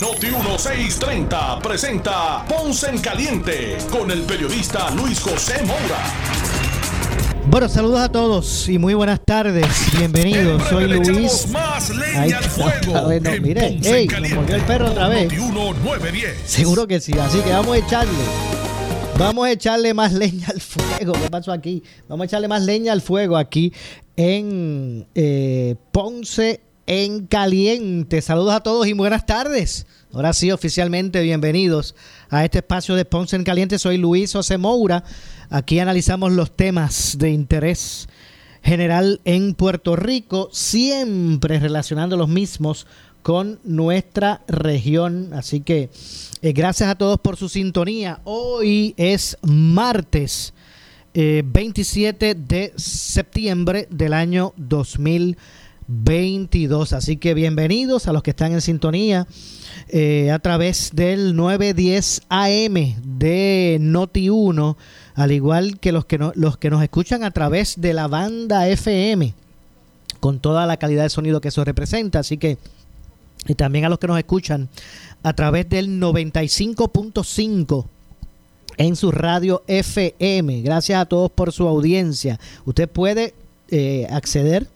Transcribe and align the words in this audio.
Noti 0.00 0.28
1630 0.28 1.58
presenta 1.58 2.42
Ponce 2.48 2.88
en 2.88 2.98
Caliente 3.02 3.76
con 3.90 4.10
el 4.10 4.22
periodista 4.22 4.90
Luis 4.92 5.20
José 5.20 5.62
Moura. 5.62 5.98
Bueno, 7.46 7.68
saludos 7.68 8.00
a 8.00 8.08
todos 8.10 8.66
y 8.70 8.78
muy 8.78 8.94
buenas 8.94 9.20
tardes. 9.22 9.66
Bienvenidos. 9.98 10.62
Soy 10.70 10.88
Luis. 10.88 11.48
Más 11.50 11.90
leña 11.90 12.22
Ahí 12.22 12.32
al 12.32 12.44
fuego. 12.44 12.96
A 12.96 13.08
ver, 13.08 13.20
no, 13.20 13.30
en 13.30 13.42
mire, 13.42 13.78
ey, 13.84 14.06
nos 14.06 14.30
mordió 14.30 14.56
el 14.56 14.62
perro 14.62 14.90
otra 14.90 15.08
vez. 15.08 15.24
Noti 15.24 15.36
1910. 15.36 16.34
Seguro 16.46 16.86
que 16.86 16.98
sí, 16.98 17.12
así 17.18 17.40
que 17.40 17.50
vamos 17.50 17.74
a 17.74 17.78
echarle. 17.78 18.24
Vamos 19.18 19.46
a 19.46 19.50
echarle 19.50 19.92
más 19.92 20.14
leña 20.14 20.46
al 20.48 20.62
fuego. 20.62 21.12
¿Qué 21.12 21.28
pasó 21.28 21.52
aquí? 21.52 21.82
Vamos 22.08 22.24
a 22.24 22.26
echarle 22.26 22.48
más 22.48 22.62
leña 22.62 22.94
al 22.94 23.02
fuego 23.02 23.36
aquí 23.36 23.70
en 24.16 25.06
eh, 25.14 25.76
Ponce 25.92 26.69
en 26.86 27.26
Caliente. 27.26 28.22
Saludos 28.22 28.54
a 28.54 28.60
todos 28.60 28.86
y 28.86 28.92
buenas 28.92 29.26
tardes. 29.26 29.86
Ahora 30.12 30.32
sí, 30.32 30.50
oficialmente 30.50 31.20
bienvenidos 31.22 31.94
a 32.28 32.44
este 32.44 32.58
espacio 32.58 32.94
de 32.94 33.04
Ponce 33.04 33.36
en 33.36 33.44
Caliente. 33.44 33.78
Soy 33.78 33.96
Luis 33.96 34.32
José 34.32 34.58
Moura. 34.58 35.04
Aquí 35.50 35.78
analizamos 35.78 36.32
los 36.32 36.56
temas 36.56 37.16
de 37.18 37.30
interés 37.30 38.08
general 38.62 39.20
en 39.24 39.54
Puerto 39.54 39.96
Rico, 39.96 40.48
siempre 40.52 41.58
relacionando 41.58 42.16
los 42.16 42.28
mismos 42.28 42.86
con 43.22 43.60
nuestra 43.64 44.42
región. 44.48 45.32
Así 45.32 45.60
que 45.60 45.90
eh, 46.42 46.52
gracias 46.52 46.88
a 46.88 46.94
todos 46.96 47.20
por 47.20 47.36
su 47.36 47.48
sintonía. 47.48 48.20
Hoy 48.24 48.94
es 48.96 49.36
martes 49.42 50.52
eh, 51.12 51.42
27 51.44 52.36
de 52.36 52.72
septiembre 52.76 53.88
del 53.90 54.12
año 54.12 54.52
2022. 55.90 56.92
Así 56.92 57.16
que 57.16 57.34
bienvenidos 57.34 58.06
a 58.06 58.12
los 58.12 58.22
que 58.22 58.30
están 58.30 58.52
en 58.52 58.60
sintonía 58.60 59.26
eh, 59.88 60.30
a 60.30 60.38
través 60.38 60.90
del 60.94 61.34
910 61.36 62.22
AM 62.28 62.74
de 63.18 63.78
Noti 63.80 64.30
1, 64.30 64.76
al 65.14 65.32
igual 65.32 65.78
que 65.80 65.90
los 65.92 66.04
que, 66.04 66.18
no- 66.18 66.32
los 66.36 66.56
que 66.56 66.70
nos 66.70 66.82
escuchan 66.82 67.24
a 67.24 67.32
través 67.32 67.80
de 67.80 67.92
la 67.92 68.06
banda 68.08 68.68
FM, 68.68 69.34
con 70.20 70.38
toda 70.38 70.66
la 70.66 70.76
calidad 70.76 71.02
de 71.02 71.10
sonido 71.10 71.40
que 71.40 71.48
eso 71.48 71.64
representa. 71.64 72.20
Así 72.20 72.38
que 72.38 72.56
y 73.48 73.54
también 73.54 73.84
a 73.86 73.88
los 73.88 73.98
que 73.98 74.06
nos 74.06 74.18
escuchan 74.18 74.68
a 75.22 75.32
través 75.32 75.68
del 75.68 75.98
95.5 76.00 77.86
en 78.76 78.96
su 78.96 79.10
radio 79.10 79.62
FM. 79.66 80.62
Gracias 80.62 81.00
a 81.00 81.06
todos 81.06 81.30
por 81.30 81.50
su 81.52 81.66
audiencia. 81.66 82.38
Usted 82.66 82.88
puede 82.88 83.34
eh, 83.70 84.06
acceder, 84.10 84.66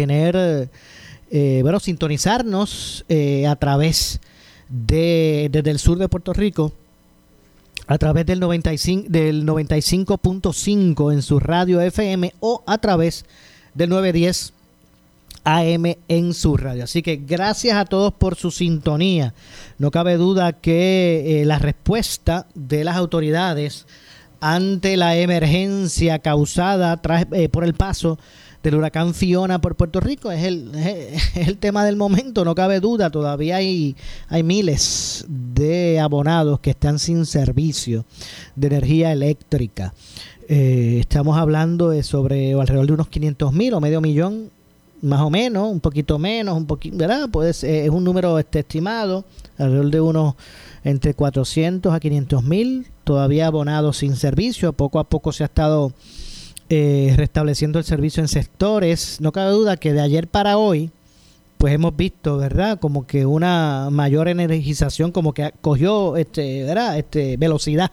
tener, 0.00 0.70
eh, 1.30 1.60
bueno, 1.62 1.78
sintonizarnos 1.78 3.04
eh, 3.10 3.46
a 3.46 3.54
través 3.56 4.20
de, 4.70 5.48
desde 5.52 5.70
el 5.70 5.78
sur 5.78 5.98
de 5.98 6.08
Puerto 6.08 6.32
Rico 6.32 6.72
a 7.86 7.98
través 7.98 8.24
del 8.24 8.40
95 8.40 9.08
del 9.10 9.44
95.5 9.44 11.12
en 11.12 11.22
su 11.22 11.38
radio 11.38 11.80
FM 11.82 12.32
o 12.40 12.62
a 12.66 12.78
través 12.78 13.26
del 13.74 13.90
910 13.90 14.54
AM 15.44 15.96
en 16.08 16.32
su 16.32 16.56
radio. 16.56 16.84
Así 16.84 17.02
que 17.02 17.16
gracias 17.16 17.76
a 17.76 17.84
todos 17.84 18.14
por 18.14 18.36
su 18.36 18.50
sintonía. 18.50 19.34
No 19.78 19.90
cabe 19.90 20.16
duda 20.16 20.52
que 20.52 21.42
eh, 21.42 21.44
la 21.44 21.58
respuesta 21.58 22.46
de 22.54 22.84
las 22.84 22.96
autoridades 22.96 23.86
ante 24.40 24.96
la 24.96 25.16
emergencia 25.16 26.20
causada 26.20 27.02
por 27.02 27.64
el 27.64 27.74
paso 27.74 28.18
del 28.62 28.74
huracán 28.74 29.14
Fiona 29.14 29.60
por 29.60 29.74
Puerto 29.74 30.00
Rico 30.00 30.30
es 30.30 30.44
el, 30.44 30.74
es 30.74 31.48
el 31.48 31.58
tema 31.58 31.84
del 31.84 31.96
momento, 31.96 32.44
no 32.44 32.54
cabe 32.54 32.80
duda. 32.80 33.10
Todavía 33.10 33.56
hay, 33.56 33.96
hay 34.28 34.42
miles 34.42 35.24
de 35.28 36.00
abonados 36.00 36.60
que 36.60 36.70
están 36.70 36.98
sin 36.98 37.26
servicio 37.26 38.04
de 38.56 38.66
energía 38.66 39.12
eléctrica. 39.12 39.94
Eh, 40.48 40.98
estamos 41.00 41.38
hablando 41.38 41.90
de 41.90 42.02
sobre 42.02 42.54
alrededor 42.54 42.86
de 42.86 42.92
unos 42.94 43.08
500 43.08 43.52
mil 43.52 43.74
o 43.74 43.80
medio 43.80 44.00
millón 44.00 44.50
más 45.02 45.20
o 45.20 45.30
menos, 45.30 45.70
un 45.70 45.80
poquito 45.80 46.18
menos, 46.18 46.56
un 46.56 46.66
poquito, 46.66 46.96
¿verdad? 46.96 47.28
Pues 47.30 47.64
eh, 47.64 47.84
es 47.84 47.90
un 47.90 48.04
número 48.04 48.38
este, 48.38 48.58
estimado, 48.58 49.24
alrededor 49.56 49.90
de 49.90 50.00
unos 50.00 50.34
entre 50.84 51.14
400 51.14 51.92
a 51.94 52.00
500 52.00 52.42
mil, 52.44 52.86
todavía 53.04 53.46
abonados 53.46 53.98
sin 53.98 54.16
servicio, 54.16 54.72
poco 54.72 54.98
a 54.98 55.04
poco 55.04 55.32
se 55.32 55.42
ha 55.42 55.46
estado 55.46 55.92
eh, 56.72 57.14
restableciendo 57.16 57.80
el 57.80 57.84
servicio 57.84 58.22
en 58.22 58.28
sectores, 58.28 59.20
no 59.20 59.32
cabe 59.32 59.50
duda 59.50 59.76
que 59.76 59.92
de 59.92 60.00
ayer 60.00 60.28
para 60.28 60.56
hoy, 60.56 60.92
pues 61.58 61.74
hemos 61.74 61.96
visto, 61.96 62.38
¿verdad? 62.38 62.78
Como 62.78 63.08
que 63.08 63.26
una 63.26 63.88
mayor 63.90 64.28
energización, 64.28 65.10
como 65.10 65.34
que 65.34 65.52
cogió, 65.60 66.16
este, 66.16 66.62
¿verdad? 66.62 66.96
Este, 66.96 67.36
velocidad. 67.36 67.90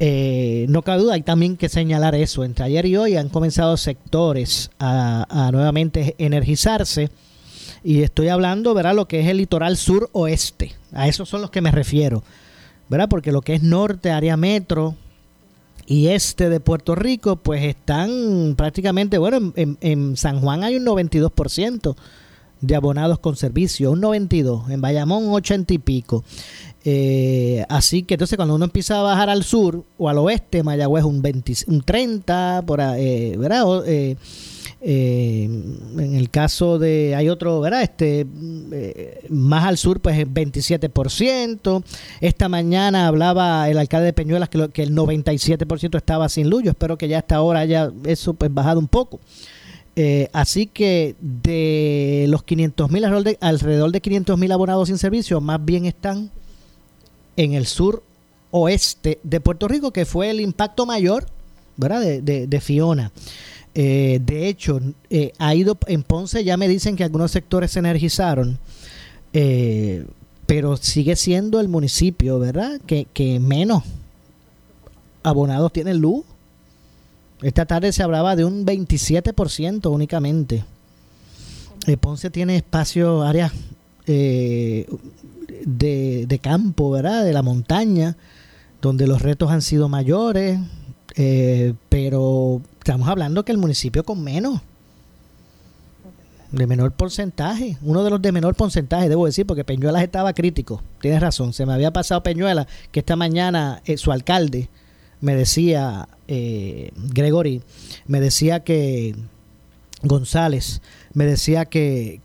Eh, 0.00 0.66
no 0.68 0.82
cabe 0.82 1.02
duda, 1.02 1.14
hay 1.14 1.22
también 1.22 1.56
que 1.56 1.68
señalar 1.68 2.16
eso. 2.16 2.42
Entre 2.42 2.64
ayer 2.64 2.86
y 2.86 2.96
hoy 2.96 3.14
han 3.14 3.28
comenzado 3.28 3.76
sectores 3.76 4.72
a, 4.80 5.26
a 5.30 5.52
nuevamente 5.52 6.16
energizarse. 6.18 7.08
Y 7.84 8.02
estoy 8.02 8.28
hablando, 8.28 8.74
¿verdad? 8.74 8.96
Lo 8.96 9.06
que 9.06 9.20
es 9.20 9.28
el 9.28 9.36
litoral 9.36 9.76
sur-oeste. 9.76 10.72
A 10.92 11.06
esos 11.06 11.28
son 11.28 11.40
los 11.40 11.52
que 11.52 11.60
me 11.60 11.70
refiero. 11.70 12.24
¿Verdad? 12.88 13.08
Porque 13.08 13.30
lo 13.30 13.42
que 13.42 13.54
es 13.54 13.62
norte, 13.62 14.10
área 14.10 14.36
metro 14.36 14.96
y 15.90 16.06
este 16.06 16.48
de 16.48 16.60
Puerto 16.60 16.94
Rico, 16.94 17.34
pues 17.34 17.64
están 17.64 18.54
prácticamente, 18.56 19.18
bueno, 19.18 19.52
en, 19.56 19.76
en- 19.80 20.16
San 20.16 20.40
Juan 20.40 20.62
hay 20.62 20.76
un 20.76 20.86
92% 20.86 21.96
de 22.60 22.76
abonados 22.76 23.18
con 23.18 23.34
servicio, 23.34 23.90
un 23.90 24.00
92, 24.00 24.70
en 24.70 24.80
Bayamón 24.80 25.26
un 25.26 25.34
80 25.34 25.74
y 25.74 25.78
pico. 25.78 26.22
Eh, 26.84 27.64
así 27.68 28.04
que 28.04 28.14
entonces 28.14 28.36
cuando 28.36 28.54
uno 28.54 28.66
empieza 28.66 29.00
a 29.00 29.02
bajar 29.02 29.30
al 29.30 29.42
sur 29.42 29.82
o 29.98 30.08
al 30.08 30.18
oeste, 30.18 30.62
Mayagüez 30.62 31.02
un, 31.02 31.22
20, 31.22 31.54
un 31.66 31.82
30, 31.82 32.62
por 32.64 32.80
eh, 32.80 33.34
¿verdad? 33.36 33.82
Eh, 33.84 34.16
eh, 34.82 35.44
en 35.44 36.14
el 36.14 36.30
caso 36.30 36.78
de, 36.78 37.14
hay 37.14 37.28
otro, 37.28 37.60
¿verdad? 37.60 37.82
Este, 37.82 38.26
eh, 38.72 39.26
más 39.28 39.64
al 39.66 39.76
sur, 39.76 40.00
pues 40.00 40.18
el 40.18 40.32
27%. 40.32 41.84
Esta 42.20 42.48
mañana 42.48 43.06
hablaba 43.06 43.68
el 43.68 43.78
alcalde 43.78 44.06
de 44.06 44.12
Peñuelas 44.14 44.48
que, 44.48 44.82
el 44.82 44.94
97% 44.94 45.96
estaba 45.96 46.28
sin 46.28 46.48
luz. 46.48 46.62
Yo 46.62 46.70
espero 46.70 46.96
que 46.96 47.08
ya 47.08 47.18
hasta 47.18 47.36
ahora 47.36 47.60
haya 47.60 47.90
eso 48.04 48.32
pues 48.34 48.52
bajado 48.52 48.80
un 48.80 48.88
poco. 48.88 49.20
Eh, 49.96 50.28
así 50.32 50.66
que 50.66 51.14
de 51.20 52.24
los 52.28 52.42
500 52.44 52.90
mil, 52.90 53.04
alrededor 53.04 53.24
de, 53.24 53.38
alrededor 53.40 53.92
de 53.92 54.00
500 54.00 54.38
mil 54.38 54.52
abonados 54.52 54.88
sin 54.88 54.96
servicio, 54.98 55.40
más 55.40 55.62
bien 55.62 55.84
están 55.84 56.30
en 57.36 57.52
el 57.52 57.66
sur 57.66 58.02
oeste 58.50 59.18
de 59.22 59.40
Puerto 59.40 59.68
Rico, 59.68 59.92
que 59.92 60.06
fue 60.06 60.30
el 60.30 60.40
impacto 60.40 60.86
mayor 60.86 61.26
¿verdad? 61.76 62.00
De- 62.00 62.46
de 62.46 62.60
Fiona. 62.60 63.10
Eh, 63.74 64.20
de 64.24 64.48
hecho, 64.48 64.80
eh, 65.10 65.32
ha 65.38 65.54
ido 65.54 65.78
en 65.86 66.02
Ponce, 66.02 66.42
ya 66.42 66.56
me 66.56 66.68
dicen 66.68 66.96
que 66.96 67.04
algunos 67.04 67.30
sectores 67.30 67.70
se 67.70 67.78
energizaron, 67.78 68.58
eh, 69.32 70.04
pero 70.46 70.76
sigue 70.76 71.14
siendo 71.14 71.60
el 71.60 71.68
municipio, 71.68 72.38
¿verdad? 72.40 72.80
Que, 72.84 73.06
que 73.12 73.38
menos 73.38 73.84
abonados 75.22 75.72
tiene 75.72 75.94
luz. 75.94 76.24
Esta 77.42 77.64
tarde 77.64 77.92
se 77.92 78.02
hablaba 78.02 78.34
de 78.36 78.44
un 78.44 78.66
27% 78.66 79.90
únicamente. 79.90 80.64
Ponce 82.00 82.28
tiene 82.28 82.56
espacio, 82.56 83.22
áreas 83.22 83.52
de, 84.04 84.86
de 85.64 86.38
campo, 86.42 86.90
¿verdad? 86.90 87.24
De 87.24 87.32
la 87.32 87.40
montaña, 87.42 88.18
donde 88.82 89.06
los 89.06 89.22
retos 89.22 89.50
han 89.50 89.62
sido 89.62 89.88
mayores, 89.88 90.58
pero 91.88 92.60
estamos 92.90 93.06
hablando 93.06 93.44
que 93.44 93.52
el 93.52 93.58
municipio 93.58 94.02
con 94.02 94.20
menos, 94.20 94.60
de 96.50 96.66
menor 96.66 96.90
porcentaje, 96.90 97.76
uno 97.82 98.02
de 98.02 98.10
los 98.10 98.20
de 98.20 98.32
menor 98.32 98.56
porcentaje, 98.56 99.08
debo 99.08 99.26
decir, 99.26 99.46
porque 99.46 99.62
Peñuelas 99.62 100.02
estaba 100.02 100.32
crítico, 100.32 100.82
tienes 101.00 101.20
razón, 101.20 101.52
se 101.52 101.64
me 101.66 101.72
había 101.72 101.92
pasado 101.92 102.24
Peñuelas, 102.24 102.66
que 102.90 102.98
esta 102.98 103.14
mañana 103.14 103.80
eh, 103.84 103.96
su 103.96 104.10
alcalde 104.10 104.68
me 105.20 105.36
decía, 105.36 106.08
eh, 106.26 106.90
Gregory, 106.96 107.62
me 108.08 108.18
decía 108.18 108.64
que 108.64 109.14
González, 110.02 110.82
me 111.14 111.26
decía 111.26 111.66
que, 111.66 112.20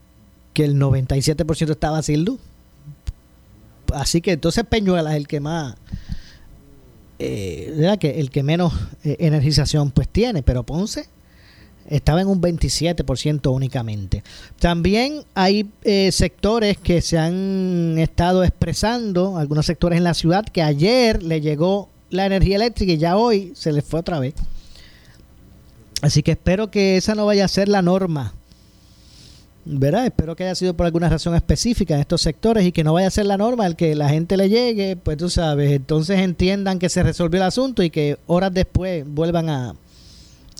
que 0.52 0.64
el 0.64 0.74
97% 0.80 1.70
estaba 1.70 2.02
sin 2.02 2.24
luz. 2.24 2.40
Así 3.94 4.20
que 4.20 4.32
entonces 4.32 4.64
Peñuelas 4.64 5.12
es 5.12 5.18
el 5.18 5.28
que 5.28 5.38
más 5.38 5.76
eh, 7.18 7.96
que 8.00 8.20
el 8.20 8.30
que 8.30 8.42
menos 8.42 8.72
eh, 9.04 9.16
energización 9.20 9.90
pues 9.90 10.08
tiene, 10.08 10.42
pero 10.42 10.64
Ponce 10.64 11.08
estaba 11.88 12.20
en 12.20 12.28
un 12.28 12.40
27% 12.40 13.52
únicamente. 13.54 14.22
También 14.58 15.22
hay 15.34 15.70
eh, 15.84 16.10
sectores 16.12 16.78
que 16.78 17.00
se 17.00 17.18
han 17.18 17.96
estado 17.98 18.44
expresando, 18.44 19.38
algunos 19.38 19.66
sectores 19.66 19.96
en 19.96 20.04
la 20.04 20.14
ciudad, 20.14 20.44
que 20.44 20.62
ayer 20.62 21.22
le 21.22 21.40
llegó 21.40 21.88
la 22.10 22.26
energía 22.26 22.56
eléctrica 22.56 22.92
y 22.92 22.98
ya 22.98 23.16
hoy 23.16 23.52
se 23.54 23.72
les 23.72 23.84
fue 23.84 24.00
otra 24.00 24.18
vez. 24.18 24.34
Así 26.02 26.22
que 26.22 26.32
espero 26.32 26.70
que 26.70 26.96
esa 26.96 27.14
no 27.14 27.26
vaya 27.26 27.44
a 27.44 27.48
ser 27.48 27.68
la 27.68 27.82
norma. 27.82 28.34
¿Verdad? 29.68 30.06
Espero 30.06 30.36
que 30.36 30.44
haya 30.44 30.54
sido 30.54 30.74
por 30.74 30.86
alguna 30.86 31.08
razón 31.08 31.34
específica 31.34 31.94
en 31.94 32.00
estos 32.00 32.22
sectores 32.22 32.64
y 32.64 32.70
que 32.70 32.84
no 32.84 32.92
vaya 32.92 33.08
a 33.08 33.10
ser 33.10 33.26
la 33.26 33.36
norma 33.36 33.66
el 33.66 33.74
que 33.74 33.96
la 33.96 34.08
gente 34.08 34.36
le 34.36 34.48
llegue, 34.48 34.94
pues 34.94 35.16
tú 35.16 35.28
sabes, 35.28 35.72
entonces 35.72 36.20
entiendan 36.20 36.78
que 36.78 36.88
se 36.88 37.02
resolvió 37.02 37.40
el 37.40 37.48
asunto 37.48 37.82
y 37.82 37.90
que 37.90 38.16
horas 38.28 38.54
después 38.54 39.04
vuelvan 39.04 39.48
a, 39.50 39.74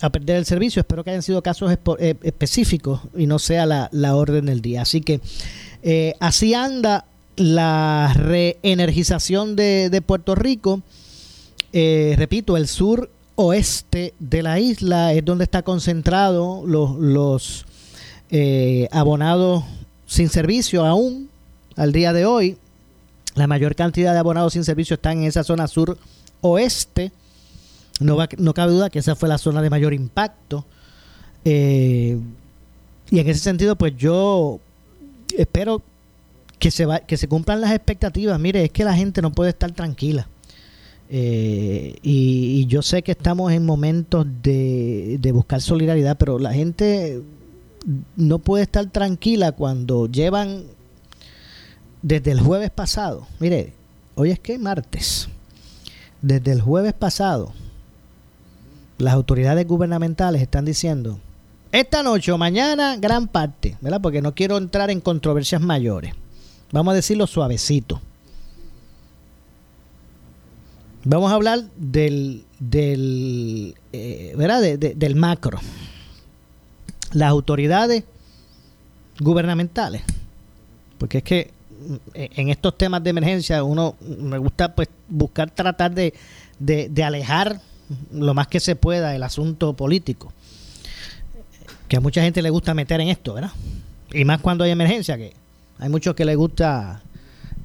a 0.01 0.11
perder 0.11 0.39
el 0.39 0.45
servicio. 0.45 0.81
Espero 0.81 1.05
que 1.05 1.11
hayan 1.11 1.23
sido 1.23 1.41
casos 1.41 1.73
eh, 2.01 2.15
específicos 2.23 3.01
y 3.17 3.29
no 3.29 3.39
sea 3.39 3.65
la, 3.65 4.17
orden 4.17 4.47
del 4.47 4.61
día. 4.61 4.83
Así 4.83 5.01
que 5.01 5.21
eh, 5.85 6.15
así 6.19 6.55
anda 6.55 7.05
la 7.37 8.13
reenergización 8.13 9.55
de, 9.55 9.89
de 9.89 10.03
Puerto 10.03 10.35
Rico. 10.35 10.83
Eh, 11.73 12.17
repito, 12.19 12.57
el 12.57 12.67
sur 12.67 13.09
oeste 13.37 14.15
de 14.19 14.43
la 14.43 14.59
isla 14.59 15.13
es 15.13 15.25
donde 15.25 15.45
está 15.45 15.63
concentrado 15.63 16.65
los, 16.67 16.97
los 16.97 17.67
abonados 18.91 19.65
sin 20.07 20.29
servicio 20.29 20.85
aún 20.85 21.29
al 21.77 21.93
día 21.93 22.13
de 22.13 22.27
hoy. 22.27 22.57
La 23.35 23.47
mayor 23.47 23.75
cantidad 23.75 24.13
de 24.13 24.19
abonados 24.19 24.55
sin 24.55 24.65
servicio 24.65 24.95
están 24.95 25.19
en 25.19 25.25
esa 25.25 25.45
zona 25.45 25.69
sur 25.69 25.99
oeste 26.41 27.13
no, 28.01 28.19
no 28.39 28.55
cabe 28.55 28.73
duda 28.73 28.91
que 28.91 28.99
esa 28.99 29.17
fue 29.17 29.29
la 29.29 29.39
zona 29.39 29.63
de 29.63 29.71
mayor 29.71 29.95
impacto. 29.95 30.65
Eh, 31.45 32.19
y 33.11 33.19
en 33.19 33.29
ese 33.29 33.41
sentido, 33.41 33.77
pues 33.77 33.97
yo 33.97 34.61
espero 35.37 35.83
que 36.59 36.71
se, 36.71 36.87
va, 36.87 37.01
que 37.01 37.17
se 37.17 37.29
cumplan 37.29 37.61
las 37.61 37.73
expectativas. 37.73 38.39
Mire, 38.39 38.65
es 38.65 38.71
que 38.71 38.85
la 38.85 38.95
gente 38.95 39.23
no 39.23 39.33
puede 39.33 39.51
estar 39.51 39.71
tranquila. 39.73 40.29
Eh, 41.09 41.97
y, 42.03 42.67
yo 42.67 42.83
sé 42.83 43.03
que 43.03 43.13
estamos 43.13 43.53
en 43.53 43.65
momentos 43.65 44.27
de, 44.43 45.19
de 45.21 45.33
buscar 45.33 45.61
solidaridad, 45.63 46.19
pero 46.19 46.39
la 46.39 46.53
gente 46.53 47.23
no 48.17 48.39
puede 48.39 48.65
estar 48.65 48.87
tranquila 48.91 49.53
cuando 49.53 50.07
llevan 50.07 50.65
desde 52.03 52.33
el 52.33 52.41
jueves 52.41 52.71
pasado. 52.71 53.27
Mire, 53.39 53.73
hoy 54.15 54.31
es 54.31 54.39
que 54.39 54.59
martes. 54.59 55.29
Desde 56.23 56.53
el 56.53 56.61
jueves 56.61 56.93
pasado 56.95 57.53
las 58.99 59.15
autoridades 59.15 59.67
gubernamentales 59.67 60.41
están 60.41 60.65
diciendo, 60.65 61.21
esta 61.73 62.03
noche 62.03 62.33
o 62.33 62.39
mañana, 62.39 62.97
gran 62.97 63.29
parte, 63.29 63.77
¿verdad? 63.81 64.01
Porque 64.01 64.23
no 64.23 64.35
quiero 64.35 64.57
entrar 64.57 64.91
en 64.91 65.01
controversias 65.01 65.61
mayores. 65.61 66.15
Vamos 66.73 66.93
a 66.93 66.95
decirlo 66.95 67.27
suavecito. 67.27 68.01
Vamos 71.05 71.31
a 71.31 71.35
hablar 71.35 71.65
del, 71.77 72.45
del, 72.59 73.75
eh, 73.93 74.33
¿verdad? 74.37 74.63
del 74.79 75.15
macro. 75.17 75.61
Las 77.13 77.31
autoridades 77.31 78.05
gubernamentales. 79.21 80.03
Porque 80.99 81.19
es 81.19 81.25
que 81.25 81.51
en 82.15 82.49
estos 82.49 82.77
temas 82.77 83.03
de 83.03 83.11
emergencia 83.11 83.63
uno 83.63 83.97
me 84.01 84.39
gusta 84.39 84.75
pues 84.75 84.89
buscar 85.09 85.51
tratar 85.51 85.95
de, 85.95 86.15
de, 86.59 87.05
alejar 87.05 87.61
lo 88.13 88.35
más 88.35 88.49
que 88.49 88.61
se 88.61 88.77
pueda 88.77 89.15
el 89.15 89.23
asunto 89.23 89.75
político. 89.75 90.33
Que 91.89 91.99
a 91.99 92.01
mucha 92.01 92.23
gente 92.23 92.43
le 92.43 92.51
gusta 92.51 92.75
meter 92.75 93.01
en 93.01 93.09
esto, 93.09 93.35
¿verdad? 93.35 93.53
Y 94.13 94.25
más 94.25 94.41
cuando 94.41 94.65
hay 94.65 94.71
emergencia, 94.71 95.17
que 95.17 95.35
hay 95.79 95.89
muchos 95.89 96.15
que 96.15 96.25
les 96.25 96.37
gusta 96.37 97.03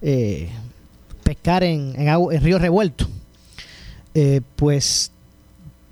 eh, 0.01 0.49
pescar 1.23 1.63
en, 1.63 1.95
en, 1.97 2.41
río 2.41 2.59
revuelto. 2.59 3.07
Eh, 4.13 4.41
pues, 4.55 5.11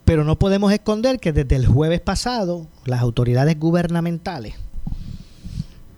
pero 0.09 0.23
no 0.23 0.39
podemos 0.39 0.73
esconder 0.73 1.19
que 1.19 1.33
desde 1.33 1.56
el 1.56 1.67
jueves 1.67 2.01
pasado 2.01 2.65
las 2.85 3.00
autoridades 3.00 3.59
gubernamentales 3.59 4.56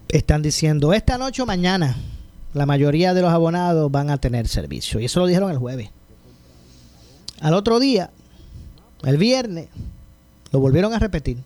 están 0.10 0.42
diciendo 0.42 0.92
esta 0.92 1.18
noche 1.18 1.42
o 1.42 1.46
mañana 1.46 1.96
la 2.54 2.66
mayoría 2.66 3.14
de 3.14 3.22
los 3.22 3.32
abonados 3.32 3.90
van 3.90 4.10
a 4.10 4.18
tener 4.18 4.50
servicio. 4.50 5.00
Y 5.00 5.06
eso 5.06 5.22
lo 5.22 5.28
dijeron 5.28 5.50
el 5.50 5.60
jueves. 5.60 5.92
Al 7.40 7.54
otro 7.54 7.80
día, 7.80 8.10
el 9.06 9.16
viernes 9.16 9.70
lo 10.52 10.60
volvieron 10.60 10.94
a 10.94 11.00
repetir. 11.00 11.38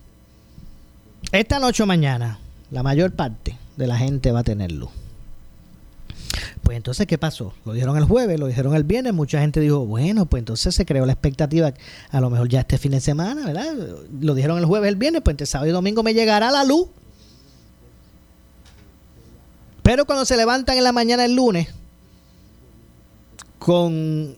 Esta 1.30 1.60
noche 1.60 1.84
o 1.84 1.86
mañana, 1.86 2.40
la 2.72 2.82
mayor 2.82 3.12
parte 3.12 3.56
de 3.76 3.86
la 3.86 3.96
gente 3.96 4.32
va 4.32 4.40
a 4.40 4.42
tener 4.42 4.72
luz. 4.72 4.90
Pues 6.66 6.78
entonces, 6.78 7.06
¿qué 7.06 7.16
pasó? 7.16 7.54
Lo 7.64 7.74
dijeron 7.74 7.96
el 7.96 8.06
jueves, 8.06 8.40
lo 8.40 8.48
dijeron 8.48 8.74
el 8.74 8.82
viernes, 8.82 9.14
mucha 9.14 9.38
gente 9.38 9.60
dijo, 9.60 9.86
bueno, 9.86 10.26
pues 10.26 10.40
entonces 10.40 10.74
se 10.74 10.84
creó 10.84 11.06
la 11.06 11.12
expectativa, 11.12 11.72
a 12.10 12.20
lo 12.20 12.28
mejor 12.28 12.48
ya 12.48 12.58
este 12.58 12.76
fin 12.76 12.90
de 12.90 13.00
semana, 13.00 13.46
¿verdad? 13.46 13.72
Lo 14.20 14.34
dijeron 14.34 14.58
el 14.58 14.64
jueves, 14.64 14.88
el 14.88 14.96
viernes, 14.96 15.22
pues 15.22 15.34
entre 15.34 15.46
sábado 15.46 15.70
y 15.70 15.72
domingo 15.72 16.02
me 16.02 16.12
llegará 16.12 16.50
la 16.50 16.64
luz. 16.64 16.88
Pero 19.84 20.06
cuando 20.06 20.24
se 20.24 20.36
levantan 20.36 20.76
en 20.76 20.82
la 20.82 20.90
mañana 20.90 21.24
el 21.24 21.36
lunes, 21.36 21.68
con 23.60 24.34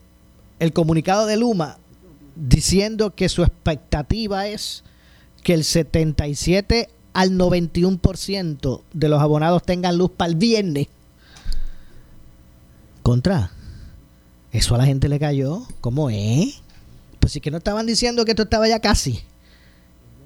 el 0.59 0.73
comunicado 0.75 1.25
de 1.25 1.39
Luma, 1.39 1.79
diciendo 2.37 3.15
que 3.15 3.31
su 3.31 3.43
expectativa 3.43 4.49
es 4.49 4.85
que 5.43 5.55
el 5.55 5.65
77 5.65 6.91
al 7.15 7.31
91% 7.39 8.83
de 8.93 9.09
los 9.09 9.23
abonados 9.23 9.63
tengan 9.63 9.97
luz 9.97 10.11
para 10.15 10.29
el 10.31 10.37
viernes. 10.37 10.89
Contra. 13.03 13.51
Eso 14.53 14.75
a 14.75 14.79
la 14.79 14.87
gente 14.87 15.09
le 15.09 15.19
cayó. 15.19 15.63
¿Cómo 15.81 16.11
es? 16.11 16.61
Pues 17.21 17.33
sí 17.33 17.41
que 17.41 17.51
no 17.51 17.59
estaban 17.59 17.87
diciendo 17.87 18.25
que 18.25 18.33
esto 18.33 18.45
estaba 18.45 18.69
ya 18.69 18.81
casi. 18.81 19.21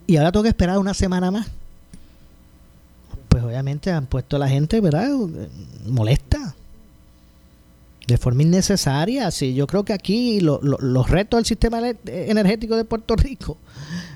Y 0.06 0.16
ahora 0.16 0.32
tengo 0.32 0.42
que 0.42 0.48
esperar 0.48 0.78
una 0.78 0.94
semana 0.94 1.30
más. 1.30 1.46
Pues 3.28 3.42
obviamente 3.42 3.90
han 3.90 4.06
puesto 4.06 4.36
a 4.36 4.38
la 4.38 4.48
gente, 4.48 4.80
¿verdad? 4.80 5.08
Molesta 5.86 6.54
de 8.06 8.18
forma 8.18 8.42
innecesaria. 8.42 9.30
Sí, 9.30 9.54
yo 9.54 9.66
creo 9.66 9.84
que 9.84 9.92
aquí 9.92 10.40
los 10.40 11.08
retos 11.08 11.38
del 11.38 11.46
sistema 11.46 11.80
energético 12.04 12.76
de 12.76 12.84
Puerto 12.84 13.16
Rico, 13.16 13.56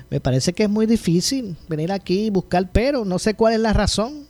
me 0.09 0.19
parece 0.19 0.53
que 0.53 0.63
es 0.63 0.69
muy 0.69 0.85
difícil 0.85 1.55
venir 1.67 1.91
aquí 1.91 2.25
y 2.25 2.29
buscar, 2.29 2.69
pero 2.71 3.05
no 3.05 3.17
sé 3.17 3.33
cuál 3.33 3.53
es 3.53 3.59
la 3.59 3.73
razón 3.73 4.27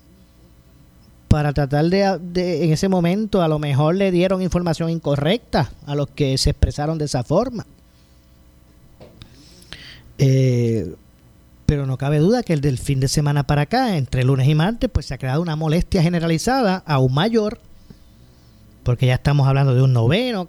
para 1.27 1.53
tratar 1.53 1.85
de, 1.85 2.63
en 2.63 2.71
ese 2.71 2.87
momento, 2.87 3.41
a 3.41 3.47
lo 3.47 3.59
mejor 3.59 3.95
le 3.95 4.11
dieron 4.11 4.41
información 4.41 4.89
incorrecta 4.89 5.71
a 5.85 5.95
los 5.95 6.07
que 6.09 6.37
se 6.37 6.51
expresaron 6.51 6.97
de 6.97 7.05
esa 7.05 7.23
forma. 7.23 7.65
Eh, 10.17 10.95
pero 11.65 11.85
no 11.85 11.97
cabe 11.97 12.19
duda 12.19 12.43
que 12.43 12.53
el 12.53 12.61
del 12.61 12.77
fin 12.77 12.99
de 12.99 13.07
semana 13.07 13.43
para 13.43 13.63
acá, 13.63 13.97
entre 13.97 14.23
lunes 14.23 14.47
y 14.47 14.55
martes, 14.55 14.89
pues 14.91 15.05
se 15.05 15.13
ha 15.13 15.17
creado 15.17 15.41
una 15.41 15.55
molestia 15.55 16.01
generalizada 16.01 16.83
aún 16.85 17.13
mayor 17.13 17.59
porque 18.87 19.05
ya 19.05 19.15
estamos 19.15 19.45
hablando 19.45 19.75
de 19.75 19.81
un 19.81 19.91
noveno, 19.91 20.47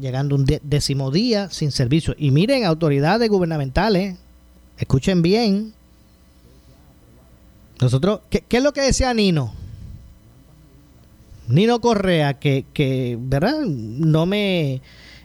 llegando 0.00 0.34
un 0.34 0.44
décimo 0.44 1.12
día 1.12 1.48
sin 1.50 1.70
servicio. 1.70 2.16
Y 2.18 2.32
miren, 2.32 2.64
autoridades 2.64 3.30
gubernamentales, 3.30 4.16
escuchen 4.76 5.22
bien. 5.22 5.72
Nosotros, 7.80 8.22
¿qué, 8.28 8.44
es 8.50 8.62
lo 8.64 8.72
que 8.72 8.80
decía 8.80 9.14
Nino? 9.14 9.54
Nino 11.48 11.80
Correa, 11.80 12.34
que, 12.34 12.64
que 12.72 13.16
¿verdad? 13.20 13.60
No 13.60 14.26
me, 14.26 14.74
eh, 14.74 14.80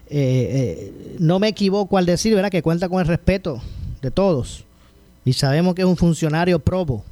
eh, 0.09 1.15
no 1.19 1.39
me 1.39 1.47
equivoco 1.47 1.97
al 1.97 2.05
decir, 2.05 2.35
¿verdad? 2.35 2.51
Que 2.51 2.61
cuenta 2.61 2.89
con 2.89 2.99
el 2.99 3.07
respeto 3.07 3.61
de 4.01 4.11
todos. 4.11 4.65
Y 5.25 5.33
sabemos 5.33 5.75
que 5.75 5.81
es 5.81 5.87
un 5.87 5.97
funcionario 5.97 6.59
probo. 6.59 7.03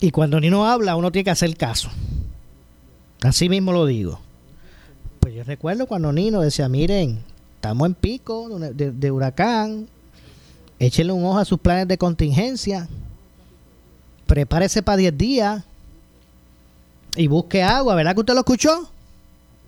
Y 0.00 0.10
cuando 0.10 0.40
Nino 0.40 0.66
habla, 0.66 0.96
uno 0.96 1.10
tiene 1.12 1.24
que 1.24 1.30
hacer 1.30 1.56
caso. 1.56 1.90
Así 3.22 3.48
mismo 3.48 3.72
lo 3.72 3.86
digo. 3.86 4.20
Pues 5.20 5.34
yo 5.34 5.44
recuerdo 5.44 5.86
cuando 5.86 6.12
Nino 6.12 6.40
decía, 6.40 6.68
miren, 6.68 7.20
estamos 7.56 7.86
en 7.86 7.94
pico 7.94 8.48
de, 8.58 9.10
huracán, 9.10 9.86
échenle 10.78 11.12
un 11.12 11.24
ojo 11.24 11.38
a 11.38 11.44
sus 11.44 11.58
planes 11.58 11.86
de 11.88 11.98
contingencia, 11.98 12.88
prepárese 14.26 14.82
para 14.82 14.96
10 14.96 15.18
días 15.18 15.64
y 17.16 17.26
busque 17.26 17.62
agua, 17.62 17.94
¿verdad 17.94 18.14
que 18.14 18.20
usted 18.20 18.34
lo 18.34 18.40
escuchó? 18.40 18.90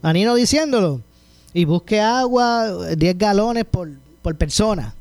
A 0.02 0.12
Nino 0.12 0.34
diciéndolo. 0.34 1.00
Y 1.54 1.64
busque 1.64 2.00
agua, 2.00 2.94
10 2.96 3.18
galones 3.18 3.64
por, 3.64 3.90
por 4.22 4.36
persona. 4.36 4.94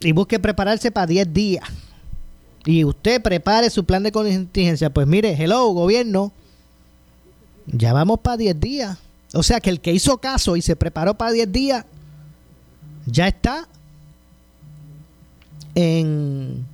Y 0.00 0.12
busque 0.12 0.38
prepararse 0.38 0.90
para 0.90 1.06
10 1.06 1.32
días. 1.32 1.64
Y 2.64 2.84
usted 2.84 3.20
prepare 3.20 3.70
su 3.70 3.84
plan 3.84 4.02
de 4.02 4.12
contingencia. 4.12 4.90
Pues 4.90 5.06
mire, 5.06 5.34
hello, 5.38 5.68
gobierno 5.68 6.32
ya 7.72 7.92
vamos 7.92 8.20
para 8.20 8.36
10 8.36 8.60
días. 8.60 8.98
O 9.32 9.42
sea 9.42 9.60
que 9.60 9.70
el 9.70 9.80
que 9.80 9.92
hizo 9.92 10.18
caso 10.18 10.56
y 10.56 10.62
se 10.62 10.76
preparó 10.76 11.14
para 11.14 11.32
10 11.32 11.52
días, 11.52 11.84
ya 13.06 13.28
está 13.28 13.68
en... 15.74 16.66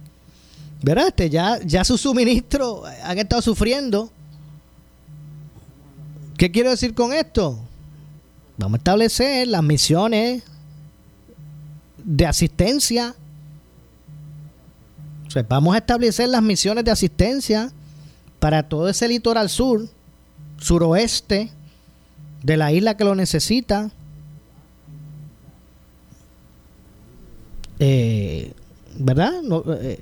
¿Verdad? 0.83 1.09
Este, 1.09 1.30
ya, 1.30 1.59
ya 1.64 1.85
sus 1.85 2.02
suministros 2.02 2.88
han 3.02 3.18
estado 3.18 3.42
sufriendo. 3.42 4.11
¿Qué 6.37 6.50
quiero 6.50 6.71
decir 6.71 6.95
con 6.95 7.14
esto? 7.14 7.59
Vamos 8.59 8.75
a 8.75 8.78
establecer 8.78 9.49
las 9.49 9.62
misiones 9.62 10.43
de 12.05 12.26
asistencia. 12.26 13.14
vamos 15.49 15.75
a 15.75 15.78
establecer 15.78 16.28
las 16.28 16.43
misiones 16.43 16.85
de 16.85 16.90
asistencia 16.90 17.73
para 18.38 18.62
todo 18.69 18.88
ese 18.88 19.09
litoral 19.09 19.49
sur, 19.49 19.88
suroeste 20.59 21.50
de 22.43 22.57
la 22.57 22.71
isla 22.73 22.97
que 22.97 23.05
lo 23.05 23.14
necesita. 23.14 23.90
Eh, 27.78 28.52
¿Verdad? 28.99 29.33
Eh, 29.81 30.00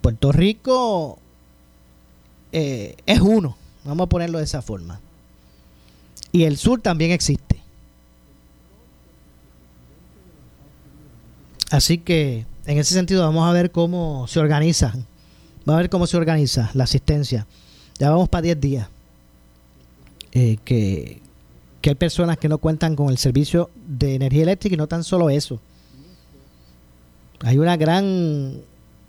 Puerto 0.00 0.32
Rico 0.32 1.18
eh, 2.52 2.96
es 3.06 3.20
uno, 3.20 3.56
vamos 3.84 4.06
a 4.06 4.08
ponerlo 4.08 4.38
de 4.38 4.44
esa 4.44 4.62
forma. 4.62 5.00
Y 6.32 6.44
el 6.44 6.56
sur 6.56 6.80
también 6.80 7.10
existe. 7.10 7.60
Así 11.70 11.98
que 11.98 12.46
en 12.66 12.78
ese 12.78 12.94
sentido 12.94 13.22
vamos 13.22 13.48
a 13.48 13.52
ver 13.52 13.70
cómo 13.70 14.26
se 14.26 14.40
organiza. 14.40 14.94
Vamos 15.64 15.78
a 15.78 15.82
ver 15.82 15.90
cómo 15.90 16.06
se 16.06 16.16
organiza 16.16 16.70
la 16.74 16.84
asistencia. 16.84 17.46
Ya 17.98 18.10
vamos 18.10 18.28
para 18.28 18.42
10 18.42 18.60
días. 18.60 18.88
Eh, 20.32 20.58
que, 20.64 21.20
hay 21.82 21.94
personas 21.94 22.36
que 22.36 22.50
no 22.50 22.58
cuentan 22.58 22.94
con 22.94 23.08
el 23.08 23.16
servicio 23.16 23.70
de 23.86 24.14
energía 24.14 24.42
eléctrica 24.42 24.74
y 24.74 24.76
no 24.76 24.86
tan 24.86 25.02
solo 25.02 25.30
eso. 25.30 25.58
Hay 27.40 27.56
una 27.56 27.78
gran 27.78 28.60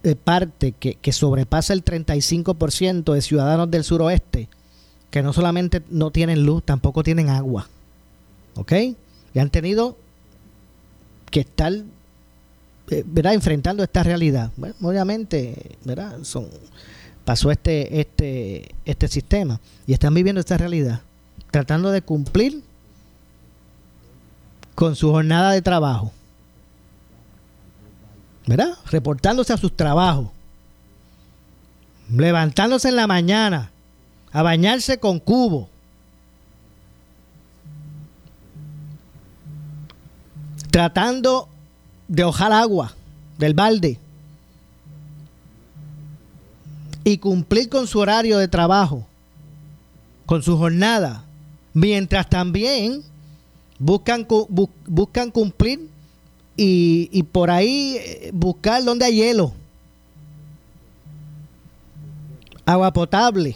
eh, 0.03 0.15
parte 0.15 0.71
que, 0.71 0.95
que 0.95 1.11
sobrepasa 1.11 1.73
el 1.73 1.83
35% 1.83 3.13
de 3.13 3.21
ciudadanos 3.21 3.69
del 3.69 3.83
suroeste 3.83 4.47
que 5.11 5.23
no 5.23 5.33
solamente 5.33 5.81
no 5.89 6.11
tienen 6.11 6.45
luz, 6.45 6.63
tampoco 6.63 7.03
tienen 7.03 7.29
agua. 7.29 7.67
¿Ok? 8.55 8.73
Y 9.33 9.39
han 9.39 9.49
tenido 9.49 9.97
que 11.31 11.41
estar 11.41 11.73
eh, 12.89 13.03
¿verdad? 13.05 13.33
enfrentando 13.33 13.83
esta 13.83 14.03
realidad. 14.03 14.51
Bueno, 14.57 14.75
obviamente, 14.81 15.77
¿verdad? 15.83 16.17
Pasó 17.25 17.51
este, 17.51 17.99
este, 17.99 18.75
este 18.85 19.07
sistema 19.07 19.59
y 19.85 19.93
están 19.93 20.13
viviendo 20.13 20.39
esta 20.39 20.57
realidad, 20.57 21.01
tratando 21.51 21.91
de 21.91 22.01
cumplir 22.01 22.63
con 24.75 24.95
su 24.95 25.11
jornada 25.11 25.51
de 25.51 25.61
trabajo. 25.61 26.11
¿Verdad? 28.47 28.77
Reportándose 28.89 29.53
a 29.53 29.57
sus 29.57 29.75
trabajos. 29.75 30.29
Levantándose 32.11 32.89
en 32.89 32.95
la 32.95 33.05
mañana 33.05 33.69
a 34.31 34.43
bañarse 34.43 34.99
con 34.99 35.19
cubo. 35.19 35.69
Tratando 40.71 41.49
de 42.07 42.23
hojar 42.23 42.51
agua 42.51 42.93
del 43.37 43.53
balde. 43.53 43.99
Y 47.03 47.17
cumplir 47.17 47.69
con 47.69 47.87
su 47.87 47.99
horario 47.99 48.37
de 48.37 48.47
trabajo, 48.47 49.07
con 50.25 50.43
su 50.43 50.57
jornada, 50.57 51.23
mientras 51.73 52.29
también 52.29 53.01
buscan, 53.79 54.27
buscan 54.85 55.31
cumplir 55.31 55.89
y, 56.55 57.09
y 57.11 57.23
por 57.23 57.49
ahí 57.49 57.95
eh, 57.97 58.29
buscar 58.31 58.83
donde 58.83 59.05
hay 59.05 59.15
hielo, 59.15 59.53
agua 62.65 62.93
potable 62.93 63.55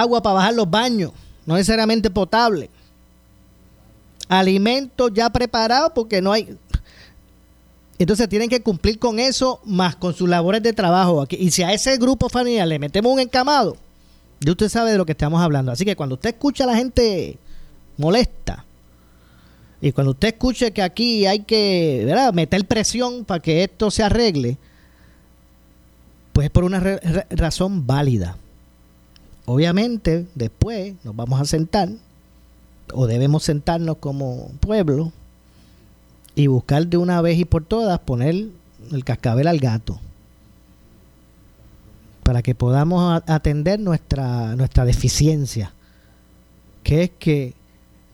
agua 0.00 0.22
para 0.22 0.34
bajar 0.34 0.54
los 0.54 0.70
baños, 0.70 1.12
no 1.46 1.54
necesariamente 1.54 2.10
potable. 2.10 2.70
Alimentos 4.28 5.10
ya 5.12 5.30
preparados 5.30 5.92
porque 5.94 6.22
no 6.22 6.32
hay... 6.32 6.56
Entonces 7.98 8.28
tienen 8.28 8.48
que 8.48 8.62
cumplir 8.62 8.98
con 8.98 9.18
eso 9.18 9.60
más 9.64 9.94
con 9.94 10.14
sus 10.14 10.28
labores 10.28 10.62
de 10.62 10.72
trabajo. 10.72 11.26
Y 11.30 11.50
si 11.50 11.62
a 11.62 11.72
ese 11.72 11.96
grupo 11.98 12.28
familiar 12.28 12.66
le 12.66 12.78
metemos 12.78 13.12
un 13.12 13.20
encamado, 13.20 13.76
ya 14.40 14.52
usted 14.52 14.68
sabe 14.68 14.90
de 14.90 14.98
lo 14.98 15.06
que 15.06 15.12
estamos 15.12 15.40
hablando. 15.40 15.70
Así 15.70 15.84
que 15.84 15.94
cuando 15.94 16.16
usted 16.16 16.30
escucha 16.30 16.64
a 16.64 16.68
la 16.68 16.76
gente 16.76 17.38
molesta, 17.98 18.64
y 19.80 19.92
cuando 19.92 20.12
usted 20.12 20.28
escuche 20.28 20.72
que 20.72 20.80
aquí 20.80 21.26
hay 21.26 21.40
que 21.40 22.30
meter 22.32 22.64
presión 22.66 23.24
para 23.24 23.42
que 23.42 23.64
esto 23.64 23.90
se 23.90 24.04
arregle, 24.04 24.56
pues 26.32 26.46
es 26.46 26.50
por 26.50 26.64
una 26.64 26.80
razón 27.30 27.86
válida. 27.86 28.36
Obviamente, 29.44 30.26
después 30.34 30.94
nos 31.04 31.16
vamos 31.16 31.40
a 31.40 31.44
sentar, 31.44 31.88
o 32.92 33.06
debemos 33.06 33.42
sentarnos 33.42 33.96
como 33.98 34.50
pueblo, 34.60 35.12
y 36.34 36.46
buscar 36.46 36.86
de 36.86 36.96
una 36.96 37.20
vez 37.20 37.38
y 37.38 37.44
por 37.44 37.64
todas 37.64 37.98
poner 38.00 38.46
el 38.90 39.04
cascabel 39.04 39.46
al 39.46 39.58
gato 39.58 40.00
para 42.22 42.42
que 42.42 42.54
podamos 42.54 43.22
atender 43.26 43.80
nuestra, 43.80 44.54
nuestra 44.54 44.84
deficiencia, 44.84 45.72
que 46.82 47.04
es 47.04 47.10
que 47.18 47.54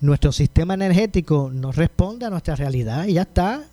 nuestro 0.00 0.32
sistema 0.32 0.74
energético 0.74 1.50
no 1.52 1.72
responde 1.72 2.26
a 2.26 2.30
nuestra 2.30 2.56
realidad 2.56 3.06
y 3.06 3.14
ya 3.14 3.22
está. 3.22 3.64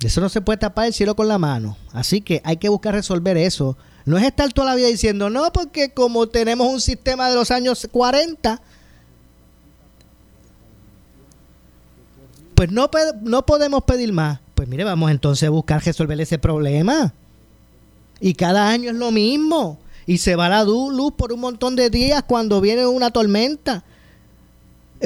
Eso 0.00 0.20
no 0.20 0.28
se 0.28 0.42
puede 0.42 0.58
tapar 0.58 0.86
el 0.86 0.92
cielo 0.92 1.16
con 1.16 1.28
la 1.28 1.38
mano. 1.38 1.78
Así 1.92 2.20
que 2.20 2.42
hay 2.44 2.58
que 2.58 2.68
buscar 2.68 2.94
resolver 2.94 3.36
eso 3.38 3.76
no 4.04 4.18
es 4.18 4.24
estar 4.24 4.52
toda 4.52 4.70
la 4.70 4.74
vida 4.74 4.88
diciendo, 4.88 5.30
no, 5.30 5.52
porque 5.52 5.90
como 5.90 6.28
tenemos 6.28 6.68
un 6.68 6.80
sistema 6.80 7.30
de 7.30 7.36
los 7.36 7.50
años 7.50 7.88
40, 7.90 8.60
pues 12.54 12.70
no, 12.70 12.90
no 13.22 13.46
podemos 13.46 13.82
pedir 13.84 14.12
más. 14.12 14.40
Pues 14.54 14.68
mire, 14.68 14.84
vamos 14.84 15.10
entonces 15.10 15.46
a 15.46 15.50
buscar 15.50 15.82
resolver 15.82 16.20
ese 16.20 16.38
problema. 16.38 17.14
Y 18.20 18.34
cada 18.34 18.68
año 18.68 18.90
es 18.90 18.96
lo 18.96 19.10
mismo. 19.10 19.78
Y 20.06 20.18
se 20.18 20.36
va 20.36 20.48
la 20.48 20.64
luz 20.64 21.12
por 21.16 21.32
un 21.32 21.40
montón 21.40 21.76
de 21.76 21.90
días 21.90 22.22
cuando 22.22 22.60
viene 22.60 22.86
una 22.86 23.10
tormenta. 23.10 23.84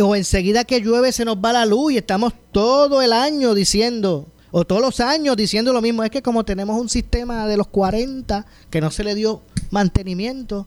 O 0.01 0.15
enseguida 0.15 0.65
que 0.65 0.81
llueve 0.81 1.13
se 1.13 1.25
nos 1.25 1.37
va 1.37 1.53
la 1.53 1.67
luz 1.67 1.93
y 1.93 1.97
estamos 1.99 2.33
todo 2.53 3.01
el 3.01 3.13
año 3.13 3.55
diciendo, 3.55 4.27
o 4.51 4.65
todos 4.65 4.81
los 4.81 5.01
años 5.01 5.37
diciendo 5.37 5.73
lo 5.73 5.83
mismo. 5.83 6.03
Es 6.05 6.11
que 6.11 6.23
como 6.23 6.45
tenemos 6.45 6.81
un 6.81 6.89
sistema 6.89 7.47
de 7.47 7.57
los 7.57 7.67
40 7.69 8.47
que 8.71 8.81
no 8.81 8.91
se 8.91 9.05
le 9.05 9.15
dio 9.15 9.43
mantenimiento, 9.71 10.67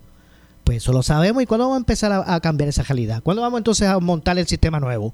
pues 0.64 0.78
eso 0.78 0.94
lo 0.94 1.04
sabemos. 1.04 1.42
¿Y 1.44 1.46
cuándo 1.46 1.66
vamos 1.66 1.78
a 1.78 1.80
empezar 1.80 2.24
a, 2.26 2.40
cambiar 2.40 2.70
esa 2.70 2.84
realidad? 2.84 3.22
¿Cuándo 3.24 3.42
vamos 3.42 3.60
entonces 3.60 3.88
a 3.88 4.00
montar 4.00 4.38
el 4.38 4.48
sistema 4.48 4.80
nuevo? 4.80 5.14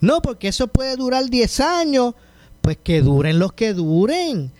No, 0.00 0.20
porque 0.20 0.48
eso 0.48 0.68
puede 0.68 0.96
durar 0.96 1.28
10 1.28 1.60
años. 1.60 2.14
Pues 2.60 2.78
que 2.82 3.02
duren 3.02 3.38
los 3.38 3.52
que 3.52 3.74
duren. 3.74 4.50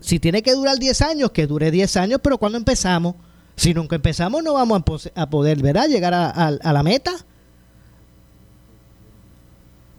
Si 0.00 0.18
tiene 0.18 0.42
que 0.42 0.54
durar 0.54 0.78
10 0.78 1.02
años, 1.02 1.30
que 1.30 1.46
dure 1.46 1.70
10 1.70 1.96
años, 1.96 2.20
pero 2.22 2.38
cuando 2.38 2.58
empezamos? 2.58 3.14
Si 3.56 3.74
nunca 3.74 3.96
empezamos, 3.96 4.42
no 4.44 4.54
vamos 4.54 5.10
a, 5.14 5.30
poder, 5.30 5.60
¿verdad? 5.60 5.88
Llegar 5.88 6.14
a 6.14 6.72
la 6.72 6.82
meta 6.84 7.12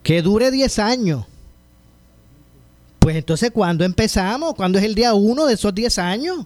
que 0.04 0.22
dure 0.22 0.52
10 0.52 0.80
años. 0.80 1.26
Pues 3.00 3.16
entonces, 3.16 3.52
¿cuándo 3.52 3.84
empezamos? 3.86 4.54
¿Cuándo 4.56 4.78
es 4.78 4.84
el 4.84 4.96
día 4.96 5.14
1 5.14 5.46
de 5.46 5.54
esos 5.54 5.74
10 5.74 5.98
años? 6.00 6.46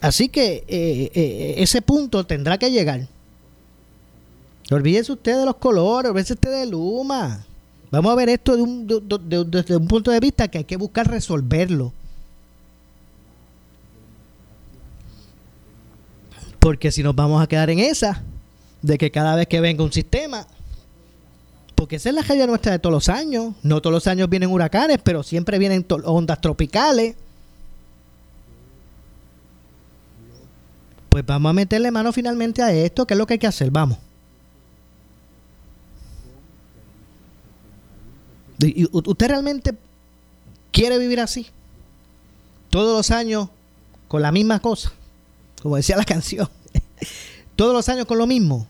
Así 0.00 0.28
que 0.28 0.64
eh, 0.66 1.10
eh, 1.14 1.54
ese 1.58 1.80
punto 1.80 2.26
tendrá 2.26 2.58
que 2.58 2.70
llegar. 2.70 3.06
Olvídese 4.70 5.12
usted 5.12 5.38
de 5.38 5.46
los 5.46 5.56
colores, 5.56 6.10
olvídese 6.10 6.32
usted 6.32 6.50
de 6.50 6.66
Luma. 6.66 7.44
Vamos 7.90 8.10
a 8.10 8.16
ver 8.16 8.30
esto 8.30 8.56
de 8.56 9.40
desde 9.46 9.76
un 9.76 9.86
punto 9.86 10.10
de 10.10 10.18
vista 10.18 10.48
que 10.48 10.58
hay 10.58 10.64
que 10.64 10.76
buscar 10.76 11.08
resolverlo. 11.08 11.92
Porque 16.58 16.90
si 16.90 17.02
nos 17.02 17.14
vamos 17.14 17.42
a 17.42 17.46
quedar 17.46 17.70
en 17.70 17.80
esa, 17.80 18.22
de 18.80 18.96
que 18.98 19.10
cada 19.10 19.36
vez 19.36 19.46
que 19.46 19.60
venga 19.60 19.84
un 19.84 19.92
sistema, 19.92 20.46
porque 21.82 21.96
esa 21.96 22.10
es 22.10 22.14
la 22.14 22.22
realidad 22.22 22.46
nuestra 22.46 22.70
de 22.70 22.78
todos 22.78 22.92
los 22.92 23.08
años. 23.08 23.54
No 23.64 23.82
todos 23.82 23.92
los 23.92 24.06
años 24.06 24.30
vienen 24.30 24.50
huracanes, 24.50 25.00
pero 25.02 25.24
siempre 25.24 25.58
vienen 25.58 25.84
ondas 26.04 26.40
tropicales. 26.40 27.16
Pues 31.08 31.26
vamos 31.26 31.50
a 31.50 31.52
meterle 31.54 31.90
mano 31.90 32.12
finalmente 32.12 32.62
a 32.62 32.72
esto, 32.72 33.04
que 33.04 33.14
es 33.14 33.18
lo 33.18 33.26
que 33.26 33.32
hay 33.32 33.38
que 33.40 33.48
hacer, 33.48 33.72
vamos. 33.72 33.98
¿Usted 38.92 39.26
realmente 39.26 39.74
quiere 40.70 40.98
vivir 40.98 41.18
así? 41.18 41.48
Todos 42.70 42.96
los 42.96 43.10
años 43.10 43.48
con 44.06 44.22
la 44.22 44.30
misma 44.30 44.60
cosa, 44.60 44.92
como 45.60 45.74
decía 45.74 45.96
la 45.96 46.04
canción, 46.04 46.48
todos 47.56 47.74
los 47.74 47.88
años 47.88 48.06
con 48.06 48.18
lo 48.18 48.28
mismo. 48.28 48.68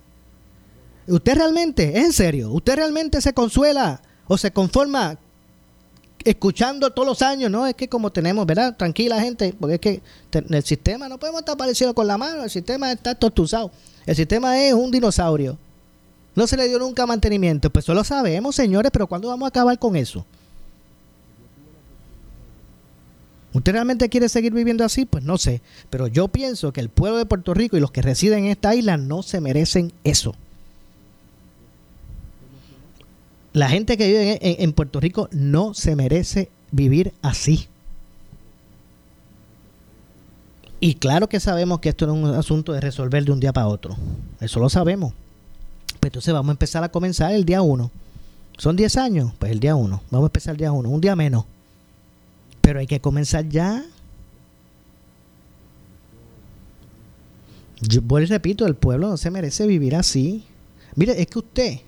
¿Usted 1.07 1.35
realmente, 1.35 1.99
es 1.99 2.05
en 2.05 2.13
serio, 2.13 2.51
usted 2.51 2.77
realmente 2.77 3.21
se 3.21 3.33
consuela 3.33 4.01
o 4.29 4.39
se 4.39 4.53
conforma 4.53 5.19
escuchando 6.25 6.91
todos 6.91 7.07
los 7.07 7.23
años, 7.23 7.51
no 7.51 7.67
es 7.67 7.75
que 7.75 7.89
como 7.89 8.11
tenemos, 8.11 8.47
¿verdad? 8.47 8.77
Tranquila 8.77 9.21
gente, 9.21 9.55
porque 9.59 9.75
es 9.75 9.81
que 9.81 10.03
el 10.49 10.63
sistema 10.63 11.09
no 11.09 11.19
podemos 11.19 11.41
estar 11.41 11.57
parecido 11.57 11.95
con 11.95 12.07
la 12.07 12.19
mano, 12.19 12.45
el 12.45 12.51
sistema 12.51 12.93
está 12.93 13.15
tortuzado. 13.15 13.71
El 14.07 14.17
sistema 14.17 14.61
es 14.61 14.75
un 14.75 14.91
dinosaurio. 14.91 15.59
No 16.35 16.47
se 16.47 16.57
le 16.57 16.69
dio 16.69 16.79
nunca 16.79 17.07
mantenimiento. 17.07 17.71
Pues 17.71 17.85
eso 17.85 17.95
lo 17.95 18.05
sabemos, 18.05 18.55
señores, 18.55 18.91
pero 18.93 19.07
¿cuándo 19.07 19.29
vamos 19.29 19.47
a 19.47 19.49
acabar 19.49 19.79
con 19.79 19.97
eso? 19.97 20.25
¿Usted 23.53 23.73
realmente 23.73 24.09
quiere 24.09 24.31
seguir 24.31 24.55
viviendo 24.55 24.83
así? 24.85 25.05
Pues 25.05 25.25
no 25.25 25.37
sé. 25.37 25.61
Pero 25.91 26.07
yo 26.07 26.29
pienso 26.29 26.73
que 26.73 26.81
el 26.81 26.89
pueblo 26.89 27.19
de 27.19 27.27
Puerto 27.27 27.53
Rico 27.53 27.77
y 27.77 27.81
los 27.81 27.91
que 27.91 28.01
residen 28.01 28.47
en 28.47 28.51
esta 28.51 28.75
isla 28.75 28.97
no 28.97 29.23
se 29.23 29.41
merecen 29.41 29.93
eso. 30.05 30.35
La 33.53 33.69
gente 33.69 33.97
que 33.99 34.07
vive 34.07 34.63
en, 34.63 34.73
Puerto 34.73 34.99
Rico 34.99 35.29
no 35.31 35.75
se 35.75 35.95
merece 35.95 36.51
vivir 36.71 37.13
así. 37.21 37.69
Y 40.81 40.95
claro 40.95 41.29
que 41.29 41.39
sabemos 41.39 41.81
que 41.81 41.91
esto 41.91 42.07
no 42.07 42.15
es 42.15 42.23
un 42.23 42.35
asunto 42.35 42.73
de 42.73 42.81
resolver 42.81 43.25
de 43.25 43.33
un 43.33 43.41
día 43.41 43.53
para 43.53 43.69
otro. 43.69 43.97
Eso 44.41 44.59
lo 44.59 44.69
sabemos. 44.69 45.13
Pues 46.01 46.11
entonces 46.11 46.33
vamos 46.33 46.49
a 46.49 46.53
empezar 46.53 46.83
a 46.83 46.91
comenzar 46.91 47.33
el 47.33 47.45
día 47.45 47.63
1. 47.63 47.91
Son 48.57 48.75
10 48.75 48.97
años, 48.97 49.33
pues 49.39 49.53
el 49.53 49.61
día 49.61 49.77
1. 49.77 50.03
Vamos 50.11 50.25
a 50.25 50.29
empezar 50.29 50.53
el 50.53 50.59
día 50.59 50.73
1, 50.73 50.89
un 50.89 51.01
día 51.01 51.15
menos. 51.15 51.45
Pero 52.63 52.81
hay 52.81 52.87
que 52.87 53.01
comenzar 53.01 53.49
ya. 53.49 53.85
Yo 57.83 58.01
voy 58.03 58.25
repito, 58.25 58.67
el 58.67 58.77
pueblo 58.77 59.09
no 59.09 59.17
se 59.17 59.31
merece 59.31 59.67
vivir 59.67 59.95
así. 59.95 60.45
Mire, 60.95 61.21
es 61.21 61.27
que 61.27 61.39
usted, 61.39 61.81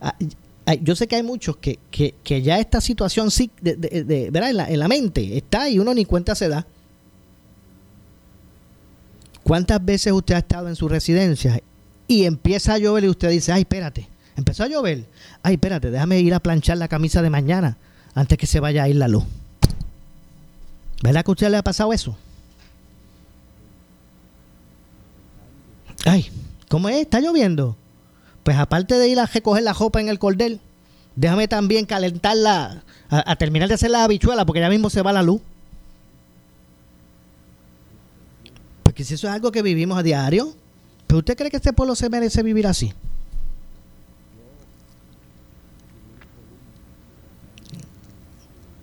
ah, 0.00 0.14
yo 0.82 0.96
sé 0.96 1.06
que 1.06 1.16
hay 1.16 1.22
muchos 1.22 1.56
que, 1.58 1.78
que, 1.90 2.42
ya 2.42 2.58
esta 2.58 2.80
situación 2.80 3.30
sí, 3.30 3.50
de, 3.60 3.76
de, 3.76 4.30
¿verdad? 4.30 4.50
En 4.50 4.56
la, 4.56 4.68
en 4.70 4.78
la 4.80 4.88
mente 4.88 5.36
está 5.36 5.68
y 5.68 5.78
uno 5.78 5.94
ni 5.94 6.04
cuenta 6.04 6.34
se 6.34 6.48
da. 6.48 6.66
¿Cuántas 9.44 9.84
veces 9.84 10.12
usted 10.12 10.34
ha 10.34 10.38
estado 10.38 10.68
en 10.68 10.74
su 10.74 10.88
residencia 10.88 11.60
y 12.08 12.24
empieza 12.24 12.74
a 12.74 12.78
llover 12.78 13.04
y 13.04 13.08
usted 13.08 13.30
dice, 13.30 13.52
ay, 13.52 13.60
espérate, 13.60 14.08
empezó 14.36 14.64
a 14.64 14.68
llover, 14.68 15.06
ay, 15.44 15.54
espérate, 15.54 15.92
déjame 15.92 16.18
ir 16.18 16.34
a 16.34 16.40
planchar 16.40 16.78
la 16.78 16.88
camisa 16.88 17.22
de 17.22 17.30
mañana 17.30 17.78
antes 18.14 18.36
que 18.36 18.46
se 18.48 18.58
vaya 18.58 18.82
a 18.82 18.88
ir 18.88 18.96
la 18.96 19.06
luz? 19.06 19.22
¿Verdad 21.00 21.24
que 21.24 21.30
a 21.30 21.32
usted 21.32 21.50
le 21.50 21.58
ha 21.58 21.62
pasado 21.62 21.92
eso? 21.92 22.16
Ay, 26.04 26.26
¿cómo 26.68 26.88
es? 26.88 27.02
¿Está 27.02 27.20
lloviendo? 27.20 27.76
Pues 28.46 28.58
aparte 28.58 28.96
de 28.96 29.08
ir 29.08 29.18
a 29.18 29.26
recoger 29.26 29.64
la 29.64 29.72
ropa 29.72 30.00
en 30.00 30.08
el 30.08 30.20
cordel, 30.20 30.60
déjame 31.16 31.48
también 31.48 31.84
calentarla, 31.84 32.84
a, 33.10 33.34
terminar 33.34 33.66
de 33.66 33.74
hacer 33.74 33.90
la 33.90 34.04
habichuela, 34.04 34.46
porque 34.46 34.60
ya 34.60 34.68
mismo 34.68 34.88
se 34.88 35.02
va 35.02 35.12
la 35.12 35.24
luz. 35.24 35.40
Porque 38.84 39.02
si 39.02 39.14
eso 39.14 39.26
es 39.26 39.34
algo 39.34 39.50
que 39.50 39.62
vivimos 39.62 39.98
a 39.98 40.04
diario, 40.04 40.54
¿pero 41.08 41.18
usted 41.18 41.36
cree 41.36 41.50
que 41.50 41.56
este 41.56 41.72
pueblo 41.72 41.96
se 41.96 42.08
merece 42.08 42.44
vivir 42.44 42.68
así? 42.68 42.94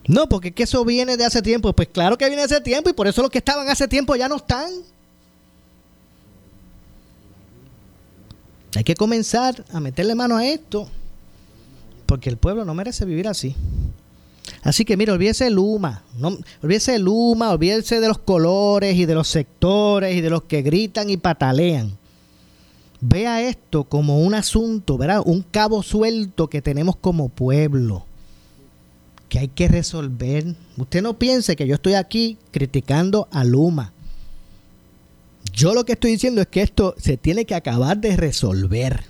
No, 0.09 0.27
porque 0.27 0.51
que 0.51 0.63
eso 0.63 0.83
viene 0.83 1.15
de 1.15 1.23
hace 1.23 1.41
tiempo. 1.41 1.71
Pues 1.71 1.87
claro 1.87 2.17
que 2.17 2.25
viene 2.25 2.41
de 2.41 2.53
hace 2.53 2.59
tiempo 2.59 2.89
y 2.89 2.93
por 2.93 3.07
eso 3.07 3.21
los 3.21 3.31
que 3.31 3.37
estaban 3.37 3.69
hace 3.69 3.87
tiempo 3.87 4.13
ya 4.17 4.27
no 4.27 4.35
están. 4.35 4.73
Hay 8.75 8.83
que 8.83 8.95
comenzar 8.95 9.63
a 9.71 9.79
meterle 9.79 10.15
mano 10.15 10.37
a 10.37 10.45
esto, 10.45 10.87
porque 12.05 12.29
el 12.29 12.37
pueblo 12.37 12.65
no 12.65 12.73
merece 12.73 13.05
vivir 13.05 13.27
así. 13.27 13.55
Así 14.61 14.85
que 14.85 14.97
mire, 14.97 15.11
olvídese 15.11 15.47
el 15.47 15.53
Luma, 15.53 16.03
no, 16.17 16.37
olvídese 16.61 16.95
el 16.95 17.03
Luma, 17.03 17.51
olvídese 17.51 17.99
de 17.99 18.07
los 18.07 18.17
colores 18.17 18.95
y 18.95 19.05
de 19.05 19.15
los 19.15 19.27
sectores 19.27 20.15
y 20.15 20.21
de 20.21 20.29
los 20.29 20.43
que 20.43 20.61
gritan 20.61 21.09
y 21.09 21.17
patalean. 21.17 21.97
Vea 22.99 23.41
esto 23.41 23.83
como 23.83 24.21
un 24.21 24.33
asunto, 24.33 24.97
¿verdad? 24.97 25.21
Un 25.25 25.41
cabo 25.41 25.83
suelto 25.83 26.49
que 26.49 26.61
tenemos 26.61 26.95
como 26.95 27.29
pueblo, 27.29 28.05
que 29.27 29.39
hay 29.39 29.49
que 29.49 29.67
resolver. 29.67 30.55
Usted 30.77 31.01
no 31.01 31.19
piense 31.19 31.55
que 31.55 31.67
yo 31.67 31.75
estoy 31.75 31.95
aquí 31.95 32.37
criticando 32.51 33.27
a 33.31 33.43
Luma. 33.43 33.92
Yo 35.53 35.75
lo 35.75 35.85
que 35.85 35.93
estoy 35.93 36.11
diciendo 36.11 36.41
es 36.41 36.47
que 36.47 36.61
esto 36.61 36.95
se 36.97 37.15
tiene 37.15 37.45
que 37.45 37.53
acabar 37.53 37.97
de 37.97 38.17
resolver. 38.17 39.03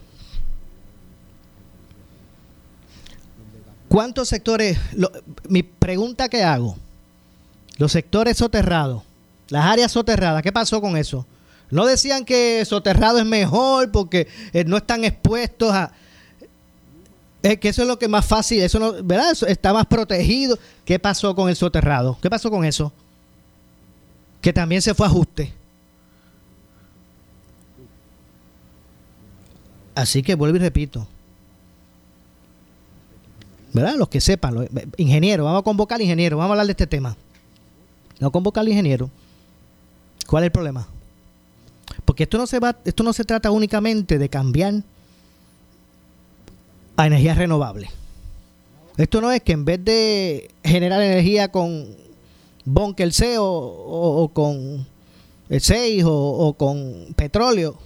¿Cuántos 3.87 4.27
sectores? 4.27 4.77
mi 5.47 5.63
pregunta 5.63 6.27
que 6.27 6.43
hago, 6.43 6.77
los 7.77 7.91
sectores 7.91 8.37
soterrados, 8.37 9.03
las 9.49 9.65
áreas 9.65 9.91
soterradas, 9.91 10.41
¿qué 10.41 10.51
pasó 10.51 10.81
con 10.81 10.97
eso? 10.97 11.25
No 11.69 11.85
decían 11.85 12.25
que 12.25 12.63
soterrado 12.65 13.19
es 13.19 13.25
mejor 13.25 13.91
porque 13.91 14.27
eh, 14.51 14.63
no 14.65 14.77
están 14.77 15.05
expuestos 15.05 15.71
a... 15.71 15.91
Es 17.41 17.59
que 17.59 17.69
eso 17.69 17.81
es 17.83 17.87
lo 17.87 17.99
que 17.99 18.07
más 18.07 18.25
fácil, 18.25 18.61
eso 18.61 19.03
¿verdad? 19.03 19.33
está 19.47 19.73
más 19.73 19.85
protegido. 19.85 20.57
¿Qué 20.85 20.99
pasó 20.99 21.35
con 21.35 21.49
el 21.49 21.55
soterrado? 21.55 22.17
¿Qué 22.21 22.29
pasó 22.29 22.49
con 22.49 22.63
eso? 22.65 22.91
Que 24.41 24.53
también 24.53 24.81
se 24.81 24.93
fue 24.93 25.07
ajuste. 25.07 25.53
Así 29.95 30.23
que 30.23 30.35
vuelvo 30.35 30.57
y 30.57 30.59
repito. 30.59 31.07
¿Verdad? 33.73 33.95
Los 33.95 34.09
que 34.09 34.21
sepan, 34.21 34.53
los, 34.53 34.67
ingeniero, 34.97 35.45
vamos 35.45 35.61
a 35.61 35.63
convocar 35.63 35.95
al 35.95 36.03
ingeniero, 36.03 36.37
vamos 36.37 36.51
a 36.51 36.53
hablar 36.53 36.67
de 36.67 36.73
este 36.73 36.87
tema. 36.87 37.17
A 38.21 38.29
convocar 38.29 38.61
al 38.61 38.69
ingeniero. 38.69 39.09
¿Cuál 40.27 40.43
es 40.43 40.47
el 40.47 40.51
problema? 40.51 40.87
Porque 42.05 42.23
esto 42.23 42.37
no 42.37 42.47
se 42.47 42.59
va, 42.59 42.77
esto 42.85 43.03
no 43.03 43.13
se 43.13 43.23
trata 43.23 43.51
únicamente 43.51 44.19
de 44.19 44.29
cambiar 44.29 44.75
a 46.95 47.07
energías 47.07 47.37
renovables. 47.37 47.89
Esto 48.97 49.21
no 49.21 49.31
es 49.31 49.41
que 49.41 49.53
en 49.53 49.65
vez 49.65 49.83
de 49.83 50.51
generar 50.63 51.01
energía 51.01 51.51
con 51.51 51.87
Bunker 52.63 53.11
C 53.11 53.35
o, 53.39 54.29
con 54.33 54.85
el 55.49 55.61
6 55.61 56.03
o 56.05 56.55
con 56.57 57.13
petróleo, 57.15 57.77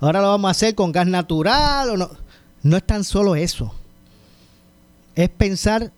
ahora 0.00 0.20
lo 0.20 0.28
vamos 0.28 0.48
a 0.48 0.52
hacer 0.52 0.74
con 0.74 0.92
gas 0.92 1.06
natural. 1.06 1.90
O 1.90 1.96
no. 1.96 2.10
no 2.62 2.76
es 2.76 2.86
tan 2.86 3.04
solo 3.04 3.36
eso. 3.36 3.74
Es 5.14 5.28
pensar 5.28 5.92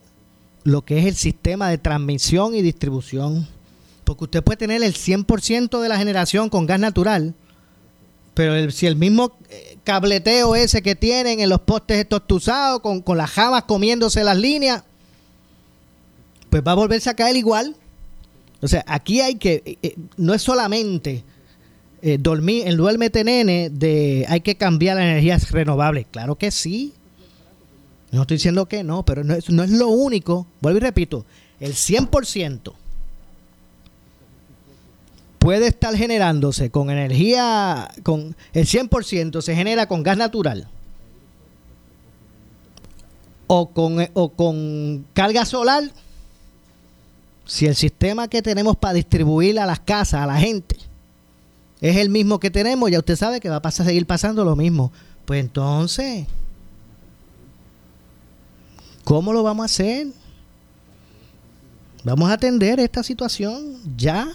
lo 0.63 0.83
que 0.83 0.99
es 0.99 1.05
el 1.05 1.15
sistema 1.15 1.69
de 1.69 1.77
transmisión 1.77 2.55
y 2.55 2.61
distribución. 2.61 3.47
Porque 4.03 4.23
usted 4.25 4.43
puede 4.43 4.57
tener 4.57 4.81
el 4.83 4.93
100% 4.93 5.81
de 5.81 5.89
la 5.89 5.97
generación 5.97 6.49
con 6.49 6.65
gas 6.65 6.79
natural, 6.79 7.35
pero 8.33 8.71
si 8.71 8.87
el 8.87 8.95
mismo 8.95 9.33
eh, 9.49 9.77
cableteo 9.83 10.55
ese 10.55 10.81
que 10.81 10.95
tienen 10.95 11.41
en 11.41 11.49
los 11.49 11.59
postes 11.59 11.97
estos 11.97 12.25
tuzados, 12.25 12.79
con, 12.79 13.01
con 13.01 13.17
las 13.17 13.29
jamas 13.29 13.63
comiéndose 13.63 14.23
las 14.23 14.37
líneas, 14.37 14.83
pues 16.49 16.63
va 16.65 16.71
a 16.71 16.75
volverse 16.75 17.09
a 17.09 17.15
caer 17.15 17.35
igual. 17.35 17.75
O 18.61 18.67
sea, 18.67 18.83
aquí 18.87 19.21
hay 19.21 19.35
que, 19.35 19.61
eh, 19.65 19.77
eh, 19.81 19.95
no 20.15 20.33
es 20.33 20.41
solamente 20.41 21.23
eh, 22.01 22.17
dormir, 22.19 22.67
el 22.67 22.77
duérmete 22.77 23.23
nene 23.23 23.69
de 23.69 24.25
hay 24.29 24.41
que 24.41 24.55
cambiar 24.55 24.97
las 24.97 25.05
energías 25.05 25.51
renovables. 25.51 26.05
Claro 26.11 26.35
que 26.35 26.51
sí. 26.51 26.93
No 28.11 28.21
estoy 28.21 28.37
diciendo 28.37 28.67
que 28.67 28.83
no, 28.83 29.03
pero 29.03 29.23
no 29.23 29.35
es, 29.35 29.49
no 29.49 29.63
es 29.63 29.69
lo 29.69 29.89
único. 29.89 30.47
Vuelvo 30.61 30.77
y 30.77 30.81
repito, 30.81 31.25
el 31.59 31.73
100% 31.73 32.73
puede 35.37 35.67
estar 35.67 35.95
generándose 35.95 36.69
con 36.69 36.89
energía, 36.89 37.89
con 38.03 38.35
el 38.53 38.65
100% 38.65 39.41
se 39.41 39.55
genera 39.55 39.87
con 39.87 40.03
gas 40.03 40.17
natural 40.17 40.67
o 43.47 43.71
con, 43.71 44.07
o 44.13 44.29
con 44.29 45.05
carga 45.13 45.45
solar. 45.45 45.83
Si 47.45 47.65
el 47.65 47.75
sistema 47.75 48.27
que 48.27 48.43
tenemos 48.43 48.77
para 48.77 48.93
distribuir 48.93 49.59
a 49.59 49.65
las 49.65 49.79
casas, 49.79 50.21
a 50.21 50.27
la 50.27 50.37
gente, 50.37 50.77
es 51.81 51.95
el 51.97 52.09
mismo 52.09 52.39
que 52.39 52.51
tenemos, 52.51 52.91
ya 52.91 52.99
usted 52.99 53.15
sabe 53.15 53.39
que 53.39 53.49
va 53.49 53.57
a 53.57 53.61
pasar, 53.61 53.85
seguir 53.85 54.05
pasando 54.05 54.43
lo 54.43 54.55
mismo. 54.55 54.91
Pues 55.25 55.39
entonces, 55.39 56.27
¿cómo 59.03 59.31
lo 59.31 59.43
vamos 59.43 59.63
a 59.63 59.65
hacer? 59.65 60.07
Vamos 62.03 62.29
a 62.29 62.33
atender 62.33 62.79
esta 62.79 63.03
situación 63.03 63.77
ya. 63.95 64.27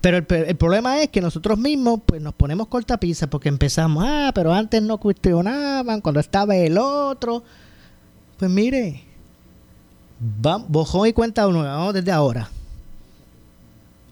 Pero 0.00 0.18
el, 0.18 0.56
problema 0.56 1.02
es 1.02 1.08
que 1.08 1.20
nosotros 1.20 1.58
mismos 1.58 2.00
pues 2.06 2.22
nos 2.22 2.32
ponemos 2.32 2.68
cortapisas 2.68 3.28
porque 3.28 3.48
empezamos, 3.48 4.04
ah, 4.06 4.30
pero 4.32 4.52
antes 4.52 4.80
no 4.80 4.98
cuestionaban, 4.98 6.00
cuando 6.00 6.20
estaba 6.20 6.54
el 6.56 6.78
otro. 6.78 7.42
Pues 8.38 8.50
mire, 8.50 9.02
bojón 10.68 11.08
y 11.08 11.12
cuenta 11.12 11.48
uno, 11.48 11.64
vamos 11.64 11.94
desde 11.94 12.12
ahora. 12.12 12.48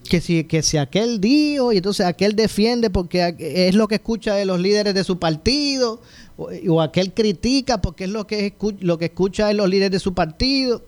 Que 0.06 0.20
si, 0.20 0.44
que 0.44 0.62
si 0.62 0.76
aquel 0.76 1.20
dijo 1.20 1.72
y 1.72 1.78
entonces 1.78 2.06
aquel 2.06 2.36
defiende 2.36 2.90
porque 2.90 3.34
es 3.38 3.74
lo 3.74 3.88
que 3.88 3.96
escucha 3.96 4.34
de 4.34 4.44
los 4.44 4.60
líderes 4.60 4.94
de 4.94 5.04
su 5.04 5.18
partido 5.18 6.00
o, 6.36 6.80
aquel 6.80 7.12
critica 7.12 7.80
porque 7.80 8.04
es 8.04 8.10
lo 8.10 8.26
que, 8.26 8.54
lo 8.80 8.98
que 8.98 9.06
escucha 9.06 9.46
de 9.48 9.54
los 9.54 9.68
líderes 9.68 9.92
de 9.92 10.00
su 10.00 10.14
partido. 10.14 10.82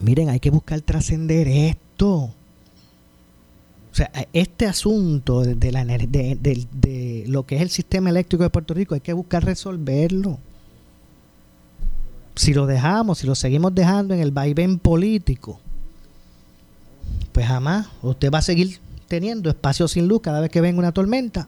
Miren, 0.00 0.28
hay 0.28 0.40
que 0.40 0.50
buscar 0.50 0.80
trascender 0.80 1.48
esto. 1.48 2.30
O 3.90 3.94
sea, 3.94 4.10
este 4.32 4.66
asunto 4.66 5.42
de, 5.42 5.72
la, 5.72 5.84
de, 5.84 6.38
de, 6.40 7.24
lo 7.26 7.46
que 7.46 7.56
es 7.56 7.62
el 7.62 7.70
sistema 7.70 8.10
eléctrico 8.10 8.44
de 8.44 8.50
Puerto 8.50 8.74
Rico 8.74 8.94
hay 8.94 9.00
que 9.00 9.12
buscar 9.12 9.44
resolverlo. 9.44 10.38
Si 12.36 12.54
lo 12.54 12.66
dejamos, 12.66 13.18
si 13.18 13.26
lo 13.26 13.34
seguimos 13.34 13.74
dejando 13.74 14.14
en 14.14 14.20
el 14.20 14.30
vaivén 14.30 14.78
político, 14.78 15.58
pues 17.38 17.46
jamás 17.46 17.86
usted 18.02 18.32
va 18.32 18.38
a 18.38 18.42
seguir 18.42 18.80
teniendo 19.06 19.48
espacio 19.48 19.86
sin 19.86 20.08
luz 20.08 20.20
cada 20.22 20.40
vez 20.40 20.50
que 20.50 20.60
venga 20.60 20.80
una 20.80 20.90
tormenta. 20.90 21.46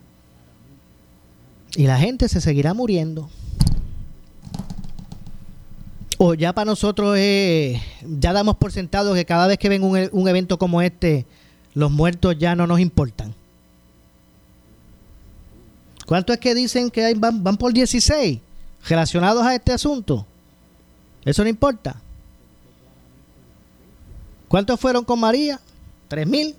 Y 1.74 1.88
la 1.88 1.98
gente 1.98 2.28
se 2.28 2.40
seguirá 2.40 2.74
muriendo. 2.74 3.28
O 6.16 6.34
ya 6.34 6.52
para 6.52 6.66
nosotros 6.66 7.18
ya 7.18 8.32
damos 8.32 8.56
por 8.58 8.70
sentado 8.70 9.14
que 9.14 9.24
cada 9.24 9.48
vez 9.48 9.58
que 9.58 9.68
venga 9.68 10.08
un, 10.12 10.28
evento 10.28 10.60
como 10.60 10.80
este, 10.80 11.26
los 11.74 11.90
muertos 11.90 12.38
ya 12.38 12.54
no 12.54 12.68
nos 12.68 12.78
importan. 12.78 13.34
¿Cuánto 16.06 16.32
es 16.32 16.38
que 16.38 16.54
dicen 16.54 16.92
que 16.92 17.12
van, 17.14 17.42
van 17.42 17.56
por 17.56 17.72
16 17.72 18.38
relacionados 18.88 19.44
a 19.44 19.56
este 19.56 19.72
asunto? 19.72 20.24
Eso 21.24 21.42
no 21.42 21.48
importa. 21.48 22.00
¿Cuántos 24.46 24.78
fueron 24.78 25.04
con 25.04 25.18
María? 25.18 25.58
¿Tres 26.10 26.26
mil? 26.26 26.56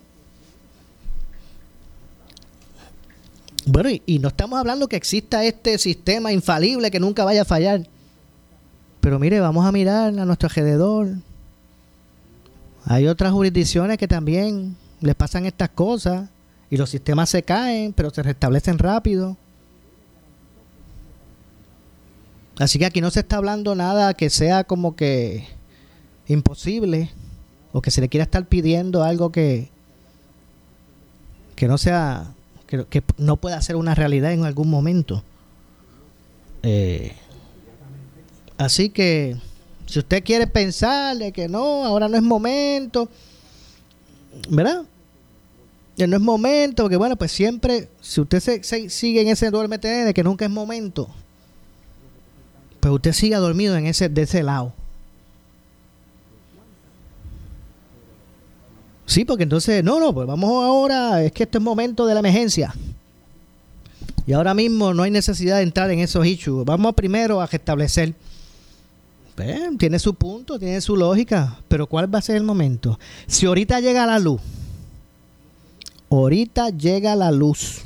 Bueno, 3.66 3.90
y, 4.06 4.20
no 4.20 4.30
estamos 4.30 4.58
hablando 4.58 4.88
que 4.88 4.96
exista 4.96 5.44
este 5.44 5.78
sistema 5.78 6.32
infalible 6.32 6.90
que 6.90 7.02
nunca 7.02 7.26
vaya 7.26 7.42
a 7.42 7.46
fallar. 7.46 7.86
Pero 9.02 9.20
mire, 9.20 9.42
vamos 9.42 9.66
a 9.66 9.74
mirar 9.74 10.18
a 10.18 10.26
nuestro 10.26 10.48
alrededor. 10.48 11.10
Hay 12.86 13.08
otras 13.08 13.34
jurisdicciones 13.34 13.98
que 13.98 14.08
también 14.08 14.78
les 15.02 15.16
pasan 15.16 15.46
estas 15.46 15.68
cosas 15.72 16.30
y 16.70 16.78
los 16.78 16.90
sistemas 16.90 17.30
se 17.30 17.44
caen, 17.44 17.92
pero 17.92 18.10
se 18.10 18.24
restablecen 18.24 18.80
rápido. 18.80 19.36
Así 22.58 22.80
que 22.80 22.86
aquí 22.86 23.02
no 23.02 23.12
se 23.12 23.20
está 23.20 23.36
hablando 23.36 23.76
nada 23.76 24.14
que 24.14 24.30
sea 24.30 24.64
como 24.64 24.96
que 24.96 25.46
imposible 26.26 27.12
o 27.74 27.82
que 27.82 27.92
se 27.92 28.02
le 28.02 28.10
quiera 28.10 28.24
estar 28.24 28.46
pidiendo 28.46 29.04
algo 29.04 29.32
que, 29.32 29.70
que 31.56 31.68
no 31.68 31.78
sea, 31.78 32.34
que, 32.68 33.04
no 33.18 33.38
pueda 33.38 33.62
ser 33.62 33.76
una 33.76 33.96
realidad 33.96 34.34
en 34.34 34.46
algún 34.46 34.70
momento. 34.70 35.24
Eh, 36.64 37.14
así 38.58 38.90
que 38.90 39.38
si 39.86 40.00
usted 40.00 40.24
quiere 40.24 40.48
pensarle 40.48 41.32
que 41.32 41.48
no, 41.48 41.86
ahora 41.86 42.08
no 42.08 42.18
es 42.18 42.24
momento, 42.24 43.10
¿verdad? 44.50 44.84
Que 45.98 46.08
no 46.08 46.16
es 46.16 46.22
momento, 46.22 46.90
que 46.90 46.96
bueno, 46.96 47.16
pues 47.16 47.32
siempre, 47.32 47.90
si 48.02 48.22
usted 48.22 48.40
se, 48.40 48.90
sigue 48.90 49.22
en 49.22 49.28
ese 49.28 49.50
duerme 49.50 49.78
de 49.78 50.14
que 50.14 50.24
nunca 50.24 50.46
es 50.46 50.52
momento, 50.52 51.10
pues 52.80 52.94
usted 52.94 53.14
siga 53.14 53.38
dormido 53.38 53.78
en 53.78 53.86
ese, 53.86 54.10
de 54.10 54.24
ese 54.24 54.44
lado. 54.44 54.74
Sí, 59.12 59.26
porque 59.26 59.44
entonces, 59.44 59.84
no, 59.84 60.00
no, 60.00 60.14
pues 60.14 60.26
vamos 60.26 60.64
ahora, 60.64 61.22
es 61.22 61.34
que 61.34 61.44
este 61.44 61.58
es 61.58 61.62
momento 61.62 62.06
de 62.06 62.14
la 62.14 62.22
emergencia. 62.22 62.74
Y 64.26 64.32
ahora 64.32 64.54
mismo 64.54 64.94
no 64.94 65.04
hay 65.04 65.12
necesidad 65.12 65.58
de 65.58 65.64
entrar 65.64 65.92
en 65.92 66.00
esos 66.00 66.26
issues. 66.26 66.64
Vamos 66.64 66.96
primero 66.96 67.42
a 67.42 67.46
restablecer. 67.46 68.14
Pues, 69.36 69.60
tiene 69.78 70.00
su 70.00 70.14
punto, 70.14 70.58
tiene 70.58 70.80
su 70.80 70.96
lógica, 70.96 71.58
pero 71.68 71.88
¿cuál 71.88 72.14
va 72.14 72.20
a 72.20 72.22
ser 72.22 72.38
el 72.38 72.44
momento? 72.44 72.98
Si 73.28 73.48
ahorita 73.48 73.82
llega 73.82 74.06
la 74.06 74.18
luz, 74.18 74.40
ahorita 76.10 76.70
llega 76.70 77.14
la 77.18 77.32
luz 77.32 77.82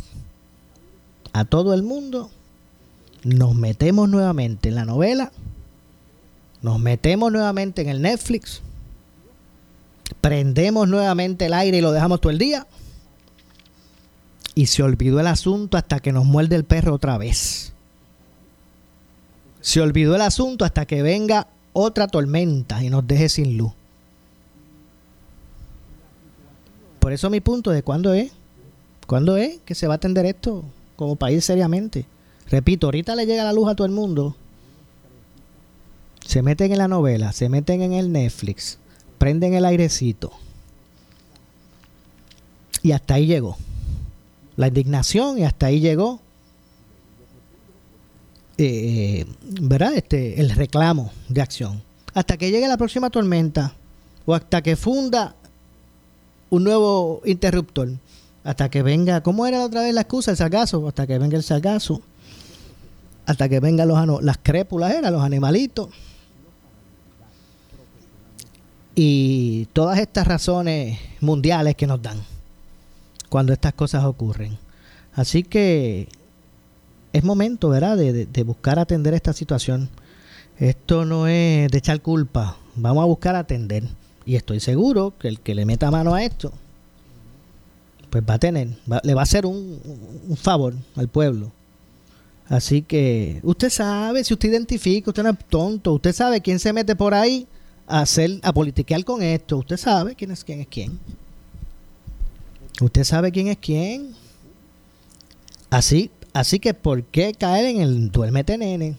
a 1.34 1.44
todo 1.44 1.74
el 1.74 1.82
mundo, 1.82 2.30
nos 3.24 3.56
metemos 3.56 4.08
nuevamente 4.10 4.70
en 4.70 4.76
la 4.76 4.86
novela, 4.86 5.32
nos 6.62 6.80
metemos 6.80 7.32
nuevamente 7.32 7.82
en 7.82 7.90
el 7.90 8.04
Netflix, 8.04 8.62
prendemos 10.22 10.88
nuevamente 10.88 11.46
el 11.46 11.54
aire 11.54 11.78
y 11.78 11.82
lo 11.82 11.92
dejamos 11.92 12.22
todo 12.22 12.32
el 12.32 12.38
día. 12.38 12.68
Y 14.54 14.68
se 14.68 14.84
olvidó 14.84 15.20
el 15.20 15.28
asunto 15.28 15.78
hasta 15.78 16.00
que 16.00 16.12
nos 16.12 16.26
muerde 16.26 16.56
el 16.56 16.64
perro 16.64 16.94
otra 16.94 17.18
vez. 17.18 17.74
Se 19.62 19.82
olvidó 19.82 20.16
el 20.16 20.22
asunto 20.22 20.64
hasta 20.64 20.86
que 20.86 21.02
venga 21.02 21.48
otra 21.74 22.08
tormenta 22.08 22.84
y 22.84 22.90
nos 22.90 23.06
deje 23.06 23.30
sin 23.30 23.58
luz. 23.58 23.74
Por 27.00 27.14
eso 27.14 27.30
mi 27.30 27.42
punto 27.42 27.72
de 27.72 27.84
cuándo 27.84 28.14
es. 28.14 28.32
¿Cuándo 29.06 29.38
es 29.38 29.60
que 29.66 29.76
se 29.76 29.88
va 29.88 29.94
a 29.94 29.98
atender 29.98 30.26
esto 30.26 30.64
como 30.96 31.16
país 31.16 31.46
seriamente? 31.46 32.06
Repito, 32.50 32.88
ahorita 32.88 33.16
le 33.16 33.26
llega 33.26 33.44
la 33.44 33.54
luz 33.54 33.70
a 33.70 33.76
todo 33.76 33.86
el 33.86 33.94
mundo. 33.94 34.36
Se 36.26 36.42
meten 36.42 36.72
en 36.72 36.80
la 36.80 36.88
novela, 36.88 37.32
se 37.32 37.50
meten 37.50 37.84
en 37.84 37.94
el 37.94 38.12
Netflix, 38.12 38.80
prenden 39.18 39.54
el 39.54 39.66
airecito. 39.66 40.32
Y 42.82 42.92
hasta 42.92 43.16
ahí 43.16 43.26
llegó. 43.26 43.58
La 44.58 44.68
indignación 44.68 45.40
y 45.40 45.44
hasta 45.44 45.68
ahí 45.68 45.80
llegó. 45.80 46.20
Eh, 48.58 49.26
¿Verdad? 49.42 49.94
Este, 49.96 50.40
el 50.40 50.52
reclamo 50.52 51.12
de 51.28 51.42
acción. 51.42 51.82
Hasta 52.14 52.38
que 52.38 52.52
llegue 52.52 52.68
la 52.68 52.78
próxima 52.78 53.10
tormenta. 53.10 53.74
O 54.26 54.34
hasta 54.34 54.62
que 54.62 54.76
funda 54.76 55.36
un 56.50 56.64
nuevo 56.64 57.22
interruptor. 57.26 57.90
Hasta 58.44 58.70
que 58.70 58.84
venga, 58.84 59.22
¿cómo 59.22 59.48
era 59.48 59.66
otra 59.66 59.82
vez 59.82 59.94
la 59.94 60.02
excusa? 60.02 60.32
El 60.32 60.38
sargazo. 60.38 60.88
Hasta 60.88 61.08
que 61.08 61.18
venga 61.18 61.38
el 61.38 61.44
sargazo. 61.44 62.02
Hasta 63.26 63.50
que 63.50 63.60
vengan 63.60 63.88
los, 63.88 64.24
las 64.24 64.38
crépulas, 64.38 64.94
eran 64.94 65.12
los 65.12 65.24
animalitos 65.24 65.90
y 68.96 69.66
todas 69.74 70.00
estas 70.00 70.26
razones 70.26 70.98
mundiales 71.20 71.76
que 71.76 71.86
nos 71.86 72.02
dan 72.02 72.24
cuando 73.30 73.52
estas 73.52 73.74
cosas 73.74 74.06
ocurren. 74.06 74.58
Así 75.14 75.44
que 75.44 76.08
es 77.12 77.24
momento, 77.24 77.70
¿verdad?, 77.70 77.98
de, 77.98 78.44
buscar 78.44 78.80
atender 78.80 79.14
esta 79.14 79.34
situación. 79.34 79.90
Esto 80.58 81.04
no 81.04 81.28
es 81.28 81.70
de 81.70 81.78
echar 81.78 82.02
culpa, 82.02 82.58
vamos 82.76 83.04
a 83.04 83.06
buscar 83.06 83.36
atender. 83.36 83.84
Y 84.26 84.38
estoy 84.38 84.62
seguro 84.62 85.14
que 85.20 85.28
el 85.28 85.42
que 85.42 85.54
le 85.54 85.66
meta 85.66 85.92
mano 85.92 86.16
a 86.16 86.24
esto, 86.24 86.54
pues 88.10 88.24
va 88.28 88.36
a 88.36 88.40
tener, 88.40 88.70
le 89.04 89.14
va 89.14 89.22
a 89.22 89.24
hacer 89.24 89.46
un, 89.46 89.80
un 90.28 90.38
favor 90.38 90.74
al 90.96 91.10
pueblo. 91.10 91.52
Así 92.48 92.82
que 92.82 93.40
usted 93.44 93.70
sabe, 93.70 94.24
si 94.24 94.34
usted 94.34 94.50
identifica, 94.50 95.10
usted 95.10 95.24
no 95.24 95.32
es 95.32 95.38
tonto, 95.50 95.94
usted 95.94 96.14
sabe 96.14 96.42
quién 96.42 96.60
se 96.60 96.72
mete 96.72 96.96
por 96.96 97.14
ahí 97.14 97.48
a 97.88 98.02
hacer, 98.02 98.40
a 98.44 98.54
politiquear 98.54 99.04
con 99.04 99.22
esto. 99.22 99.58
Usted 99.58 99.78
sabe 99.78 100.16
quién 100.16 100.32
es 100.32 100.44
quién 100.44 100.62
es 100.62 100.68
quién. 100.68 101.00
Usted 102.82 103.04
sabe 103.04 103.32
quién 103.32 103.48
es 103.48 103.58
quién. 103.58 104.14
Así, 105.70 106.12
así 106.34 106.60
que 106.60 106.74
¿por 106.74 107.04
qué 107.04 107.34
caer 107.34 107.66
en 107.66 107.82
el 107.82 108.12
duérmete 108.12 108.58
nene? 108.58 108.98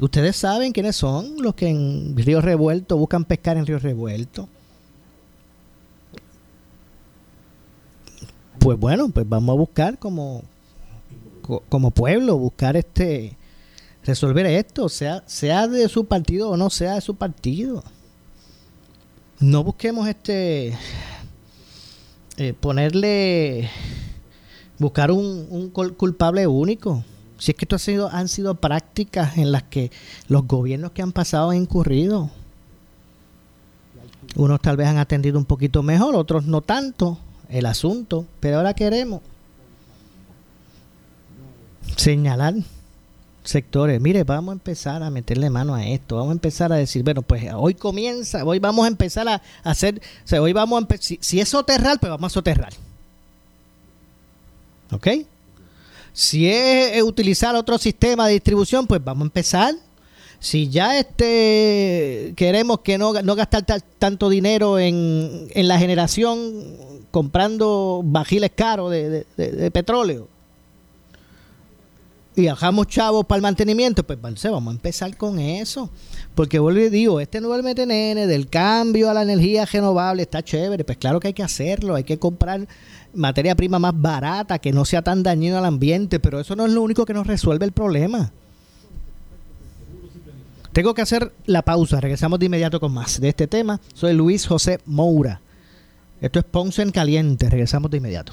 Ustedes 0.00 0.36
saben 0.36 0.72
quiénes 0.72 0.96
son 0.96 1.36
los 1.42 1.54
que 1.54 1.68
en 1.68 2.16
Río 2.16 2.40
Revuelto 2.40 2.96
buscan 2.96 3.24
pescar 3.24 3.56
en 3.56 3.66
Río 3.66 3.78
Revuelto. 3.78 4.48
Pues 8.58 8.78
bueno, 8.78 9.08
pues 9.08 9.28
vamos 9.28 9.54
a 9.54 9.58
buscar 9.58 9.98
como, 9.98 10.42
como 11.68 11.90
pueblo, 11.90 12.36
buscar 12.36 12.76
este 12.76 13.36
resolver 14.04 14.46
esto, 14.46 14.88
sea, 14.88 15.22
sea 15.26 15.68
de 15.68 15.88
su 15.88 16.06
partido 16.06 16.50
o 16.50 16.56
no 16.56 16.70
sea 16.70 16.94
de 16.94 17.00
su 17.00 17.14
partido. 17.14 17.84
No 19.38 19.64
busquemos 19.64 20.08
este 20.08 20.76
eh, 22.36 22.54
ponerle 22.58 23.70
buscar 24.78 25.10
un, 25.10 25.70
culpable 25.70 26.46
único. 26.46 27.04
Si 27.38 27.52
es 27.52 27.56
que 27.56 27.64
esto 27.64 27.76
ha 27.76 27.78
sido, 27.78 28.08
han 28.10 28.28
sido 28.28 28.54
prácticas 28.54 29.38
en 29.38 29.52
las 29.52 29.62
que 29.64 29.90
los 30.28 30.46
gobiernos 30.46 30.92
que 30.92 31.02
han 31.02 31.12
pasado 31.12 31.50
han 31.50 31.58
incurrido. 31.58 32.30
Unos 34.36 34.60
tal 34.60 34.76
vez 34.76 34.88
han 34.88 34.98
atendido 34.98 35.38
un 35.38 35.44
poquito 35.44 35.82
mejor, 35.82 36.14
otros 36.14 36.46
no 36.46 36.60
tanto 36.60 37.18
el 37.48 37.66
asunto, 37.66 38.26
pero 38.40 38.58
ahora 38.58 38.74
queremos 38.74 39.20
señalar 41.96 42.54
sectores, 43.50 44.00
mire, 44.00 44.24
vamos 44.24 44.52
a 44.52 44.54
empezar 44.54 45.02
a 45.02 45.10
meterle 45.10 45.50
mano 45.50 45.74
a 45.74 45.86
esto, 45.86 46.16
vamos 46.16 46.30
a 46.30 46.32
empezar 46.32 46.72
a 46.72 46.76
decir, 46.76 47.02
bueno, 47.02 47.22
pues 47.22 47.44
hoy 47.54 47.74
comienza, 47.74 48.44
hoy 48.44 48.58
vamos 48.58 48.84
a 48.84 48.88
empezar 48.88 49.28
a 49.28 49.42
hacer, 49.62 50.00
o 50.24 50.28
sea, 50.28 50.40
hoy 50.40 50.52
vamos 50.52 50.82
a 50.82 50.96
si, 50.98 51.18
si, 51.20 51.40
es 51.40 51.48
soterrar, 51.48 51.98
pues 51.98 52.10
vamos 52.10 52.32
a 52.32 52.34
soterrar. 52.34 52.72
¿Ok? 54.92 55.08
Si 56.12 56.48
es 56.48 57.02
utilizar 57.02 57.54
otro 57.54 57.78
sistema 57.78 58.26
de 58.26 58.34
distribución, 58.34 58.86
pues 58.86 59.02
vamos 59.02 59.22
a 59.22 59.26
empezar. 59.26 59.74
Si 60.38 60.68
ya 60.68 60.98
este 60.98 62.32
queremos 62.36 62.80
que 62.80 62.98
no, 62.98 63.12
no 63.12 63.34
gastar 63.36 63.64
tanto 63.98 64.28
dinero 64.28 64.78
en, 64.78 65.48
en, 65.50 65.68
la 65.68 65.78
generación 65.78 66.40
comprando 67.10 68.00
bajiles 68.04 68.50
caros 68.54 68.90
de, 68.90 69.26
de 69.36 69.70
petróleo, 69.70 70.28
y 72.40 72.46
bajamos 72.46 72.86
chavos 72.86 73.26
para 73.26 73.36
el 73.36 73.42
mantenimiento, 73.42 74.02
pues 74.02 74.18
vamos 74.20 74.68
a 74.68 74.70
empezar 74.70 75.16
con 75.16 75.38
eso. 75.38 75.90
Porque 76.34 76.58
vuelvo 76.58 76.80
y 76.80 76.88
digo, 76.88 77.20
este 77.20 77.40
nuevo 77.40 77.62
MTNN 77.62 78.26
del 78.28 78.48
cambio 78.48 79.10
a 79.10 79.14
la 79.14 79.22
energía 79.22 79.64
renovable 79.66 80.22
está 80.22 80.42
chévere. 80.42 80.84
Pues 80.84 80.98
claro 80.98 81.20
que 81.20 81.28
hay 81.28 81.34
que 81.34 81.42
hacerlo, 81.42 81.94
hay 81.94 82.04
que 82.04 82.18
comprar 82.18 82.66
materia 83.14 83.54
prima 83.54 83.78
más 83.78 83.92
barata, 83.94 84.58
que 84.58 84.72
no 84.72 84.84
sea 84.84 85.02
tan 85.02 85.22
dañino 85.22 85.58
al 85.58 85.64
ambiente, 85.64 86.20
pero 86.20 86.40
eso 86.40 86.56
no 86.56 86.66
es 86.66 86.72
lo 86.72 86.82
único 86.82 87.04
que 87.04 87.14
nos 87.14 87.26
resuelve 87.26 87.64
el 87.64 87.72
problema. 87.72 88.32
Tengo 90.72 90.94
que 90.94 91.02
hacer 91.02 91.32
la 91.46 91.62
pausa, 91.62 92.00
regresamos 92.00 92.38
de 92.38 92.46
inmediato 92.46 92.78
con 92.78 92.92
más 92.92 93.20
de 93.20 93.28
este 93.28 93.48
tema. 93.48 93.80
Soy 93.92 94.14
Luis 94.14 94.46
José 94.46 94.80
Moura. 94.86 95.40
Esto 96.20 96.38
es 96.38 96.44
Ponce 96.44 96.82
en 96.82 96.92
Caliente, 96.92 97.50
regresamos 97.50 97.90
de 97.90 97.96
inmediato. 97.96 98.32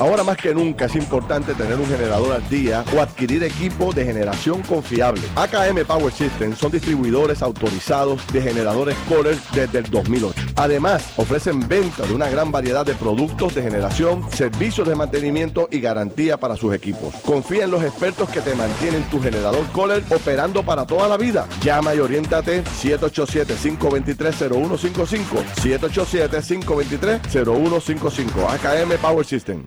Ahora 0.00 0.22
más 0.22 0.36
que 0.36 0.54
nunca 0.54 0.84
es 0.84 0.94
importante 0.94 1.54
tener 1.54 1.76
un 1.76 1.86
generador 1.86 2.32
al 2.32 2.48
día 2.48 2.84
o 2.96 3.00
adquirir 3.00 3.42
equipo 3.42 3.92
de 3.92 4.04
generación 4.04 4.62
confiable. 4.62 5.22
AKM 5.34 5.84
Power 5.84 6.12
Systems 6.12 6.56
son 6.56 6.70
distribuidores 6.70 7.42
autorizados 7.42 8.24
de 8.32 8.40
generadores 8.40 8.96
Kohler 9.08 9.36
desde 9.52 9.80
el 9.80 9.90
2008. 9.90 10.40
Además, 10.54 11.14
ofrecen 11.16 11.66
venta 11.66 12.06
de 12.06 12.14
una 12.14 12.28
gran 12.28 12.52
variedad 12.52 12.86
de 12.86 12.94
productos 12.94 13.56
de 13.56 13.62
generación, 13.62 14.24
servicios 14.30 14.86
de 14.86 14.94
mantenimiento 14.94 15.68
y 15.72 15.80
garantía 15.80 16.36
para 16.36 16.54
sus 16.54 16.72
equipos. 16.72 17.12
Confía 17.24 17.64
en 17.64 17.72
los 17.72 17.82
expertos 17.82 18.28
que 18.28 18.40
te 18.40 18.54
mantienen 18.54 19.02
tu 19.10 19.20
generador 19.20 19.66
Kohler 19.72 20.04
operando 20.10 20.62
para 20.62 20.86
toda 20.86 21.08
la 21.08 21.16
vida. 21.16 21.48
Llama 21.60 21.96
y 21.96 21.98
oriéntate 21.98 22.62
787-523-0155. 22.62 25.44
787-523-0155. 25.60 28.48
AKM 28.48 28.96
Power 29.02 29.26
System. 29.26 29.66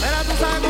Pero 0.00 0.24
tú 0.24 0.36
sabes 0.40 0.67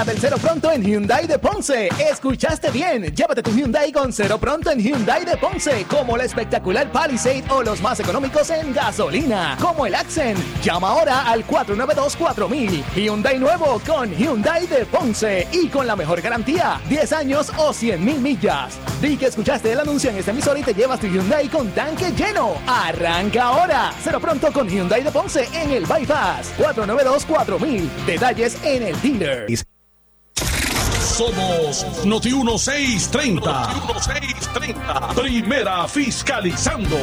Venta 0.00 0.12
del 0.12 0.20
cero 0.20 0.36
pronto 0.40 0.70
en 0.70 0.82
Hyundai 0.82 1.26
de 1.26 1.38
Ponce. 1.38 1.88
Escuchaste 1.98 2.70
bien. 2.70 3.14
Llévate 3.14 3.42
tu 3.42 3.50
Hyundai 3.50 3.92
con 3.92 4.12
cero 4.12 4.38
pronto 4.38 4.70
en 4.70 4.78
Hyundai 4.78 5.26
de 5.26 5.36
Ponce. 5.36 5.84
Como 5.90 6.16
la 6.16 6.24
espectacular 6.24 6.90
Palisade 6.90 7.44
o 7.50 7.62
los 7.62 7.82
más 7.82 8.00
económicos 8.00 8.48
en 8.50 8.72
gasolina. 8.72 9.58
Como 9.60 9.84
el 9.84 9.94
Accent. 9.94 10.38
Llama 10.62 10.88
ahora 10.88 11.30
al 11.30 11.46
492-4000. 11.46 12.82
Hyundai 12.94 13.38
nuevo 13.38 13.80
con 13.86 14.10
Hyundai 14.14 14.66
de 14.68 14.86
Ponce. 14.86 15.46
Y 15.52 15.68
con 15.68 15.86
la 15.86 15.96
mejor 15.96 16.22
garantía. 16.22 16.80
10 16.88 17.12
años 17.12 17.52
o 17.58 17.72
100 17.72 18.02
mil 18.02 18.20
millas. 18.20 18.78
Di 19.02 19.18
que 19.18 19.26
escuchaste 19.26 19.72
el 19.72 19.80
anuncio 19.80 20.08
en 20.08 20.16
este 20.16 20.30
emisor 20.30 20.56
y 20.56 20.62
te 20.62 20.72
llevas 20.72 21.00
tu 21.00 21.08
Hyundai 21.08 21.48
con 21.48 21.68
tanque 21.72 22.10
lleno. 22.12 22.54
Arranca 22.66 23.42
ahora. 23.42 23.92
Cero 24.02 24.18
pronto 24.18 24.50
con 24.50 24.66
Hyundai 24.66 25.02
de 25.02 25.10
Ponce 25.10 25.46
en 25.52 25.72
el 25.72 25.84
Bypass. 25.84 26.52
492-4000. 26.58 28.06
Detalles 28.06 28.56
en 28.64 28.82
el 28.84 29.02
dealer. 29.02 29.46
Somos 31.20 31.84
Noti 32.06 32.30
1630. 32.30 33.52
Noti 33.52 33.92
1630. 33.92 35.08
Primera 35.14 35.86
fiscalizando. 35.86 36.96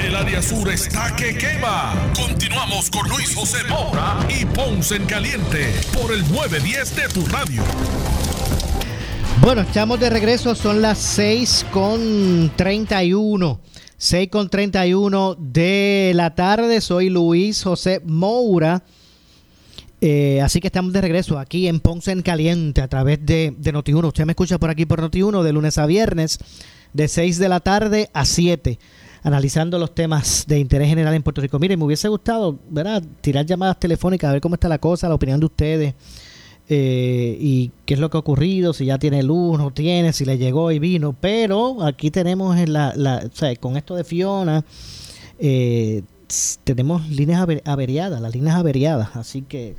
El 0.00 0.14
área 0.14 0.40
sur 0.40 0.70
está 0.70 1.16
que 1.16 1.36
quema. 1.36 1.92
Continuamos 2.14 2.88
con 2.88 3.08
Luis 3.08 3.34
José 3.34 3.64
Moura 3.68 4.18
y 4.28 4.44
Ponce 4.44 4.94
en 4.94 5.06
Caliente 5.06 5.74
por 5.92 6.12
el 6.12 6.20
910 6.32 6.94
de 6.94 7.08
tu 7.08 7.26
radio. 7.26 7.64
Bueno, 9.40 9.62
estamos 9.62 9.98
de 9.98 10.10
regreso, 10.10 10.54
son 10.54 10.80
las 10.80 10.98
6 10.98 11.66
con 11.72 12.52
31. 12.54 13.60
6 13.96 14.28
con 14.30 14.48
31 14.48 15.34
de 15.36 16.12
la 16.14 16.36
tarde. 16.36 16.80
Soy 16.80 17.08
Luis 17.08 17.64
José 17.64 18.00
Moura. 18.04 18.84
Eh, 20.00 20.40
así 20.42 20.60
que 20.60 20.68
estamos 20.68 20.92
de 20.92 21.00
regreso 21.00 21.38
aquí 21.38 21.66
en 21.66 21.80
Ponce 21.80 22.12
en 22.12 22.22
Caliente 22.22 22.80
a 22.82 22.88
través 22.88 23.18
de, 23.24 23.54
de 23.58 23.74
Noti1. 23.74 24.06
Usted 24.06 24.24
me 24.26 24.32
escucha 24.32 24.58
por 24.58 24.70
aquí 24.70 24.86
por 24.86 25.00
Noti1 25.02 25.42
de 25.42 25.52
lunes 25.52 25.76
a 25.78 25.86
viernes 25.86 26.38
de 26.92 27.08
6 27.08 27.38
de 27.38 27.48
la 27.48 27.60
tarde 27.60 28.08
a 28.12 28.24
7 28.24 28.78
analizando 29.24 29.78
los 29.80 29.94
temas 29.94 30.44
de 30.46 30.60
interés 30.60 30.88
general 30.88 31.12
en 31.14 31.22
Puerto 31.24 31.40
Rico. 31.40 31.58
Mire, 31.58 31.76
me 31.76 31.84
hubiese 31.84 32.06
gustado, 32.08 32.56
¿verdad? 32.70 33.02
Tirar 33.20 33.44
llamadas 33.44 33.78
telefónicas, 33.80 34.30
a 34.30 34.32
ver 34.34 34.40
cómo 34.40 34.54
está 34.54 34.68
la 34.68 34.78
cosa, 34.78 35.08
la 35.08 35.16
opinión 35.16 35.40
de 35.40 35.46
ustedes 35.46 35.94
eh, 36.68 37.36
y 37.40 37.72
qué 37.84 37.94
es 37.94 38.00
lo 38.00 38.08
que 38.10 38.16
ha 38.16 38.20
ocurrido, 38.20 38.72
si 38.72 38.84
ya 38.86 38.98
tiene 38.98 39.24
luz, 39.24 39.58
no 39.58 39.72
tiene, 39.72 40.12
si 40.12 40.24
le 40.24 40.38
llegó 40.38 40.70
y 40.70 40.78
vino. 40.78 41.16
Pero 41.20 41.82
aquí 41.84 42.12
tenemos 42.12 42.56
en 42.56 42.72
la, 42.72 42.92
la 42.94 43.24
o 43.30 43.36
sea, 43.36 43.54
con 43.56 43.76
esto 43.76 43.96
de 43.96 44.04
Fiona, 44.04 44.64
eh, 45.40 46.02
tenemos 46.64 47.08
líneas 47.08 47.40
aver- 47.42 47.62
averiadas, 47.64 48.20
las 48.20 48.32
líneas 48.32 48.54
averiadas. 48.56 49.16
Así 49.16 49.42
que, 49.42 49.74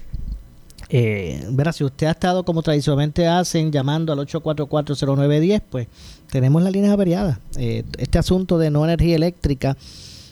eh, 0.91 1.45
verá, 1.51 1.71
si 1.71 1.83
usted 1.83 2.07
ha 2.07 2.11
estado 2.11 2.43
como 2.43 2.63
tradicionalmente 2.63 3.27
hacen, 3.27 3.71
llamando 3.71 4.11
al 4.11 4.19
8440910, 4.19 5.61
pues 5.69 5.87
tenemos 6.31 6.63
las 6.63 6.73
líneas 6.73 6.93
averiadas. 6.93 7.37
Eh, 7.57 7.83
este 7.97 8.17
asunto 8.17 8.57
de 8.57 8.71
no 8.71 8.83
energía 8.83 9.15
eléctrica 9.15 9.77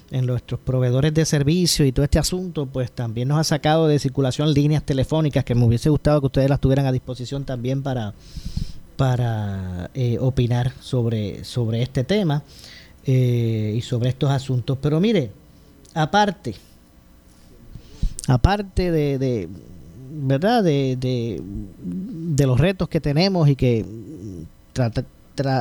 en 0.10 0.26
nuestros 0.26 0.60
proveedores 0.60 1.14
de 1.14 1.26
servicio 1.26 1.86
y 1.86 1.92
todo 1.92 2.04
este 2.04 2.18
asunto, 2.18 2.66
pues 2.66 2.92
también 2.92 3.28
nos 3.28 3.40
ha 3.40 3.44
sacado 3.44 3.88
de 3.88 4.00
circulación 4.00 4.52
líneas 4.54 4.84
telefónicas 4.84 5.44
que 5.44 5.54
me 5.54 5.66
hubiese 5.66 5.90
gustado 5.90 6.22
que 6.22 6.28
ustedes 6.28 6.50
las 6.50 6.60
tuvieran 6.60 6.86
a 6.86 6.92
disposición 6.92 7.44
también 7.44 7.84
para, 7.84 8.14
para 8.96 9.92
eh, 9.94 10.18
opinar 10.20 10.74
sobre, 10.80 11.44
sobre 11.44 11.84
este 11.84 12.04
tema 12.04 12.42
eh, 13.06 13.74
y 13.76 13.82
sobre 13.82 14.10
estos 14.10 14.32
asuntos. 14.32 14.78
Pero 14.82 15.00
mire, 15.00 15.30
aparte, 15.94 16.56
aparte 18.28 18.92
de, 18.92 19.20
de 19.20 19.50
verdad 20.10 20.64
de, 20.64 20.96
de, 21.00 22.46
los 22.48 22.60
retos 22.60 22.90
que 22.90 23.00
tenemos 23.02 23.48
y 23.50 23.56
que 23.56 23.86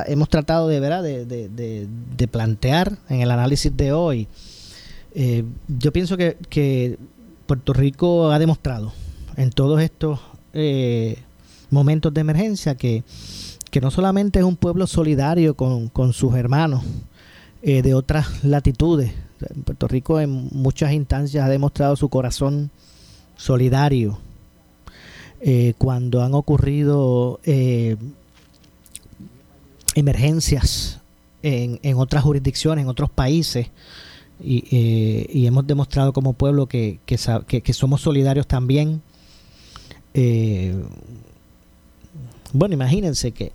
hemos 0.07 0.29
tratado 0.29 0.67
de 0.67 0.79
verdad 0.79 1.03
de- 1.03 1.87
de 2.17 2.27
plantear 2.27 2.97
en 3.09 3.21
el 3.21 3.31
análisis 3.31 3.75
de 3.75 3.91
hoy. 3.91 4.27
Eh, 5.19 5.43
yo 5.67 5.91
pienso 5.91 6.15
que, 6.17 6.37
que 6.49 6.97
Puerto 7.47 7.73
Rico 7.73 8.31
ha 8.31 8.39
demostrado 8.39 8.93
en 9.35 9.49
todos 9.49 9.81
estos 9.81 10.19
eh, 10.53 11.17
momentos 11.71 12.13
de 12.13 12.21
emergencia 12.21 12.75
que, 12.75 13.03
que 13.71 13.81
no 13.81 13.89
solamente 13.89 14.39
es 14.39 14.45
un 14.45 14.55
pueblo 14.57 14.85
solidario 14.85 15.55
con, 15.55 15.87
con 15.89 16.13
sus 16.13 16.35
hermanos 16.35 16.83
eh, 17.63 17.81
de 17.81 17.93
otras 17.93 18.43
latitudes. 18.43 19.11
Puerto 19.65 19.87
Rico 19.87 20.19
en 20.19 20.49
muchas 20.51 20.91
instancias 20.93 21.45
ha 21.45 21.49
demostrado 21.49 21.95
su 21.95 22.09
corazón 22.09 22.69
solidario 23.37 24.17
eh, 25.41 25.73
cuando 25.77 26.21
han 26.23 26.33
ocurrido 26.33 27.39
eh, 27.43 27.95
emergencias 29.95 30.99
en, 31.43 31.79
en 31.83 31.97
otras 31.97 32.23
jurisdicciones, 32.23 32.83
en 32.83 32.89
otros 32.89 33.09
países. 33.09 33.67
Y, 34.39 34.63
eh, 34.71 35.29
y 35.33 35.47
hemos 35.47 35.65
demostrado 35.65 36.13
como 36.13 36.33
pueblo 36.33 36.67
que, 36.67 36.99
que, 37.05 37.17
que- 37.61 37.73
somos 37.73 38.01
solidarios 38.01 38.45
también. 38.45 39.01
Eh, 40.13 40.75
bueno, 42.53 42.75
imagínense 42.75 43.31
que, 43.31 43.51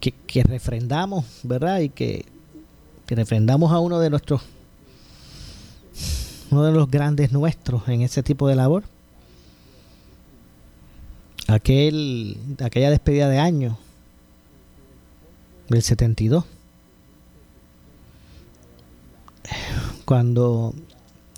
que, 0.00 0.12
que 0.26 0.42
refrendamos, 0.42 1.24
¿verdad? 1.42 1.80
Y 1.80 1.88
que, 1.88 2.26
que 3.06 3.14
refrendamos 3.14 3.72
a 3.72 3.78
uno 3.80 3.98
de 3.98 4.10
nuestros, 4.10 4.42
uno 6.50 6.62
de 6.64 6.72
los 6.72 6.90
grandes 6.90 7.32
nuestros 7.32 7.88
en 7.88 8.02
ese 8.02 8.22
tipo 8.22 8.48
de 8.48 8.56
labor. 8.56 8.84
Aquel, 11.48 12.36
aquella 12.60 12.90
despedida 12.90 13.28
de 13.28 13.38
año 13.38 13.78
del 15.68 15.82
72. 15.82 16.44
Cuando 20.04 20.74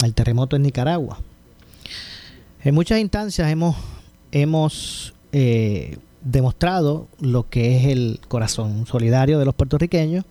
el 0.03 0.15
terremoto 0.15 0.57
en 0.57 0.63
Nicaragua. 0.63 1.19
En 2.63 2.75
muchas 2.75 2.99
instancias 3.01 3.51
hemos, 3.51 3.77
hemos 4.33 5.15
eh, 5.33 5.97
demostrado 6.23 7.09
lo 7.21 7.49
que 7.49 7.77
es 7.79 7.87
el 7.87 8.21
corazón 8.29 8.87
solidario 8.87 9.39
de 9.39 9.45
los 9.45 9.55
puertorriqueños 9.55 10.25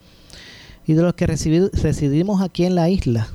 y 0.86 0.94
de 0.94 1.02
los 1.02 1.14
que 1.14 1.28
residi- 1.28 1.72
residimos 1.74 2.42
aquí 2.42 2.66
en 2.66 2.76
la 2.76 2.90
isla. 2.90 3.30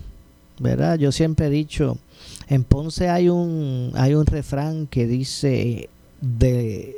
¿Verdad? 0.59 0.99
Yo 0.99 1.11
siempre 1.11 1.47
he 1.47 1.51
dicho, 1.51 1.99
en 2.47 2.63
Ponce 2.63 3.09
hay 3.09 3.29
un, 3.29 3.93
hay 3.95 4.15
un 4.15 4.27
refrán 4.27 4.87
que 4.87 5.07
dice, 5.07 5.89
de, 6.23 6.97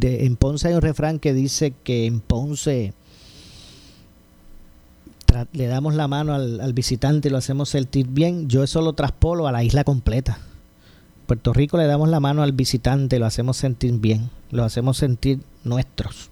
en 0.00 0.36
Ponce 0.36 0.68
hay 0.68 0.74
un 0.74 0.80
refrán 0.80 1.18
que 1.18 1.34
dice 1.34 1.74
que 1.84 2.06
en 2.06 2.20
Ponce 2.20 2.94
le 5.52 5.66
damos 5.66 5.94
la 5.94 6.06
mano 6.06 6.32
al, 6.32 6.60
al 6.60 6.72
visitante 6.72 7.28
y 7.28 7.30
lo 7.30 7.38
hacemos 7.38 7.68
sentir 7.68 8.06
bien. 8.06 8.48
Yo 8.48 8.62
eso 8.62 8.80
lo 8.80 8.92
traspolo 8.92 9.48
a 9.48 9.52
la 9.52 9.64
isla 9.64 9.82
completa. 9.82 10.38
Puerto 11.26 11.52
Rico 11.52 11.76
le 11.76 11.86
damos 11.86 12.08
la 12.08 12.20
mano 12.20 12.42
al 12.42 12.52
visitante, 12.52 13.18
lo 13.18 13.26
hacemos 13.26 13.56
sentir 13.56 13.98
bien, 13.98 14.30
lo 14.50 14.62
hacemos 14.62 14.96
sentir 14.98 15.40
nuestros. 15.64 16.30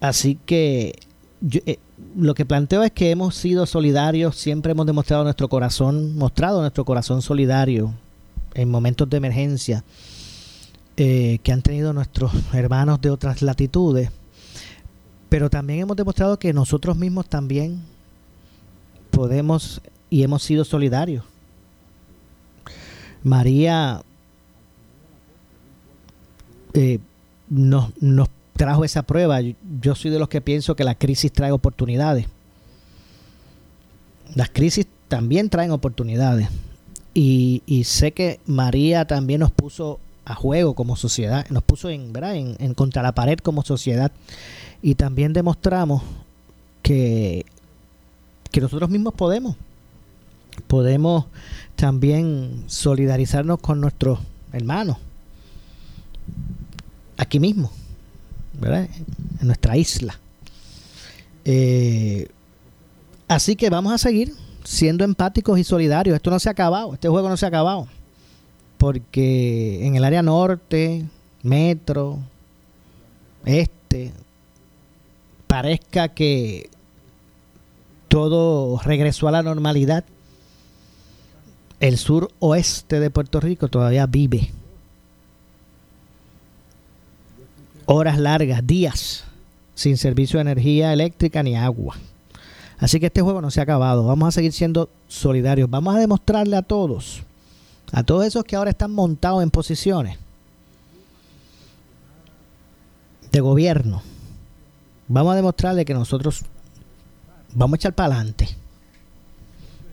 Así 0.00 0.38
que 0.46 0.98
yo, 1.40 1.60
eh, 1.66 1.78
lo 2.16 2.34
que 2.34 2.46
planteo 2.46 2.82
es 2.82 2.90
que 2.90 3.10
hemos 3.10 3.36
sido 3.36 3.66
solidarios, 3.66 4.36
siempre 4.36 4.72
hemos 4.72 4.86
demostrado 4.86 5.22
nuestro 5.22 5.48
corazón, 5.48 6.16
mostrado 6.16 6.60
nuestro 6.60 6.84
corazón 6.84 7.22
solidario 7.22 7.94
en 8.54 8.70
momentos 8.70 9.08
de 9.08 9.18
emergencia 9.18 9.84
eh, 10.96 11.38
que 11.42 11.52
han 11.52 11.62
tenido 11.62 11.92
nuestros 11.92 12.32
hermanos 12.52 13.00
de 13.00 13.10
otras 13.10 13.42
latitudes, 13.42 14.10
pero 15.28 15.48
también 15.48 15.80
hemos 15.80 15.96
demostrado 15.96 16.38
que 16.38 16.52
nosotros 16.52 16.96
mismos 16.96 17.26
también 17.26 17.80
podemos 19.10 19.80
y 20.10 20.22
hemos 20.22 20.42
sido 20.42 20.64
solidarios. 20.64 21.24
María 23.24 24.02
eh, 26.74 26.98
nos, 27.48 27.90
nos 28.02 28.28
trajo 28.56 28.84
esa 28.84 29.02
prueba. 29.02 29.40
Yo, 29.80 29.94
soy 29.94 30.10
de 30.10 30.18
los 30.18 30.28
que 30.28 30.40
pienso 30.40 30.76
que 30.76 30.84
la 30.84 30.94
crisis 30.94 31.32
trae 31.32 31.52
oportunidades. 31.52 32.26
Las 34.34 34.50
crisis 34.50 34.86
también 35.08 35.50
traen 35.50 35.70
oportunidades. 35.70 36.48
Y, 37.14 37.62
y 37.66 37.84
sé 37.84 38.12
que 38.12 38.40
María 38.46 39.06
también 39.06 39.40
nos 39.40 39.50
puso 39.50 39.98
a 40.24 40.34
juego 40.34 40.74
como 40.74 40.96
sociedad, 40.96 41.46
nos 41.50 41.62
puso 41.62 41.90
en, 41.90 42.12
en, 42.58 42.74
contra 42.74 43.02
la 43.02 43.12
pared 43.12 43.38
como 43.38 43.62
sociedad. 43.62 44.12
Y 44.80 44.94
también 44.94 45.32
demostramos 45.32 46.02
que, 46.82 47.46
nosotros 48.60 48.90
mismos 48.90 49.14
podemos. 49.14 49.56
Podemos 50.66 51.26
también 51.76 52.64
solidarizarnos 52.66 53.58
con 53.58 53.80
nuestros 53.80 54.18
hermanos. 54.52 54.98
Aquí 57.16 57.40
mismo. 57.40 57.70
En 58.62 59.46
nuestra 59.46 59.76
isla. 59.76 60.18
Eh, 61.44 62.28
así 63.26 63.56
que 63.56 63.70
vamos 63.70 63.92
a 63.92 63.98
seguir 63.98 64.34
siendo 64.64 65.04
empáticos 65.04 65.58
y 65.58 65.64
solidarios. 65.64 66.14
Esto 66.14 66.30
no 66.30 66.38
se 66.38 66.48
ha 66.48 66.52
acabado, 66.52 66.94
este 66.94 67.08
juego 67.08 67.28
no 67.28 67.36
se 67.36 67.46
ha 67.46 67.48
acabado. 67.48 67.88
Porque 68.82 69.86
en 69.86 69.94
el 69.94 70.02
área 70.02 70.22
norte, 70.22 71.04
metro, 71.44 72.18
este, 73.44 74.10
parezca 75.46 76.08
que 76.08 76.68
todo 78.08 78.80
regresó 78.84 79.28
a 79.28 79.30
la 79.30 79.44
normalidad. 79.44 80.04
El 81.78 81.96
sur 81.96 82.32
oeste 82.40 82.98
de 82.98 83.08
Puerto 83.10 83.38
Rico 83.38 83.68
todavía 83.68 84.06
vive 84.06 84.50
horas 87.86 88.18
largas, 88.18 88.66
días, 88.66 89.22
sin 89.76 89.96
servicio 89.96 90.38
de 90.38 90.50
energía 90.50 90.92
eléctrica 90.92 91.44
ni 91.44 91.54
agua. 91.54 91.94
Así 92.78 92.98
que 92.98 93.06
este 93.06 93.22
juego 93.22 93.40
no 93.40 93.52
se 93.52 93.60
ha 93.60 93.62
acabado. 93.62 94.04
Vamos 94.08 94.26
a 94.26 94.32
seguir 94.32 94.52
siendo 94.52 94.88
solidarios. 95.06 95.70
Vamos 95.70 95.94
a 95.94 96.00
demostrarle 96.00 96.56
a 96.56 96.62
todos, 96.62 97.22
a 97.92 98.02
todos 98.02 98.26
esos 98.26 98.44
que 98.44 98.56
ahora 98.56 98.70
están 98.70 98.90
montados 98.90 99.42
en 99.42 99.50
posiciones 99.50 100.18
de 103.30 103.40
gobierno, 103.40 104.02
vamos 105.08 105.32
a 105.32 105.36
demostrarle 105.36 105.84
que 105.84 105.94
nosotros 105.94 106.42
vamos 107.54 107.74
a 107.74 107.76
echar 107.76 107.94
para 107.94 108.14
adelante. 108.14 108.48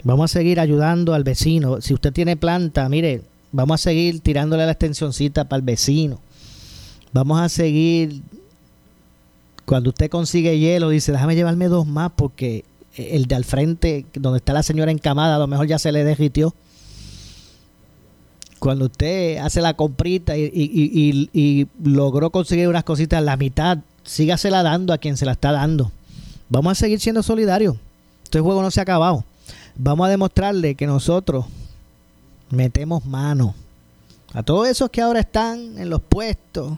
Vamos 0.04 0.32
a 0.32 0.34
seguir 0.39 0.62
ayudando 0.62 1.14
al 1.14 1.26
vecino. 1.26 1.82
Si 1.82 1.93
usted 1.93 2.14
tiene 2.14 2.38
planta, 2.38 2.88
mire, 2.88 3.22
vamos 3.52 3.82
a 3.82 3.84
seguir 3.84 4.22
tirándole 4.22 4.66
la 4.66 4.72
extensioncita 4.72 5.50
para 5.50 5.58
el 5.58 5.66
vecino. 5.66 6.20
Vamos 7.12 7.39
a 7.39 7.50
seguir. 7.50 8.22
Cuando 9.66 9.89
usted 9.89 10.10
consigue 10.10 10.58
hielo, 10.58 10.89
dice, 10.89 11.12
déjame 11.12 11.36
llevarme 11.36 11.68
dos 11.68 11.86
más 11.86 12.12
porque 12.16 12.64
el 12.95 13.26
de 13.26 13.36
al 13.36 13.43
frente, 13.43 14.06
donde 14.14 14.38
está 14.38 14.54
la 14.54 14.64
señora 14.64 14.91
encamada, 14.91 15.36
a 15.36 15.39
lo 15.39 15.47
mejor 15.47 15.68
ya 15.68 15.80
se 15.80 15.91
le 15.91 16.04
derritió. 16.04 16.56
Cuando 18.60 18.86
usted 18.86 19.38
hace 19.38 19.62
la 19.62 19.74
comprita 19.74 20.38
y, 20.38 21.68
logró 21.82 22.30
conseguir 22.30 22.68
unas 22.68 22.84
cositas, 22.84 23.24
la 23.24 23.38
mitad, 23.38 23.80
sígasela 24.03 24.64
dando 24.64 24.93
a 24.93 24.97
quien 24.97 25.18
se 25.18 25.26
la 25.26 25.32
está 25.34 25.51
dando. 25.51 25.91
Vamos 26.49 26.72
a 26.74 26.76
seguir 26.76 26.99
siendo 26.99 27.24
solidarios. 27.24 27.78
Este 28.24 28.39
juego 28.39 28.62
no 28.62 28.72
se 28.72 28.80
ha 28.80 28.84
acabado. 28.84 29.24
Vamos 29.76 30.07
a 30.07 30.10
demostrarle 30.10 30.76
que 30.76 30.88
nosotros 30.88 31.45
metemos 32.49 33.05
mano. 33.05 33.55
A 34.34 34.43
todos 34.43 34.68
esos 34.68 34.89
que 34.89 35.01
ahora 35.01 35.22
están 35.22 35.78
en 35.78 35.89
los 35.89 36.01
puestos 36.01 36.78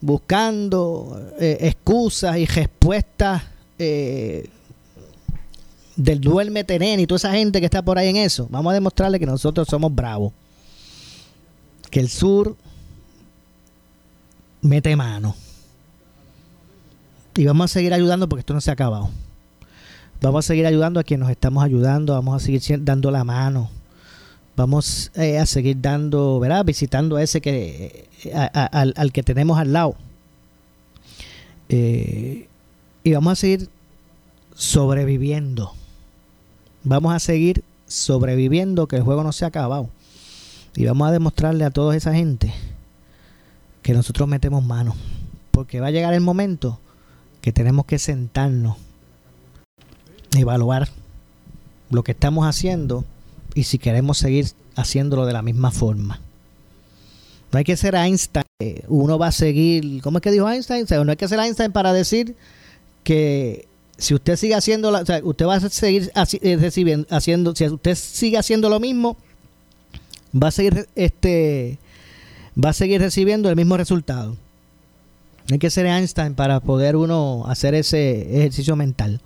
buscando 0.00 1.32
eh, 1.40 1.56
excusas 1.62 2.36
y 2.36 2.46
respuestas 2.46 3.42
eh, 3.78 4.48
del 5.96 6.20
duerme 6.20 6.62
tenen 6.64 7.00
y 7.00 7.06
toda 7.06 7.16
esa 7.16 7.32
gente 7.32 7.58
que 7.60 7.64
está 7.64 7.82
por 7.82 7.98
ahí 7.98 8.08
en 8.08 8.16
eso, 8.16 8.46
vamos 8.50 8.70
a 8.70 8.74
demostrarle 8.74 9.18
que 9.18 9.26
nosotros 9.26 9.66
somos 9.68 9.94
bravos. 9.94 10.32
Que 11.96 12.00
el 12.00 12.10
sur 12.10 12.56
mete 14.60 14.94
mano. 14.96 15.34
Y 17.34 17.46
vamos 17.46 17.70
a 17.70 17.72
seguir 17.72 17.94
ayudando 17.94 18.28
porque 18.28 18.40
esto 18.40 18.52
no 18.52 18.60
se 18.60 18.68
ha 18.68 18.74
acabado. 18.74 19.08
Vamos 20.20 20.44
a 20.44 20.46
seguir 20.46 20.66
ayudando 20.66 21.00
a 21.00 21.04
quien 21.04 21.20
nos 21.20 21.30
estamos 21.30 21.64
ayudando, 21.64 22.12
vamos 22.12 22.36
a 22.36 22.44
seguir 22.44 22.84
dando 22.84 23.10
la 23.10 23.24
mano. 23.24 23.70
Vamos 24.56 25.10
eh, 25.14 25.38
a 25.38 25.46
seguir 25.46 25.80
dando, 25.80 26.38
¿verdad? 26.38 26.66
Visitando 26.66 27.16
a 27.16 27.22
ese 27.22 27.40
que 27.40 28.10
al 28.34 29.10
que 29.14 29.22
tenemos 29.22 29.58
al 29.58 29.72
lado. 29.72 29.94
Eh, 31.70 32.46
y 33.04 33.12
vamos 33.14 33.32
a 33.32 33.36
seguir 33.36 33.70
sobreviviendo. 34.54 35.72
Vamos 36.84 37.14
a 37.14 37.20
seguir 37.20 37.64
sobreviviendo, 37.86 38.86
que 38.86 38.96
el 38.96 39.02
juego 39.02 39.22
no 39.22 39.32
se 39.32 39.46
ha 39.46 39.48
acabado. 39.48 39.88
Y 40.76 40.84
vamos 40.84 41.08
a 41.08 41.12
demostrarle 41.12 41.64
a 41.64 41.70
toda 41.70 41.96
esa 41.96 42.12
gente 42.14 42.52
que 43.82 43.94
nosotros 43.94 44.28
metemos 44.28 44.64
mano. 44.64 44.94
Porque 45.50 45.80
va 45.80 45.86
a 45.86 45.90
llegar 45.90 46.12
el 46.12 46.20
momento 46.20 46.78
que 47.40 47.52
tenemos 47.52 47.86
que 47.86 47.98
sentarnos, 47.98 48.76
evaluar 50.36 50.88
lo 51.90 52.02
que 52.02 52.12
estamos 52.12 52.46
haciendo 52.46 53.04
y 53.54 53.62
si 53.64 53.78
queremos 53.78 54.18
seguir 54.18 54.48
haciéndolo 54.74 55.24
de 55.24 55.32
la 55.32 55.42
misma 55.42 55.70
forma. 55.70 56.20
No 57.52 57.58
hay 57.58 57.64
que 57.64 57.76
ser 57.76 57.94
Einstein. 57.94 58.44
Uno 58.88 59.18
va 59.18 59.28
a 59.28 59.32
seguir, 59.32 60.02
¿cómo 60.02 60.18
es 60.18 60.22
que 60.22 60.30
dijo 60.32 60.50
Einstein? 60.50 60.84
O 60.98 61.04
no 61.04 61.12
hay 61.12 61.16
que 61.16 61.28
ser 61.28 61.38
Einstein 61.38 61.72
para 61.72 61.92
decir 61.92 62.34
que 63.04 63.66
si 63.96 64.12
usted 64.14 64.36
sigue 64.36 64.54
haciendo, 64.56 64.90
la- 64.90 65.00
o 65.00 65.06
sea, 65.06 65.20
usted 65.22 65.46
va 65.46 65.54
a 65.54 65.60
seguir 65.70 66.10
eh, 66.42 66.56
recibiendo, 66.56 67.06
haciendo, 67.10 67.54
si 67.54 67.66
usted 67.66 67.94
sigue 67.94 68.36
haciendo 68.36 68.68
lo 68.68 68.78
mismo, 68.80 69.16
va 70.42 70.48
a 70.48 70.50
seguir, 70.50 70.88
este, 70.94 71.78
va 72.62 72.70
a 72.70 72.74
seguir 72.74 73.00
recibiendo 73.00 73.48
el 73.48 73.56
mismo 73.56 73.76
resultado. 73.76 74.36
Hay 75.50 75.58
que 75.58 75.70
ser 75.70 75.86
Einstein 75.86 76.34
para 76.34 76.60
poder 76.60 76.96
uno 76.96 77.44
hacer 77.46 77.74
ese 77.74 78.38
ejercicio 78.38 78.74
mental. 78.74 79.20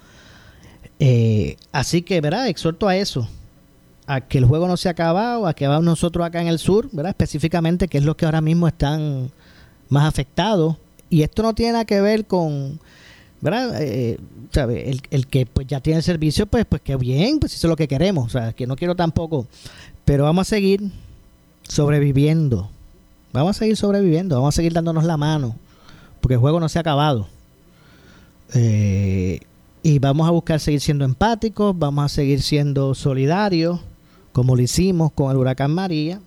Eh, 0.98 1.56
así 1.72 2.02
que, 2.02 2.20
¿verdad? 2.20 2.48
Exhorto 2.48 2.86
a 2.86 2.96
eso, 2.96 3.26
a 4.06 4.20
que 4.20 4.38
el 4.38 4.44
juego 4.44 4.68
no 4.68 4.76
se 4.76 4.88
ha 4.88 4.92
acabado, 4.92 5.46
a 5.46 5.54
que 5.54 5.66
vamos 5.66 5.84
nosotros 5.84 6.26
acá 6.26 6.42
en 6.42 6.48
el 6.48 6.58
sur, 6.58 6.90
¿verdad? 6.92 7.11
Específicamente, 7.11 7.88
que 7.88 7.98
es 7.98 8.04
lo 8.04 8.16
que 8.16 8.26
ahora 8.26 8.42
mismo 8.42 8.68
están 8.68 9.30
más 9.88 10.06
afectados. 10.06 10.76
Y 11.08 11.22
esto 11.22 11.42
no 11.42 11.54
tiene 11.54 11.72
nada 11.72 11.84
que 11.86 12.02
ver 12.02 12.26
con, 12.26 12.78
¿verdad? 13.40 13.82
Eh, 13.82 14.18
¿sabe? 14.52 14.90
El, 15.11 15.26
que 15.26 15.46
pues 15.46 15.66
ya 15.66 15.80
tiene 15.80 15.98
el 15.98 16.02
servicio, 16.02 16.46
pues, 16.46 16.66
pues 16.66 16.82
que 16.82 16.96
bien, 16.96 17.40
pues 17.40 17.54
eso 17.54 17.66
es 17.66 17.70
lo 17.70 17.76
que 17.76 17.88
queremos. 17.88 18.26
O 18.26 18.28
sea, 18.28 18.52
que 18.52 18.66
no 18.66 18.76
quiero 18.76 18.94
tampoco. 18.94 19.46
Pero 20.11 20.24
vamos 20.24 20.48
a 20.48 20.50
seguir 20.56 20.90
sobreviviendo. 21.62 22.68
Vamos 23.32 23.54
a 23.54 23.58
seguir 23.61 23.76
sobreviviendo, 23.76 24.34
vamos 24.34 24.52
a 24.52 24.56
seguir 24.56 24.72
dándonos 24.72 25.04
la 25.04 25.16
mano. 25.16 25.54
Porque 26.20 26.34
el 26.34 26.40
juego 26.40 26.58
no 26.58 26.68
se 26.68 26.80
ha 26.80 26.80
acabado. 26.80 27.28
Eh, 28.52 29.38
y 29.84 30.00
vamos 30.00 30.26
a 30.26 30.32
buscar 30.32 30.58
seguir 30.58 30.80
siendo 30.80 31.04
empáticos, 31.04 31.78
vamos 31.78 32.06
a 32.06 32.08
seguir 32.08 32.42
siendo 32.42 32.92
solidarios, 32.96 33.78
como 34.32 34.56
lo 34.56 34.62
hicimos 34.62 35.12
con 35.12 35.30
el 35.30 35.36
huracán 35.36 35.72
María. 35.72 36.20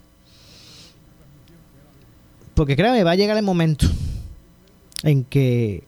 Porque 2.53 2.77
créame, 2.77 3.03
va 3.03 3.11
a 3.11 3.15
llegar 3.15 3.35
el 3.35 3.43
momento 3.43 3.85
en 5.03 5.25
que 5.25 5.83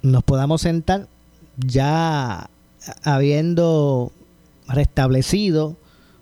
nos 0.00 0.22
podamos 0.22 0.60
sentar 0.60 1.08
ya 1.56 2.48
habiendo 3.02 4.12
restablecido 4.68 5.76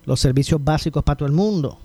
los 0.05 0.21
servicios 0.21 0.63
básicos 0.63 1.03
para 1.03 1.17
todo 1.17 1.27
el 1.27 1.35
mundo. 1.35 1.79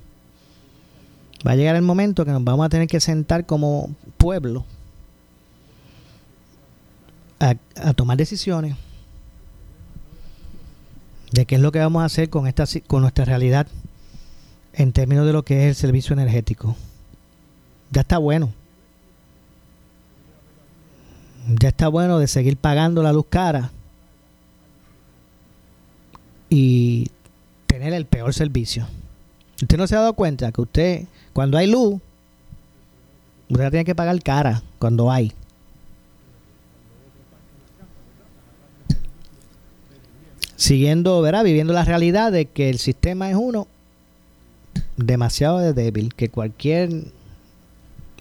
Va 1.46 1.52
a 1.52 1.56
llegar 1.56 1.76
el 1.76 1.82
momento 1.82 2.26
que 2.26 2.32
nos 2.32 2.44
vamos 2.44 2.66
a 2.66 2.70
tener 2.70 2.88
que 2.88 3.00
sentar 3.00 3.46
como 3.46 3.90
pueblo 4.18 4.66
a, 7.40 7.56
tomar 7.94 8.18
decisiones 8.18 8.76
de 11.32 11.46
qué 11.46 11.56
es 11.56 11.62
lo 11.62 11.72
que 11.72 11.80
vamos 11.80 12.02
a 12.02 12.06
hacer 12.06 12.30
con 12.30 12.48
esta 12.48 12.66
con 12.88 13.02
nuestra 13.02 13.26
realidad 13.26 13.68
en 14.74 14.92
términos 14.94 15.26
de 15.26 15.34
lo 15.34 15.44
que 15.44 15.64
es 15.64 15.70
el 15.70 15.76
servicio 15.76 16.14
energético. 16.14 16.76
Ya 17.92 18.02
está 18.02 18.18
bueno. 18.18 18.54
Ya 21.60 21.70
está 21.70 21.88
bueno 21.88 22.20
de 22.20 22.28
seguir 22.28 22.58
pagando 22.58 23.04
la 23.04 23.14
luz 23.14 23.26
cara 23.30 23.72
y 26.50 27.10
tener 27.68 27.94
el 27.94 28.06
peor 28.06 28.34
servicio. 28.34 28.88
Usted 29.62 29.78
no 29.78 29.88
se 29.88 29.96
ha 29.96 30.00
dado 30.00 30.14
cuenta 30.14 30.52
que 30.52 30.62
usted, 30.62 31.04
cuando 31.34 31.58
hay 31.58 31.68
luz, 31.68 32.00
usted 33.50 33.70
tiene 33.70 33.86
que 33.86 33.96
pagar 33.96 34.22
cara 34.22 34.64
cuando 34.80 35.12
hay. 35.12 35.34
Siguiendo, 40.56 41.22
¿verdad? 41.22 41.44
Viviendo 41.44 41.74
la 41.74 41.86
realidad 41.86 42.32
de 42.32 42.48
que 42.48 42.70
el 42.70 42.80
sistema 42.80 43.30
es 43.30 43.36
uno 43.36 43.68
demasiado 44.96 45.60
de 45.60 45.74
débil, 45.74 46.16
que 46.16 46.30
cualquier 46.30 46.90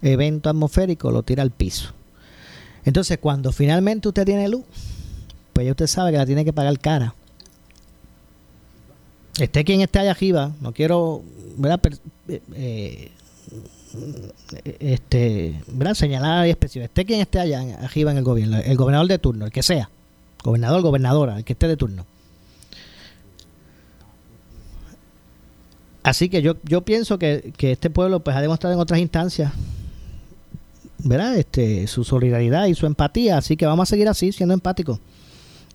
evento 0.03 0.51
atmosférico 0.51 1.11
lo 1.11 1.23
tira 1.23 1.43
al 1.43 1.51
piso. 1.51 1.93
Entonces, 2.85 3.19
cuando 3.19 3.53
finalmente 3.53 4.09
usted 4.09 4.25
tiene 4.25 4.49
luz, 4.49 4.65
pues 5.53 5.65
ya 5.65 5.73
usted 5.73 5.87
sabe 5.87 6.13
que 6.13 6.19
la 6.19 6.27
tiene 6.27 6.45
que 6.45 6.53
pagar 6.53 6.79
cara. 6.79 7.15
Esté 9.39 9.65
quien 9.65 9.81
esté 9.81 9.99
allá 9.99 10.13
arriba, 10.13 10.53
no 10.61 10.73
quiero, 10.73 11.23
¿verdad? 11.57 11.81
Eh, 12.29 12.41
eh, 12.55 13.11
este, 14.81 15.61
¿verdad? 15.69 15.95
señalar 15.95 16.39
nadie 16.39 16.53
específico. 16.53 16.85
Esté 16.85 17.05
quien 17.05 17.21
esté 17.21 17.41
allá 17.41 17.61
arriba 17.83 18.13
en 18.13 18.19
el 18.19 18.25
gobierno, 18.25 18.59
el 18.59 18.77
gobernador 18.77 19.09
de 19.09 19.19
turno, 19.19 19.47
el 19.47 19.53
que 19.53 19.63
sea, 19.63 19.91
gobernador, 20.43 20.83
gobernadora, 20.83 21.39
el 21.39 21.45
que 21.45 21.53
esté 21.53 21.69
de 21.69 21.77
turno. 21.77 22.07
Así 26.03 26.29
que 26.29 26.41
yo, 26.41 26.55
yo 26.63 26.83
pienso 26.83 27.19
que, 27.19 27.53
que 27.57 27.73
este 27.73 27.91
pueblo 27.91 28.21
pues 28.21 28.37
ha 28.37 28.41
demostrado 28.41 28.75
en 28.75 28.81
otras 28.81 29.01
instancias 29.01 29.53
¿verdad? 31.07 31.37
Este, 31.37 31.87
su 31.87 32.05
solidaridad 32.05 32.67
y 32.67 32.75
su 32.75 32.87
empatía. 32.87 33.39
Así 33.39 33.57
que 33.57 33.67
vamos 33.67 33.89
a 33.89 33.91
seguir 33.91 34.09
así, 34.09 34.33
siendo 34.33 34.55
empáticos. 34.55 35.01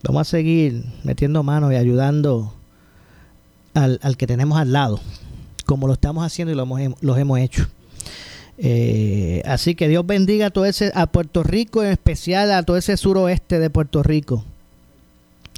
Vamos 0.02 0.22
a 0.22 0.30
seguir 0.30 0.84
metiendo 1.04 1.42
manos 1.42 1.72
y 1.72 1.76
ayudando 1.76 2.52
al, 3.74 3.98
al 4.02 4.16
que 4.16 4.26
tenemos 4.26 4.58
al 4.58 4.72
lado, 4.72 5.00
como 5.66 5.86
lo 5.86 5.92
estamos 5.94 6.24
haciendo 6.24 6.52
y 6.52 6.56
lo 6.56 6.62
hemos, 6.62 7.00
los 7.00 7.18
hemos 7.18 7.38
hecho. 7.38 7.66
Eh, 8.58 9.42
así 9.44 9.74
que 9.74 9.88
Dios 9.88 10.06
bendiga 10.06 10.46
a 10.46 10.50
todo 10.50 10.66
ese, 10.66 10.92
a 10.94 11.06
Puerto 11.06 11.42
Rico, 11.42 11.82
en 11.82 11.90
especial 11.90 12.52
a 12.52 12.62
todo 12.62 12.76
ese 12.76 12.96
suroeste 12.96 13.58
de 13.58 13.70
Puerto 13.70 14.02
Rico, 14.02 14.44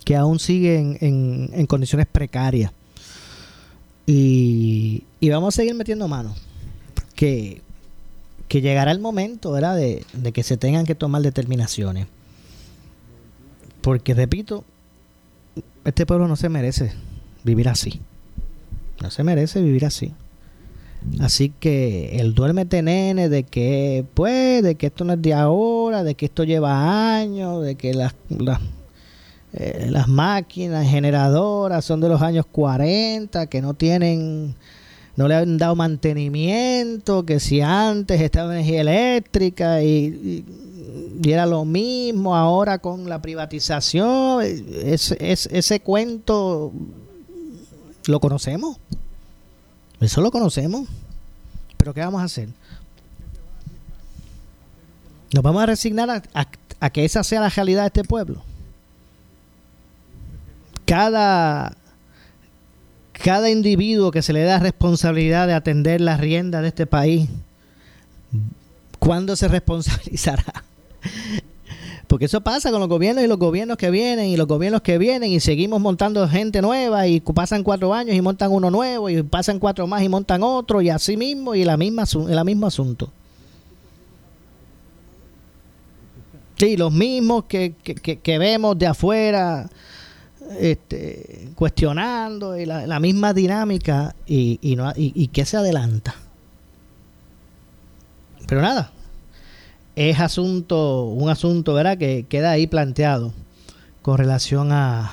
que 0.04 0.16
aún 0.16 0.38
sigue 0.38 0.78
en, 0.78 1.50
en- 1.52 1.66
condiciones 1.66 2.06
precarias. 2.06 2.72
Y, 4.06 5.04
y 5.20 5.28
vamos 5.30 5.54
a 5.54 5.56
seguir 5.56 5.74
metiendo 5.74 6.08
manos. 6.08 6.36
Que, 7.14 7.62
que 8.48 8.60
llegará 8.60 8.90
el 8.90 9.00
momento, 9.00 9.52
¿verdad?, 9.52 9.76
de, 9.76 10.04
de 10.12 10.32
que 10.32 10.42
se 10.42 10.56
tengan 10.56 10.84
que 10.86 10.94
tomar 10.94 11.22
determinaciones. 11.22 12.06
Porque, 13.80 14.14
repito, 14.14 14.64
este 15.84 16.06
pueblo 16.06 16.26
no 16.28 16.36
se 16.36 16.48
merece 16.48 16.92
vivir 17.44 17.68
así. 17.68 18.00
No 19.02 19.10
se 19.10 19.22
merece 19.22 19.62
vivir 19.62 19.84
así. 19.84 20.12
Así 21.20 21.50
que 21.60 22.16
el 22.18 22.34
duérmete 22.34 22.82
nene 22.82 23.28
de 23.28 23.42
que, 23.44 24.04
pues, 24.14 24.62
de 24.62 24.74
que 24.74 24.86
esto 24.86 25.04
no 25.04 25.12
es 25.12 25.22
de 25.22 25.34
ahora, 25.34 26.02
de 26.02 26.14
que 26.14 26.26
esto 26.26 26.44
lleva 26.44 27.14
años, 27.16 27.62
de 27.62 27.74
que 27.74 27.92
las, 27.92 28.14
las, 28.30 28.60
eh, 29.52 29.92
máquinas 30.06 30.88
generadoras 30.88 31.84
son 31.84 32.00
de 32.00 32.08
los 32.08 32.22
años 32.22 32.46
40, 32.50 33.46
que 33.48 33.60
no 33.60 33.74
tienen, 33.74 34.54
no 35.16 35.28
le 35.28 35.34
han 35.34 35.58
dado 35.58 35.76
mantenimiento, 35.76 37.24
que 37.26 37.38
si 37.38 37.60
antes 37.60 38.20
estaba 38.20 38.54
energía 38.54 38.80
eléctrica 38.80 39.82
y, 39.82 40.44
era 41.24 41.46
lo 41.46 41.64
mismo 41.64 42.36
ahora 42.36 42.78
con 42.78 43.08
la 43.08 43.20
privatización. 43.22 44.42
Es- 44.42 45.12
ese 45.20 45.80
cuento 45.80 46.72
lo 48.06 48.20
conocemos. 48.20 48.76
Eso 50.00 50.20
lo 50.20 50.30
conocemos. 50.30 50.88
Pero 51.76 51.94
¿qué 51.94 52.00
vamos 52.00 52.20
a 52.20 52.24
hacer? 52.24 52.48
Nos 55.32 55.42
vamos 55.42 55.62
a 55.62 55.66
resignar 55.66 56.22
a, 56.32 56.90
que 56.90 57.04
esa 57.04 57.24
sea 57.24 57.40
la 57.40 57.48
realidad 57.48 57.82
de 57.82 57.86
este 57.88 58.04
pueblo. 58.04 58.42
Cada, 60.84 61.76
cada 63.12 63.50
individuo 63.50 64.10
que 64.10 64.22
se 64.22 64.32
le 64.32 64.44
da 64.44 64.58
responsabilidad 64.58 65.46
de 65.46 65.54
atender 65.54 66.00
las 66.00 66.20
riendas 66.20 66.62
de 66.62 66.68
este 66.68 66.86
país, 66.86 67.28
¿cuándo 68.98 69.34
se 69.34 69.48
responsabilizará? 69.48 70.44
Porque 72.14 72.26
eso 72.26 72.40
pasa 72.42 72.70
con 72.70 72.78
los 72.78 72.88
gobiernos 72.88 73.24
y 73.24 73.26
los 73.26 73.38
gobiernos 73.38 73.76
que 73.76 73.90
vienen 73.90 74.26
y 74.26 74.36
los 74.36 74.46
gobiernos 74.46 74.82
que 74.82 74.98
vienen 74.98 75.32
y 75.32 75.40
seguimos 75.40 75.80
montando 75.80 76.28
gente 76.28 76.62
nueva 76.62 77.08
y 77.08 77.18
pasan 77.18 77.64
cuatro 77.64 77.92
años 77.92 78.14
y 78.14 78.20
montan 78.20 78.52
uno 78.52 78.70
nuevo 78.70 79.10
y 79.10 79.20
pasan 79.24 79.58
cuatro 79.58 79.88
más 79.88 80.00
y 80.00 80.08
montan 80.08 80.44
otro 80.44 80.80
y 80.80 80.90
así 80.90 81.16
mismo 81.16 81.56
y 81.56 81.64
la 81.64 81.76
misma, 81.76 82.04
el 82.28 82.44
mismo 82.44 82.68
asunto. 82.68 83.10
Sí, 86.56 86.76
los 86.76 86.92
mismos 86.92 87.46
que, 87.48 87.74
que, 87.82 87.96
que- 88.20 88.38
vemos 88.38 88.78
de 88.78 88.86
afuera 88.86 89.68
este, 90.60 91.48
cuestionando 91.56 92.56
y 92.56 92.64
la, 92.64 92.86
la 92.86 93.00
misma 93.00 93.34
dinámica 93.34 94.14
y, 94.24 94.60
y, 94.62 94.76
no, 94.76 94.92
y, 94.94 95.10
y 95.20 95.26
que 95.26 95.44
se 95.44 95.56
adelanta. 95.56 96.14
Pero 98.46 98.62
nada, 98.62 98.92
es 99.96 100.20
asunto, 100.20 101.04
un 101.04 101.30
asunto, 101.30 101.74
¿verdad? 101.74 101.98
Que 101.98 102.26
queda 102.28 102.50
ahí 102.50 102.66
planteado 102.66 103.32
con 104.02 104.18
relación 104.18 104.72
a, 104.72 105.12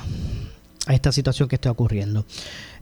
a 0.88 0.94
esta 0.94 1.12
situación 1.12 1.48
que 1.48 1.56
está 1.56 1.72
ocurriendo. 1.72 2.26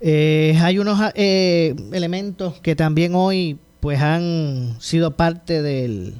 Eh, 0.01 0.57
hay 0.61 0.79
unos 0.79 0.99
eh, 1.15 1.75
elementos 1.91 2.59
que 2.61 2.75
también 2.75 3.13
hoy 3.15 3.59
pues 3.79 4.01
han 4.01 4.75
sido 4.79 5.15
parte 5.15 5.61
del, 5.61 6.15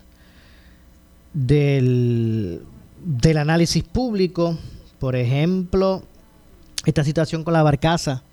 del, 1.34 2.62
del 3.04 3.38
análisis 3.38 3.84
público. 3.84 4.58
Por 5.00 5.16
ejemplo, 5.16 6.04
esta 6.86 7.04
situación 7.04 7.44
con 7.44 7.54
la 7.54 7.64
barcaza 7.64 8.24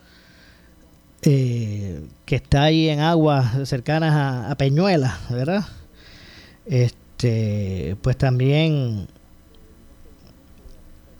eh, 1.22 2.02
que 2.24 2.36
está 2.36 2.64
ahí 2.64 2.88
en 2.88 3.00
aguas 3.00 3.68
cercanas 3.68 4.12
a, 4.12 4.50
a 4.50 4.56
Peñuelas, 4.56 5.14
¿verdad? 5.30 5.64
Este, 7.16 7.96
pues 8.02 8.18
también 8.18 9.08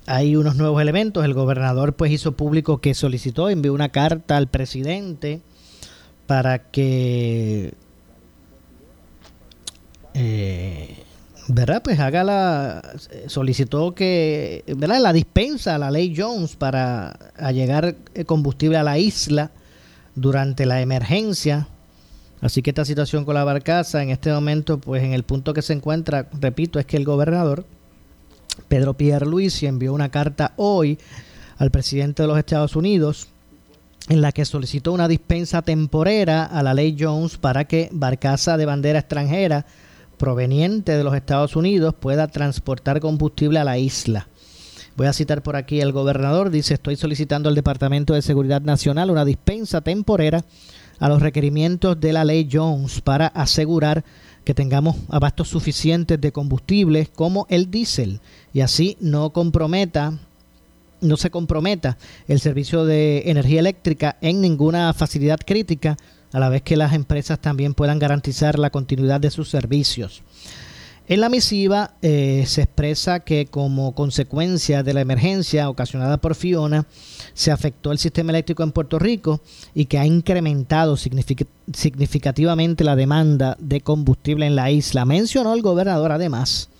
hay 0.05 0.37
unos 0.37 0.57
nuevos 0.57 0.83
elementos. 0.83 1.25
El 1.25 1.33
gobernador 1.33 1.95
pues 1.97 2.13
hizo 2.13 2.33
público 2.33 2.83
que 2.83 2.93
solicitó, 2.93 3.49
envió 3.49 3.73
una 3.73 3.89
carta 3.89 4.37
al 4.37 4.47
presidente 4.49 5.41
para 6.27 6.71
que 6.71 7.73
eh, 10.13 11.03
¿verdad? 11.49 11.83
Pues 11.83 11.99
haga 11.99 12.25
la 12.25 12.83
solicitó 13.29 13.95
que, 13.95 14.65
¿verdad? 14.77 15.01
La 15.01 15.15
dispensa 15.15 15.79
la 15.79 15.91
ley 15.91 16.15
Jones 16.15 16.57
para 16.57 17.13
allegar 17.39 17.97
eh, 18.13 18.25
combustible 18.27 18.77
a 18.77 18.83
la 18.83 18.99
isla 18.99 19.51
durante 20.15 20.67
la 20.67 20.83
emergencia. 20.83 21.69
Así 22.41 22.63
que 22.63 22.71
esta 22.71 22.85
situación 22.85 23.25
con 23.25 23.35
la 23.35 23.45
barcaza 23.45 24.03
en 24.03 24.11
este 24.11 24.31
momento, 24.33 24.79
pues 24.79 25.03
en 25.03 25.13
el 25.13 25.23
punto 25.23 25.55
que 25.55 25.63
se 25.63 25.73
encuentra, 25.73 26.29
repito, 26.39 26.79
es 26.79 26.87
que 26.87 26.97
el 26.97 27.05
gobernador 27.05 27.65
Pedro 28.69 28.95
Pierluisi 28.95 29.67
envió 29.67 29.93
una 29.93 30.11
carta 30.11 30.53
hoy 30.57 30.99
al 31.59 31.71
presidente 31.71 32.23
de 32.23 32.29
los 32.29 32.39
Estados 32.39 32.77
Unidos 32.77 33.29
en 34.09 34.21
la 34.21 34.33
que 34.33 34.45
solicitó 34.45 34.93
una 34.93 35.09
dispensa 35.09 35.63
temporera 35.63 36.45
a 36.45 36.63
la 36.63 36.75
ley 36.75 36.97
Jones 36.99 37.39
para 37.39 37.65
que 37.65 37.89
barcaza 37.93 38.57
de 38.57 38.67
bandera 38.67 39.01
extranjera 39.01 39.67
proveniente 40.17 40.97
de 40.97 41.05
los 41.05 41.15
Estados 41.15 41.57
Unidos 41.57 41.95
pueda 41.99 42.29
transportar 42.29 43.01
combustible 43.01 43.59
a 43.59 43.65
la 43.65 43.79
isla. 43.79 44.29
Voy 44.97 45.09
a 45.09 45.13
citar 45.13 45.43
por 45.43 45.57
aquí 45.57 45.81
el 45.81 45.93
gobernador, 45.93 46.51
dice, 46.51 46.75
estoy 46.75 46.97
solicitando 46.97 47.49
al 47.49 47.55
Departamento 47.55 48.15
de 48.15 48.23
Seguridad 48.23 48.63
Nacional 48.63 49.11
una 49.11 49.27
dispensa 49.27 49.83
temporera 49.83 50.45
a 50.99 51.09
los 51.09 51.23
requerimientos 51.23 52.01
de 52.01 52.13
la 52.13 52.25
ley 52.25 52.49
Jones 52.51 53.01
para 53.01 53.27
asegurar 53.27 54.05
que 54.45 54.55
tengamos 54.55 54.97
abastos 55.09 55.49
suficientes 55.49 56.21
de 56.21 56.33
combustibles 56.33 57.09
como 57.09 57.47
el 57.51 57.71
diésel 57.71 58.21
y 58.53 58.61
así 58.61 58.97
no 59.01 59.31
comprometa 59.31 60.19
no 61.01 61.17
se 61.17 61.31
comprometa 61.31 61.99
el 62.29 62.41
servicio 62.41 62.85
de 62.85 63.25
energía 63.27 63.61
eléctrica 63.61 64.17
en 64.21 64.41
ninguna 64.41 64.93
facilidad 64.95 65.39
crítica, 65.45 65.97
a 66.33 66.41
la 66.41 66.49
vez 66.49 66.63
que 66.63 66.77
las 66.77 66.93
empresas 66.93 67.39
también 67.39 67.75
puedan 67.75 67.99
garantizar 67.99 68.59
la 68.59 68.71
continuidad 68.71 69.21
de 69.21 69.31
sus 69.31 69.49
servicios. 69.49 70.23
En 71.09 71.21
la 71.21 71.29
misiva 71.29 71.95
eh, 72.03 72.43
se 72.49 72.63
expresa 72.63 73.21
que 73.21 73.47
como 73.47 73.95
consecuencia 73.95 74.83
de 74.83 74.93
la 74.93 75.03
emergencia 75.03 75.69
ocasionada 75.69 76.17
por 76.17 76.35
Fiona, 76.35 76.85
se 77.33 77.53
afectó 77.53 77.93
el 77.93 77.99
sistema 77.99 78.33
eléctrico 78.33 78.65
en 78.65 78.73
Puerto 78.73 78.99
Rico 78.99 79.41
y 79.73 79.85
que 79.85 79.99
ha 79.99 80.07
incrementado 80.07 80.97
signific- 80.97 81.47
significativamente 81.73 82.83
la 82.83 82.97
demanda 82.97 83.57
de 83.61 83.83
combustible 83.83 84.47
en 84.47 84.57
la 84.57 84.73
isla. 84.73 85.05
Mencionó 85.05 85.55
el 85.55 85.63
gobernador 85.63 86.11
además 86.11 86.71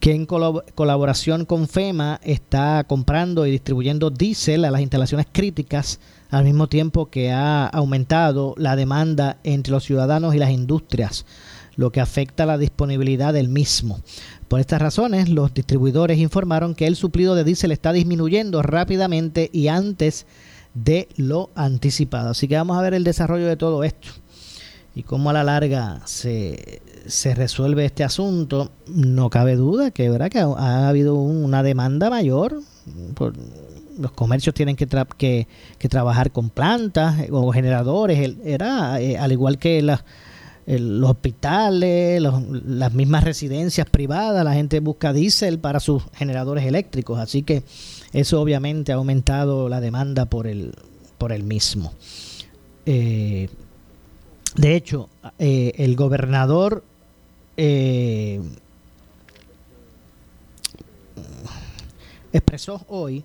que 0.00 0.12
en 0.12 0.26
colab- 0.26 0.64
colaboración 0.74 1.44
con 1.44 1.68
FEMA 1.68 2.20
está 2.24 2.82
comprando 2.88 3.46
y 3.46 3.52
distribuyendo 3.52 4.10
diésel 4.10 4.64
a 4.64 4.72
las 4.72 4.80
instalaciones 4.80 5.26
críticas 5.30 6.00
al 6.30 6.44
mismo 6.44 6.66
tiempo 6.66 7.06
que 7.06 7.30
ha 7.30 7.66
aumentado 7.66 8.54
la 8.58 8.74
demanda 8.74 9.38
entre 9.44 9.70
los 9.70 9.84
ciudadanos 9.84 10.34
y 10.34 10.38
las 10.38 10.50
industrias, 10.50 11.24
lo 11.76 11.90
que 11.90 12.00
afecta 12.00 12.46
la 12.46 12.58
disponibilidad 12.58 13.32
del 13.32 13.48
mismo. 13.48 14.00
Por 14.48 14.60
estas 14.60 14.80
razones, 14.80 15.28
los 15.28 15.52
distribuidores 15.54 16.18
informaron 16.18 16.74
que 16.74 16.86
el 16.86 16.96
suplido 16.96 17.34
de 17.34 17.44
diésel 17.44 17.72
está 17.72 17.92
disminuyendo 17.92 18.62
rápidamente 18.62 19.50
y 19.52 19.68
antes 19.68 20.26
de 20.74 21.08
lo 21.16 21.50
anticipado. 21.54 22.30
Así 22.30 22.48
que 22.48 22.56
vamos 22.56 22.76
a 22.78 22.82
ver 22.82 22.94
el 22.94 23.04
desarrollo 23.04 23.46
de 23.46 23.56
todo 23.56 23.84
esto 23.84 24.08
y 24.94 25.02
cómo 25.02 25.30
a 25.30 25.32
la 25.32 25.42
larga 25.44 26.00
se, 26.04 26.80
se 27.06 27.34
resuelve 27.34 27.84
este 27.84 28.04
asunto, 28.04 28.70
no 28.86 29.28
cabe 29.30 29.56
duda 29.56 29.90
que, 29.90 30.08
¿verdad? 30.08 30.30
que 30.30 30.38
ha, 30.38 30.44
ha 30.46 30.88
habido 30.88 31.14
un- 31.16 31.44
una 31.44 31.62
demanda 31.62 32.10
mayor. 32.10 32.60
Por, 33.14 33.34
los 33.98 34.10
comercios 34.12 34.54
tienen 34.54 34.74
que, 34.76 34.86
que, 35.16 35.88
trabajar 35.88 36.32
con 36.32 36.50
plantas 36.50 37.20
eh, 37.20 37.28
o 37.30 37.52
generadores, 37.52 38.36
era 38.44 39.00
eh, 39.00 39.16
al 39.16 39.30
igual 39.32 39.58
que 39.58 39.80
las 39.82 40.04
el- 40.66 41.00
los 41.00 41.10
hospitales, 41.10 42.22
las 42.22 42.92
mismas 42.92 43.24
residencias 43.24 43.88
privadas, 43.88 44.44
la 44.44 44.54
gente 44.54 44.80
busca 44.80 45.12
diésel 45.12 45.58
para 45.58 45.80
sus 45.80 46.02
generadores 46.14 46.64
eléctricos, 46.64 47.18
así 47.18 47.42
que 47.42 47.62
eso 48.12 48.40
obviamente 48.40 48.92
ha 48.92 48.96
aumentado 48.96 49.68
la 49.68 49.80
demanda 49.80 50.24
por 50.26 50.46
el, 50.46 50.72
por 51.18 51.32
el 51.32 51.42
mismo. 51.42 51.92
Eh, 52.86 53.48
de 54.56 54.76
hecho, 54.76 55.08
eh, 55.38 55.72
el 55.76 55.96
gobernador 55.96 56.84
eh, 57.56 58.40
expresó 62.32 62.84
hoy 62.88 63.24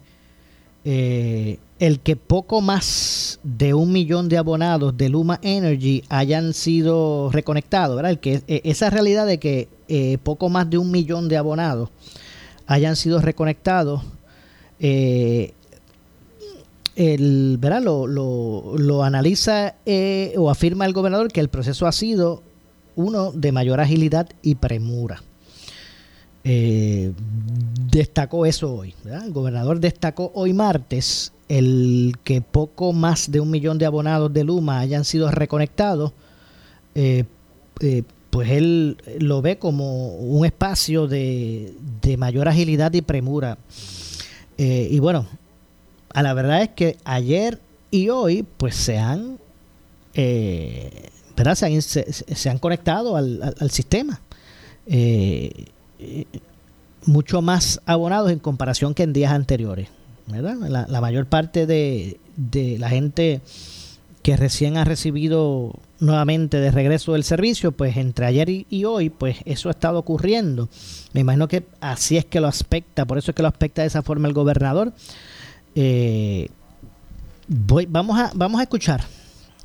eh, 0.91 1.59
el 1.77 1.99
que 1.99 2.15
poco 2.15 2.61
más 2.61 3.39
de 3.43 3.75
un 3.75 3.91
millón 3.91 4.27
de 4.27 4.39
abonados 4.39 4.97
de 4.97 5.07
Luma 5.07 5.39
Energy 5.43 6.03
hayan 6.09 6.55
sido 6.55 7.29
reconectados, 7.31 7.95
¿verdad? 7.95 8.09
El 8.09 8.17
que, 8.17 8.41
eh, 8.47 8.61
esa 8.63 8.89
realidad 8.89 9.27
de 9.27 9.37
que 9.37 9.69
eh, 9.87 10.17
poco 10.23 10.49
más 10.49 10.67
de 10.67 10.79
un 10.79 10.89
millón 10.89 11.29
de 11.29 11.37
abonados 11.37 11.89
hayan 12.65 12.95
sido 12.95 13.21
reconectados, 13.21 14.01
el, 14.79 15.53
¿verdad? 17.59 17.83
Lo, 17.83 18.07
lo, 18.07 19.03
analiza 19.03 19.75
o 20.37 20.49
afirma 20.49 20.87
el 20.87 20.93
gobernador 20.93 21.31
que 21.31 21.39
el 21.39 21.49
proceso 21.49 21.85
ha 21.85 21.91
sido 21.91 22.41
uno 22.95 23.31
de 23.31 23.51
mayor 23.51 23.79
agilidad 23.79 24.27
y 24.41 24.55
premura. 24.55 25.21
Eh, 26.43 27.11
destacó 27.91 28.45
eso 28.45 28.73
hoy. 28.73 28.93
El 29.05 29.31
gobernador 29.31 29.79
destacó 29.79 30.31
hoy 30.33 30.53
martes 30.53 31.33
el 31.47 32.15
que 32.23 32.41
poco 32.41 32.93
más 32.93 33.31
de 33.31 33.39
un 33.39 33.49
millón 33.49 33.77
de 33.77 33.85
abonados 33.85 34.31
de 34.33 34.43
Luma 34.43 34.79
hayan 34.79 35.05
sido 35.05 35.29
reconectados. 35.31 36.13
eh, 36.95 37.25
eh, 37.81 38.03
pues 38.29 38.51
él 38.51 38.97
lo 39.19 39.41
ve 39.41 39.57
como 39.57 40.09
un 40.15 40.45
espacio 40.45 41.07
de, 41.07 41.73
de 42.03 42.15
mayor 42.15 42.47
agilidad 42.47 42.93
y 42.93 43.01
premura. 43.01 43.57
Y 44.55 44.99
bueno, 44.99 45.25
a 46.13 46.21
la 46.21 46.33
verdad 46.35 46.61
es 46.61 46.69
que 46.69 46.97
ayer 47.05 47.59
y 47.89 48.09
hoy 48.09 48.45
pues 48.57 48.75
se 48.75 48.99
han 48.99 49.39
¿verdad? 51.35 51.55
Se, 51.55 52.49
han, 52.49 52.59
conectado 52.59 53.15
al, 53.15 53.71
sistema 53.71 54.21
mucho 57.06 57.41
más 57.41 57.82
abonados 57.86 58.32
en 58.32 58.39
comparación 58.39 58.93
que 58.93 59.04
en 59.04 59.14
días 59.14 59.32
anteriores. 59.32 59.89
La, 60.28 61.02
mayor 61.02 61.26
parte 61.26 61.66
de, 61.66 62.20
la 62.78 62.89
gente 62.89 63.41
que 64.22 64.38
recién 64.38 64.78
ha 64.78 64.84
recibido 64.84 65.74
nuevamente 66.00 66.60
de 66.60 66.70
regreso 66.72 67.14
del 67.14 67.24
servicio, 67.24 67.72
pues 67.72 67.97
entre 67.97 68.28
ayer 68.28 68.50
y, 68.50 68.68
y 68.70 68.86
hoy, 68.86 69.10
pues 69.10 69.38
eso 69.45 69.70
ha 69.70 69.72
estado 69.72 69.97
ocurriendo. 69.97 70.70
Me 71.14 71.22
imagino 71.22 71.47
que 71.47 71.66
así 71.82 72.18
es 72.18 72.26
que 72.26 72.39
lo 72.39 72.47
aspecta, 72.47 73.06
por 73.06 73.18
eso 73.18 73.32
es 73.32 73.36
que 73.36 73.41
lo 73.41 73.47
aspecta 73.47 73.82
de 73.82 73.88
esa 73.88 74.04
forma 74.04 74.28
el 74.28 74.34
gobernador. 74.34 74.93
Eh, 75.74 76.50
voy, 77.47 77.88
vamos, 77.88 78.20
a, 78.20 78.32
vamos 78.36 78.60
a 78.60 78.64
escuchar 78.64 79.02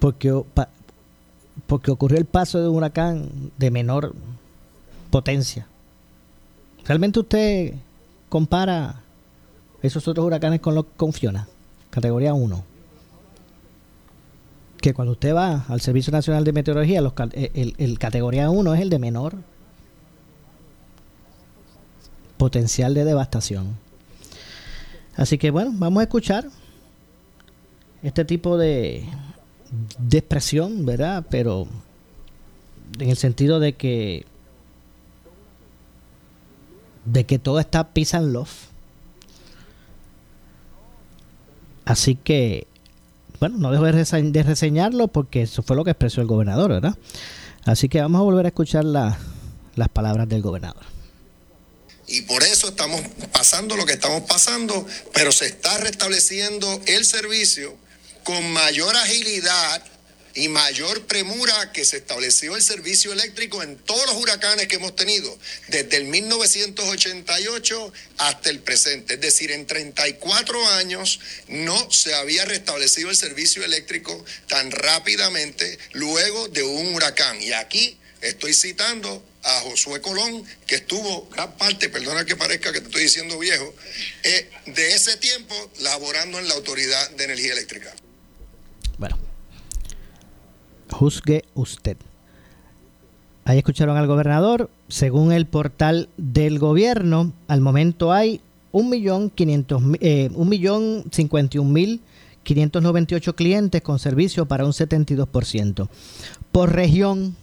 Porque, 0.00 0.42
porque 1.66 1.90
ocurrió 1.90 2.18
el 2.18 2.24
paso 2.24 2.60
de 2.60 2.68
un 2.68 2.76
huracán 2.76 3.52
de 3.56 3.70
menor 3.70 4.14
potencia. 5.10 5.66
¿Realmente 6.84 7.20
usted 7.20 7.74
compara 8.28 9.02
esos 9.82 10.06
otros 10.08 10.24
huracanes 10.26 10.60
con 10.60 10.74
los 10.74 10.86
con 10.96 11.12
Fiona? 11.12 11.46
Categoría 11.90 12.32
1. 12.34 12.67
Que 14.80 14.94
cuando 14.94 15.12
usted 15.12 15.34
va 15.34 15.64
al 15.68 15.80
Servicio 15.80 16.12
Nacional 16.12 16.44
de 16.44 16.52
Meteorología, 16.52 17.00
los, 17.00 17.12
el, 17.32 17.50
el- 17.54 17.74
el 17.78 17.98
categoría 17.98 18.48
1 18.50 18.74
es 18.74 18.80
el 18.80 18.90
de 18.90 18.98
menor 18.98 19.34
potencial 22.36 22.94
de 22.94 23.04
devastación. 23.04 23.76
Así 25.16 25.36
que 25.38 25.50
bueno, 25.50 25.72
vamos 25.74 26.00
a 26.00 26.04
escuchar 26.04 26.46
este 28.02 28.24
tipo 28.24 28.56
de, 28.56 29.04
de 29.98 30.18
expresión, 30.18 30.86
¿verdad? 30.86 31.24
Pero 31.28 31.66
en 33.00 33.10
el 33.10 33.16
sentido 33.16 33.58
de 33.58 33.72
que 33.74 34.24
de 37.04 37.24
que 37.26 37.38
todo 37.40 37.58
está 37.58 37.88
peace 37.88 38.16
and 38.16 38.32
love. 38.32 38.68
Así 41.84 42.14
que 42.16 42.66
bueno, 43.40 43.56
no 43.58 43.70
dejo 43.70 43.84
de, 43.84 43.92
rese- 43.92 44.30
de 44.32 44.42
reseñarlo 44.42 45.08
porque 45.08 45.42
eso 45.42 45.62
fue 45.62 45.76
lo 45.76 45.84
que 45.84 45.90
expresó 45.92 46.20
el 46.20 46.26
gobernador, 46.26 46.70
¿verdad? 46.70 46.96
Así 47.64 47.88
que 47.88 48.00
vamos 48.00 48.18
a 48.20 48.22
volver 48.24 48.46
a 48.46 48.48
escuchar 48.48 48.84
la- 48.84 49.18
las 49.76 49.88
palabras 49.88 50.28
del 50.28 50.42
gobernador. 50.42 50.82
Y 52.06 52.22
por 52.22 52.42
eso 52.42 52.68
estamos 52.70 53.00
pasando 53.32 53.76
lo 53.76 53.84
que 53.84 53.92
estamos 53.92 54.22
pasando, 54.22 54.86
pero 55.12 55.30
se 55.30 55.46
está 55.46 55.76
restableciendo 55.78 56.80
el 56.86 57.04
servicio 57.04 57.76
con 58.24 58.50
mayor 58.52 58.96
agilidad 58.96 59.82
y 60.38 60.48
mayor 60.48 61.04
premura 61.06 61.72
que 61.72 61.84
se 61.84 61.96
estableció 61.96 62.54
el 62.54 62.62
servicio 62.62 63.12
eléctrico 63.12 63.60
en 63.60 63.76
todos 63.76 64.06
los 64.06 64.14
huracanes 64.14 64.68
que 64.68 64.76
hemos 64.76 64.94
tenido, 64.94 65.36
desde 65.66 65.96
el 65.96 66.04
1988 66.04 67.92
hasta 68.18 68.48
el 68.48 68.60
presente. 68.60 69.14
Es 69.14 69.20
decir, 69.20 69.50
en 69.50 69.66
34 69.66 70.68
años 70.68 71.18
no 71.48 71.90
se 71.90 72.14
había 72.14 72.44
restablecido 72.44 73.10
el 73.10 73.16
servicio 73.16 73.64
eléctrico 73.64 74.24
tan 74.46 74.70
rápidamente 74.70 75.76
luego 75.92 76.46
de 76.48 76.62
un 76.62 76.94
huracán. 76.94 77.42
Y 77.42 77.52
aquí 77.52 77.98
estoy 78.20 78.54
citando 78.54 79.24
a 79.42 79.60
Josué 79.62 80.00
Colón, 80.00 80.44
que 80.68 80.76
estuvo 80.76 81.28
gran 81.30 81.56
parte, 81.56 81.88
perdona 81.88 82.24
que 82.24 82.36
parezca 82.36 82.72
que 82.72 82.80
te 82.80 82.86
estoy 82.86 83.02
diciendo 83.02 83.40
viejo, 83.40 83.74
eh, 84.22 84.48
de 84.66 84.94
ese 84.94 85.16
tiempo 85.16 85.72
laborando 85.80 86.38
en 86.38 86.46
la 86.46 86.54
Autoridad 86.54 87.10
de 87.10 87.24
Energía 87.24 87.54
Eléctrica. 87.54 87.92
Bueno, 88.98 89.27
juzgue 90.90 91.44
usted. 91.54 91.96
Ahí 93.44 93.58
escucharon 93.58 93.96
al 93.96 94.06
gobernador. 94.06 94.70
Según 94.88 95.32
el 95.32 95.46
portal 95.46 96.10
del 96.18 96.58
gobierno, 96.58 97.32
al 97.48 97.62
momento 97.62 98.12
hay 98.12 98.42
1.500.000, 98.72 99.98
eh, 100.00 100.30
1.051.598 100.34 103.34
clientes 103.34 103.80
con 103.82 103.98
servicio 103.98 104.46
para 104.46 104.64
un 104.66 104.72
72%. 104.72 105.88
Por 106.52 106.74
región, 106.74 107.36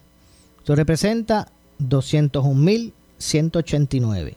Eso 0.65 0.75
representa 0.75 1.49
201.189. 1.81 4.35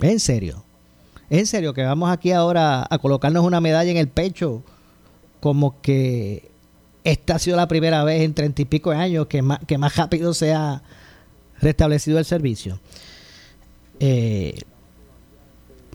En 0.00 0.20
serio. 0.20 0.62
En 1.30 1.46
serio 1.46 1.74
que 1.74 1.82
vamos 1.82 2.10
aquí 2.10 2.32
ahora 2.32 2.86
a 2.88 2.98
colocarnos 2.98 3.44
una 3.44 3.60
medalla 3.60 3.90
en 3.90 3.96
el 3.98 4.08
pecho 4.08 4.62
como 5.40 5.80
que 5.82 6.50
esta 7.04 7.34
ha 7.36 7.38
sido 7.38 7.56
la 7.56 7.68
primera 7.68 8.02
vez 8.04 8.22
en 8.22 8.34
treinta 8.34 8.62
y 8.62 8.64
pico 8.64 8.90
de 8.90 8.96
años 8.96 9.26
que 9.26 9.42
más, 9.42 9.58
que 9.66 9.78
más 9.78 9.96
rápido 9.96 10.32
se 10.34 10.52
ha 10.54 10.82
restablecido 11.60 12.18
el 12.18 12.24
servicio. 12.24 12.80
Eh, 14.00 14.58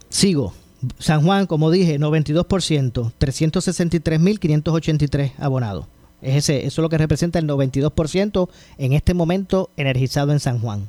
sigo. 0.10 0.54
San 1.00 1.24
Juan, 1.24 1.48
como 1.48 1.72
dije, 1.72 2.00
92%, 2.00 3.12
363.583 3.20 5.32
abonados. 5.38 5.88
Es 6.22 6.36
ese, 6.38 6.66
eso 6.66 6.82
es 6.82 6.84
lo 6.84 6.90
que 6.90 6.98
representa 6.98 7.40
el 7.40 7.48
92% 7.48 8.50
en 8.78 8.94
este 8.94 9.14
momento 9.14 9.70
energizado 9.76 10.32
en 10.32 10.40
San 10.40 10.60
Juan. 10.60 10.88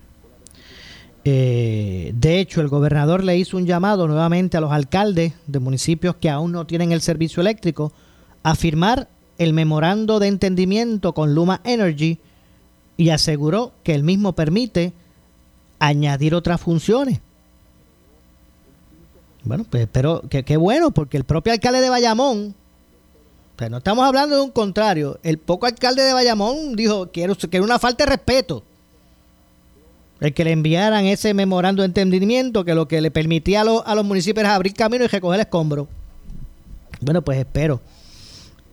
Eh, 1.30 2.14
de 2.16 2.40
hecho, 2.40 2.62
el 2.62 2.70
gobernador 2.70 3.22
le 3.22 3.38
hizo 3.38 3.58
un 3.58 3.66
llamado 3.66 4.08
nuevamente 4.08 4.56
a 4.56 4.62
los 4.62 4.72
alcaldes 4.72 5.34
de 5.46 5.60
municipios 5.60 6.16
que 6.16 6.30
aún 6.30 6.54
no 6.54 6.66
tienen 6.66 6.94
el 6.94 7.02
servicio 7.02 7.42
eléctrico 7.42 7.92
a 8.44 8.56
firmar 8.56 9.10
el 9.38 9.52
memorando 9.52 10.20
de 10.20 10.28
entendimiento 10.28 11.12
con 11.14 11.36
Luma 11.36 11.60
Energy 11.66 12.20
y 12.96 13.10
aseguró 13.10 13.74
que 13.84 13.94
el 13.94 14.04
mismo 14.04 14.32
permite 14.32 14.94
añadir 15.80 16.34
otras 16.34 16.62
funciones. 16.62 17.20
Bueno, 19.44 19.66
pues 19.70 19.84
espero 19.84 20.22
que 20.30 20.56
bueno, 20.56 20.92
porque 20.92 21.18
el 21.18 21.26
propio 21.26 21.52
alcalde 21.52 21.82
de 21.82 21.90
Bayamón, 21.90 22.56
pero 23.58 23.72
no 23.72 23.80
estamos 23.80 24.06
hablando 24.06 24.38
de 24.38 24.44
un 24.44 24.52
contrario, 24.52 25.20
el 25.24 25.40
poco 25.40 25.66
alcalde 25.66 26.04
de 26.04 26.14
Bayamón 26.14 26.78
dijo 26.78 27.12
que 27.12 27.24
era 27.24 27.36
una 27.62 27.80
falta 27.80 28.06
de 28.06 28.12
respeto 28.12 28.64
el 30.20 30.34
que 30.34 30.44
le 30.44 30.52
enviaran 30.52 31.06
ese 31.06 31.34
memorando 31.34 31.82
de 31.82 31.88
entendimiento 31.88 32.66
que 32.66 32.74
lo 32.74 32.88
que 32.88 33.02
le 33.02 33.12
permitía 33.12 33.62
a, 33.62 33.64
los, 33.64 33.84
a 33.86 33.96
los 33.96 34.06
municipios 34.06 34.42
era 34.44 34.56
abrir 34.56 34.74
camino 34.74 35.06
y 35.06 35.08
recoger 35.08 35.40
escombros. 35.40 35.88
Bueno, 37.02 37.22
pues 37.22 37.38
espero 37.38 37.82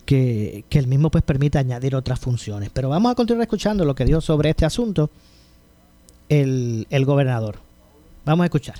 que, 0.07 0.65
que 0.69 0.79
el 0.79 0.87
mismo 0.87 1.11
pues 1.11 1.23
permita 1.25 1.59
añadir 1.59 1.95
otras 1.95 2.19
funciones. 2.19 2.71
Pero 2.73 2.89
vamos 2.89 3.13
a 3.13 3.15
continuar 3.15 3.43
escuchando 3.43 3.85
lo 3.85 3.95
que 3.95 4.05
dijo 4.05 4.21
sobre 4.21 4.51
este 4.51 4.65
asunto 4.65 5.11
el, 6.29 6.87
el 6.91 7.05
gobernador. 7.05 7.59
Vamos 8.25 8.45
a 8.45 8.47
escuchar. 8.47 8.77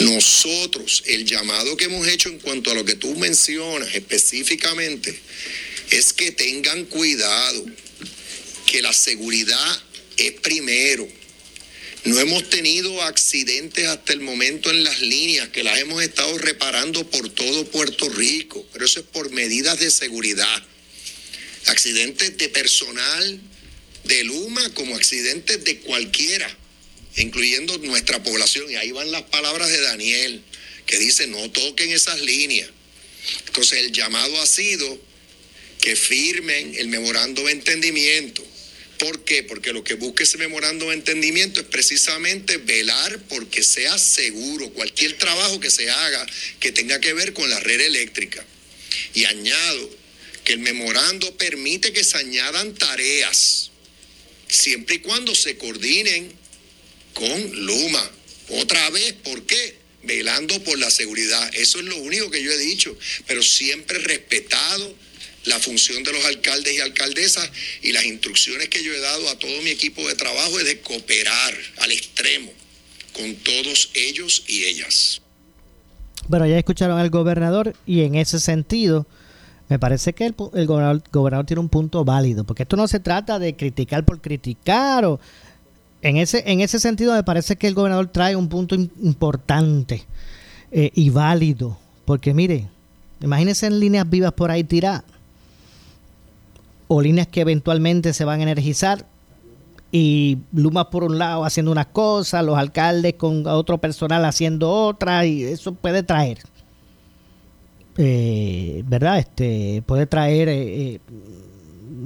Nosotros, 0.00 1.04
el 1.06 1.24
llamado 1.24 1.76
que 1.76 1.84
hemos 1.84 2.06
hecho 2.08 2.28
en 2.28 2.38
cuanto 2.40 2.70
a 2.70 2.74
lo 2.74 2.84
que 2.84 2.96
tú 2.96 3.14
mencionas 3.14 3.94
específicamente, 3.94 5.18
es 5.90 6.12
que 6.12 6.32
tengan 6.32 6.84
cuidado, 6.86 7.64
que 8.66 8.82
la 8.82 8.92
seguridad 8.92 9.82
es 10.16 10.32
primero. 10.40 11.08
No 12.04 12.20
hemos 12.20 12.50
tenido 12.50 13.00
accidentes 13.02 13.86
hasta 13.86 14.12
el 14.12 14.20
momento 14.20 14.70
en 14.70 14.84
las 14.84 15.00
líneas, 15.00 15.48
que 15.48 15.62
las 15.62 15.78
hemos 15.78 16.02
estado 16.02 16.36
reparando 16.36 17.08
por 17.08 17.30
todo 17.30 17.64
Puerto 17.70 18.08
Rico, 18.10 18.66
pero 18.72 18.84
eso 18.84 19.00
es 19.00 19.06
por 19.06 19.30
medidas 19.30 19.78
de 19.78 19.90
seguridad. 19.90 20.62
Accidentes 21.66 22.36
de 22.36 22.50
personal 22.50 23.40
de 24.04 24.24
Luma 24.24 24.68
como 24.74 24.96
accidentes 24.96 25.64
de 25.64 25.78
cualquiera, 25.78 26.54
incluyendo 27.16 27.78
nuestra 27.78 28.22
población. 28.22 28.70
Y 28.70 28.76
ahí 28.76 28.92
van 28.92 29.10
las 29.10 29.22
palabras 29.22 29.70
de 29.70 29.80
Daniel, 29.80 30.42
que 30.84 30.98
dice, 30.98 31.26
no 31.26 31.50
toquen 31.50 31.90
esas 31.90 32.20
líneas. 32.20 32.68
Entonces 33.46 33.78
el 33.78 33.92
llamado 33.92 34.40
ha 34.42 34.46
sido 34.46 35.00
que 35.80 35.96
firmen 35.96 36.74
el 36.76 36.88
memorando 36.88 37.44
de 37.44 37.52
entendimiento. 37.52 38.44
¿Por 39.04 39.22
qué? 39.22 39.42
Porque 39.42 39.74
lo 39.74 39.84
que 39.84 39.96
busca 39.96 40.22
ese 40.22 40.38
memorando 40.38 40.88
de 40.88 40.94
entendimiento 40.94 41.60
es 41.60 41.66
precisamente 41.66 42.56
velar 42.56 43.20
porque 43.28 43.62
sea 43.62 43.98
seguro 43.98 44.70
cualquier 44.70 45.18
trabajo 45.18 45.60
que 45.60 45.70
se 45.70 45.90
haga 45.90 46.24
que 46.58 46.72
tenga 46.72 46.98
que 47.00 47.12
ver 47.12 47.34
con 47.34 47.50
la 47.50 47.60
red 47.60 47.82
eléctrica. 47.82 48.42
Y 49.12 49.26
añado 49.26 49.90
que 50.42 50.54
el 50.54 50.60
memorando 50.60 51.36
permite 51.36 51.92
que 51.92 52.02
se 52.02 52.16
añadan 52.16 52.72
tareas, 52.76 53.72
siempre 54.48 54.94
y 54.94 54.98
cuando 55.00 55.34
se 55.34 55.58
coordinen 55.58 56.32
con 57.12 57.66
Luma. 57.66 58.10
Otra 58.48 58.88
vez, 58.88 59.12
¿por 59.22 59.44
qué? 59.44 59.76
Velando 60.04 60.64
por 60.64 60.78
la 60.78 60.90
seguridad. 60.90 61.54
Eso 61.54 61.78
es 61.78 61.84
lo 61.84 61.98
único 61.98 62.30
que 62.30 62.42
yo 62.42 62.50
he 62.50 62.58
dicho, 62.58 62.96
pero 63.26 63.42
siempre 63.42 63.98
respetado 63.98 64.96
la 65.44 65.58
función 65.58 66.02
de 66.02 66.12
los 66.12 66.24
alcaldes 66.24 66.74
y 66.74 66.80
alcaldesas 66.80 67.50
y 67.82 67.92
las 67.92 68.04
instrucciones 68.04 68.68
que 68.68 68.82
yo 68.82 68.92
he 68.92 69.00
dado 69.00 69.28
a 69.28 69.38
todo 69.38 69.62
mi 69.62 69.70
equipo 69.70 70.06
de 70.08 70.14
trabajo 70.14 70.58
es 70.58 70.66
de 70.66 70.80
cooperar 70.80 71.54
al 71.78 71.92
extremo 71.92 72.50
con 73.12 73.34
todos 73.36 73.90
ellos 73.94 74.44
y 74.48 74.64
ellas. 74.64 75.20
Bueno, 76.28 76.46
ya 76.46 76.58
escucharon 76.58 76.98
al 76.98 77.10
gobernador 77.10 77.74
y 77.86 78.02
en 78.02 78.14
ese 78.14 78.40
sentido 78.40 79.06
me 79.68 79.78
parece 79.78 80.12
que 80.12 80.26
el, 80.26 80.34
gobernador, 80.66 81.46
tiene 81.46 81.60
un 81.60 81.68
punto 81.68 82.04
válido, 82.04 82.44
porque 82.44 82.64
esto 82.64 82.76
no 82.76 82.88
se 82.88 83.00
trata 83.00 83.38
de 83.38 83.56
criticar 83.56 84.04
por 84.04 84.20
criticar 84.20 85.04
o 85.04 85.20
en 86.02 86.18
ese 86.18 86.42
en 86.46 86.60
ese 86.60 86.78
sentido 86.80 87.14
me 87.14 87.24
parece 87.24 87.56
que 87.56 87.66
el 87.66 87.74
gobernador 87.74 88.08
trae 88.08 88.36
un 88.36 88.48
punto 88.48 88.74
importante 88.74 90.04
eh, 90.70 90.90
y 90.94 91.08
válido, 91.10 91.78
porque 92.04 92.34
mire, 92.34 92.68
imagínense 93.22 93.66
en 93.66 93.80
líneas 93.80 94.08
vivas 94.08 94.32
por 94.32 94.50
ahí 94.50 94.64
tiradas 94.64 95.04
o 96.88 97.00
líneas 97.00 97.26
que 97.28 97.40
eventualmente 97.40 98.12
se 98.12 98.24
van 98.24 98.40
a 98.40 98.44
energizar 98.44 99.06
y 99.96 100.38
Luma 100.52 100.90
por 100.90 101.04
un 101.04 101.18
lado 101.18 101.44
haciendo 101.44 101.70
unas 101.70 101.86
cosas, 101.86 102.44
los 102.44 102.58
alcaldes 102.58 103.14
con 103.14 103.46
otro 103.46 103.78
personal 103.78 104.24
haciendo 104.24 104.70
otras 104.70 105.24
y 105.24 105.44
eso 105.44 105.72
puede 105.72 106.02
traer, 106.02 106.38
eh, 107.96 108.82
¿verdad? 108.86 109.20
Este 109.20 109.82
puede 109.86 110.06
traer 110.06 110.48
eh, 110.48 111.00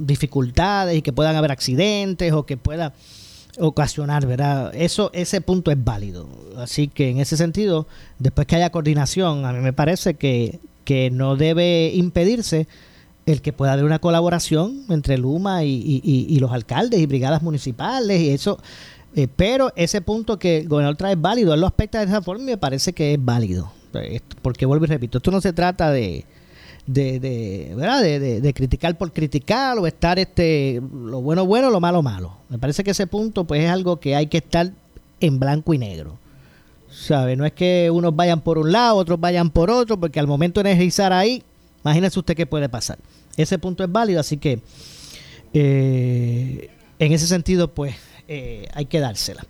dificultades 0.05 0.97
y 0.97 1.01
que 1.01 1.13
puedan 1.13 1.35
haber 1.35 1.51
accidentes 1.51 2.31
o 2.31 2.45
que 2.45 2.57
pueda 2.57 2.93
ocasionar, 3.57 4.27
¿verdad? 4.27 4.71
Eso, 4.75 5.09
ese 5.13 5.41
punto 5.41 5.71
es 5.71 5.83
válido. 5.83 6.29
Así 6.57 6.87
que 6.87 7.09
en 7.09 7.19
ese 7.19 7.37
sentido, 7.37 7.87
después 8.19 8.47
que 8.47 8.55
haya 8.55 8.71
coordinación, 8.71 9.45
a 9.45 9.51
mí 9.51 9.59
me 9.61 9.73
parece 9.73 10.13
que, 10.13 10.59
que 10.85 11.09
no 11.09 11.35
debe 11.35 11.91
impedirse 11.95 12.67
el 13.31 13.41
que 13.41 13.53
pueda 13.53 13.73
haber 13.73 13.85
una 13.85 13.99
colaboración 13.99 14.83
entre 14.89 15.17
Luma 15.17 15.63
y, 15.63 16.37
los 16.39 16.51
alcaldes 16.51 16.99
y 16.99 17.05
brigadas 17.05 17.41
municipales 17.41 18.19
y 18.19 18.29
eso. 18.29 18.59
Eh, 19.15 19.27
pero 19.35 19.71
ese 19.75 20.01
punto 20.01 20.37
que 20.37 20.59
el 20.59 20.67
gobernador 20.67 20.95
trae 20.95 21.13
es 21.13 21.21
válido, 21.21 21.53
él 21.53 21.61
lo 21.61 21.67
aspecta 21.67 21.99
de 21.99 22.05
esa 22.05 22.21
forma 22.21 22.43
y 22.43 22.47
me 22.47 22.57
parece 22.57 22.93
que 22.93 23.13
es 23.13 23.23
válido. 23.23 23.71
Porque 24.41 24.65
vuelvo 24.65 24.85
y 24.85 24.87
repito, 24.87 25.17
esto 25.17 25.31
no 25.31 25.41
se 25.41 25.51
trata 25.51 25.91
de, 25.91 26.25
de, 26.85 27.73
¿verdad? 27.75 28.01
De, 28.01 28.53
criticar 28.53 28.97
por 28.97 29.11
criticar 29.11 29.77
o 29.77 29.87
estar 29.87 30.19
este 30.19 30.81
lo 30.81 31.21
bueno 31.21 31.45
bueno, 31.45 31.69
lo 31.69 31.79
malo 31.79 32.01
malo. 32.01 32.33
Me 32.49 32.57
parece 32.57 32.83
que 32.83 32.91
ese 32.91 33.07
punto 33.07 33.45
pues 33.45 33.63
es 33.63 33.69
algo 33.69 33.99
que 33.99 34.15
hay 34.15 34.27
que 34.27 34.37
estar 34.37 34.71
en 35.19 35.39
blanco 35.39 35.73
y 35.73 35.77
negro. 35.77 36.17
¿Sabe? 36.89 37.35
No 37.35 37.45
es 37.45 37.53
que 37.53 37.91
unos 37.91 38.15
vayan 38.15 38.41
por 38.41 38.57
un 38.57 38.71
lado, 38.71 38.95
otros 38.95 39.19
vayan 39.19 39.51
por 39.51 39.69
otro, 39.69 39.99
porque 39.99 40.19
al 40.19 40.25
momento 40.25 40.63
de 40.63 40.71
energizar 40.71 41.13
ahí, 41.13 41.43
imagínese 41.83 42.19
usted 42.19 42.35
qué 42.35 42.45
puede 42.45 42.69
pasar. 42.69 42.99
Ese 43.37 43.57
punto 43.59 43.83
es 43.83 43.91
válido, 43.91 44.19
así 44.19 44.37
que 44.37 44.61
eh, 45.53 46.69
en 46.99 47.13
ese 47.13 47.27
sentido, 47.27 47.69
pues 47.69 47.95
eh, 48.31 48.67
hay 48.75 48.85
que 48.85 48.99
dársela. 48.99 49.43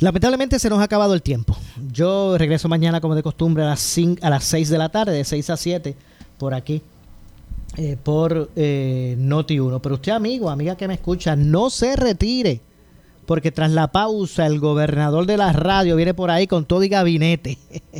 Lamentablemente 0.00 0.58
se 0.58 0.70
nos 0.70 0.78
ha 0.78 0.84
acabado 0.84 1.12
el 1.12 1.20
tiempo. 1.20 1.54
Yo 1.92 2.38
regreso 2.38 2.66
mañana, 2.66 3.00
como 3.00 3.14
de 3.14 3.22
costumbre, 3.22 3.62
a 3.62 3.66
las, 3.66 3.80
5, 3.80 4.24
a 4.24 4.30
las 4.30 4.44
6 4.44 4.70
de 4.70 4.78
la 4.78 4.88
tarde, 4.88 5.12
de 5.12 5.24
6 5.24 5.50
a 5.50 5.56
7, 5.58 5.94
por 6.38 6.54
aquí, 6.54 6.80
eh, 7.76 7.98
por 8.02 8.48
eh, 8.56 9.16
Noti1. 9.18 9.80
Pero 9.82 9.96
usted, 9.96 10.12
amigo, 10.12 10.48
amiga 10.48 10.76
que 10.76 10.88
me 10.88 10.94
escucha, 10.94 11.36
no 11.36 11.68
se 11.68 11.94
retire. 11.94 12.62
porque 13.26 13.52
tras 13.52 13.70
la 13.70 13.92
pausa 13.92 14.46
el 14.46 14.58
gobernador 14.58 15.26
de 15.26 15.36
la 15.36 15.52
radio 15.52 15.94
viene 15.94 16.14
por 16.14 16.30
ahí 16.30 16.46
con 16.46 16.64
todo 16.64 16.82
y 16.84 16.88
gabinete. 16.88 17.58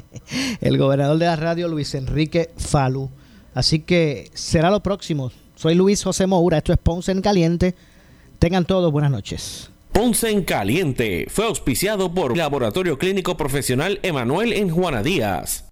el 0.63 0.79
gobernador 0.79 1.19
de 1.19 1.27
la 1.27 1.37
radio 1.37 1.69
Luis 1.69 1.95
Enrique 1.95 2.51
Falú. 2.57 3.11
Así 3.55 3.81
que 3.81 4.31
será 4.35 4.71
lo 4.71 4.83
próximo. 4.83 5.31
Soy 5.57 5.75
Luis 5.75 6.03
José 6.03 6.27
Moura, 6.27 6.59
esto 6.59 6.73
es 6.73 6.79
Ponce 6.79 7.13
en 7.13 7.21
Caliente. 7.21 7.75
Tengan 8.39 8.65
todos 8.65 8.91
buenas 8.91 9.11
noches. 9.11 9.71
Ponce 9.93 10.31
en 10.31 10.43
Caliente 10.43 11.27
fue 11.29 11.45
auspiciado 11.45 12.13
por 12.13 12.37
Laboratorio 12.37 12.99
Clínico 12.99 13.37
Profesional 13.37 14.01
Emanuel 14.03 14.55
en 14.55 14.71
Juana 14.71 15.03
Díaz. 15.03 15.72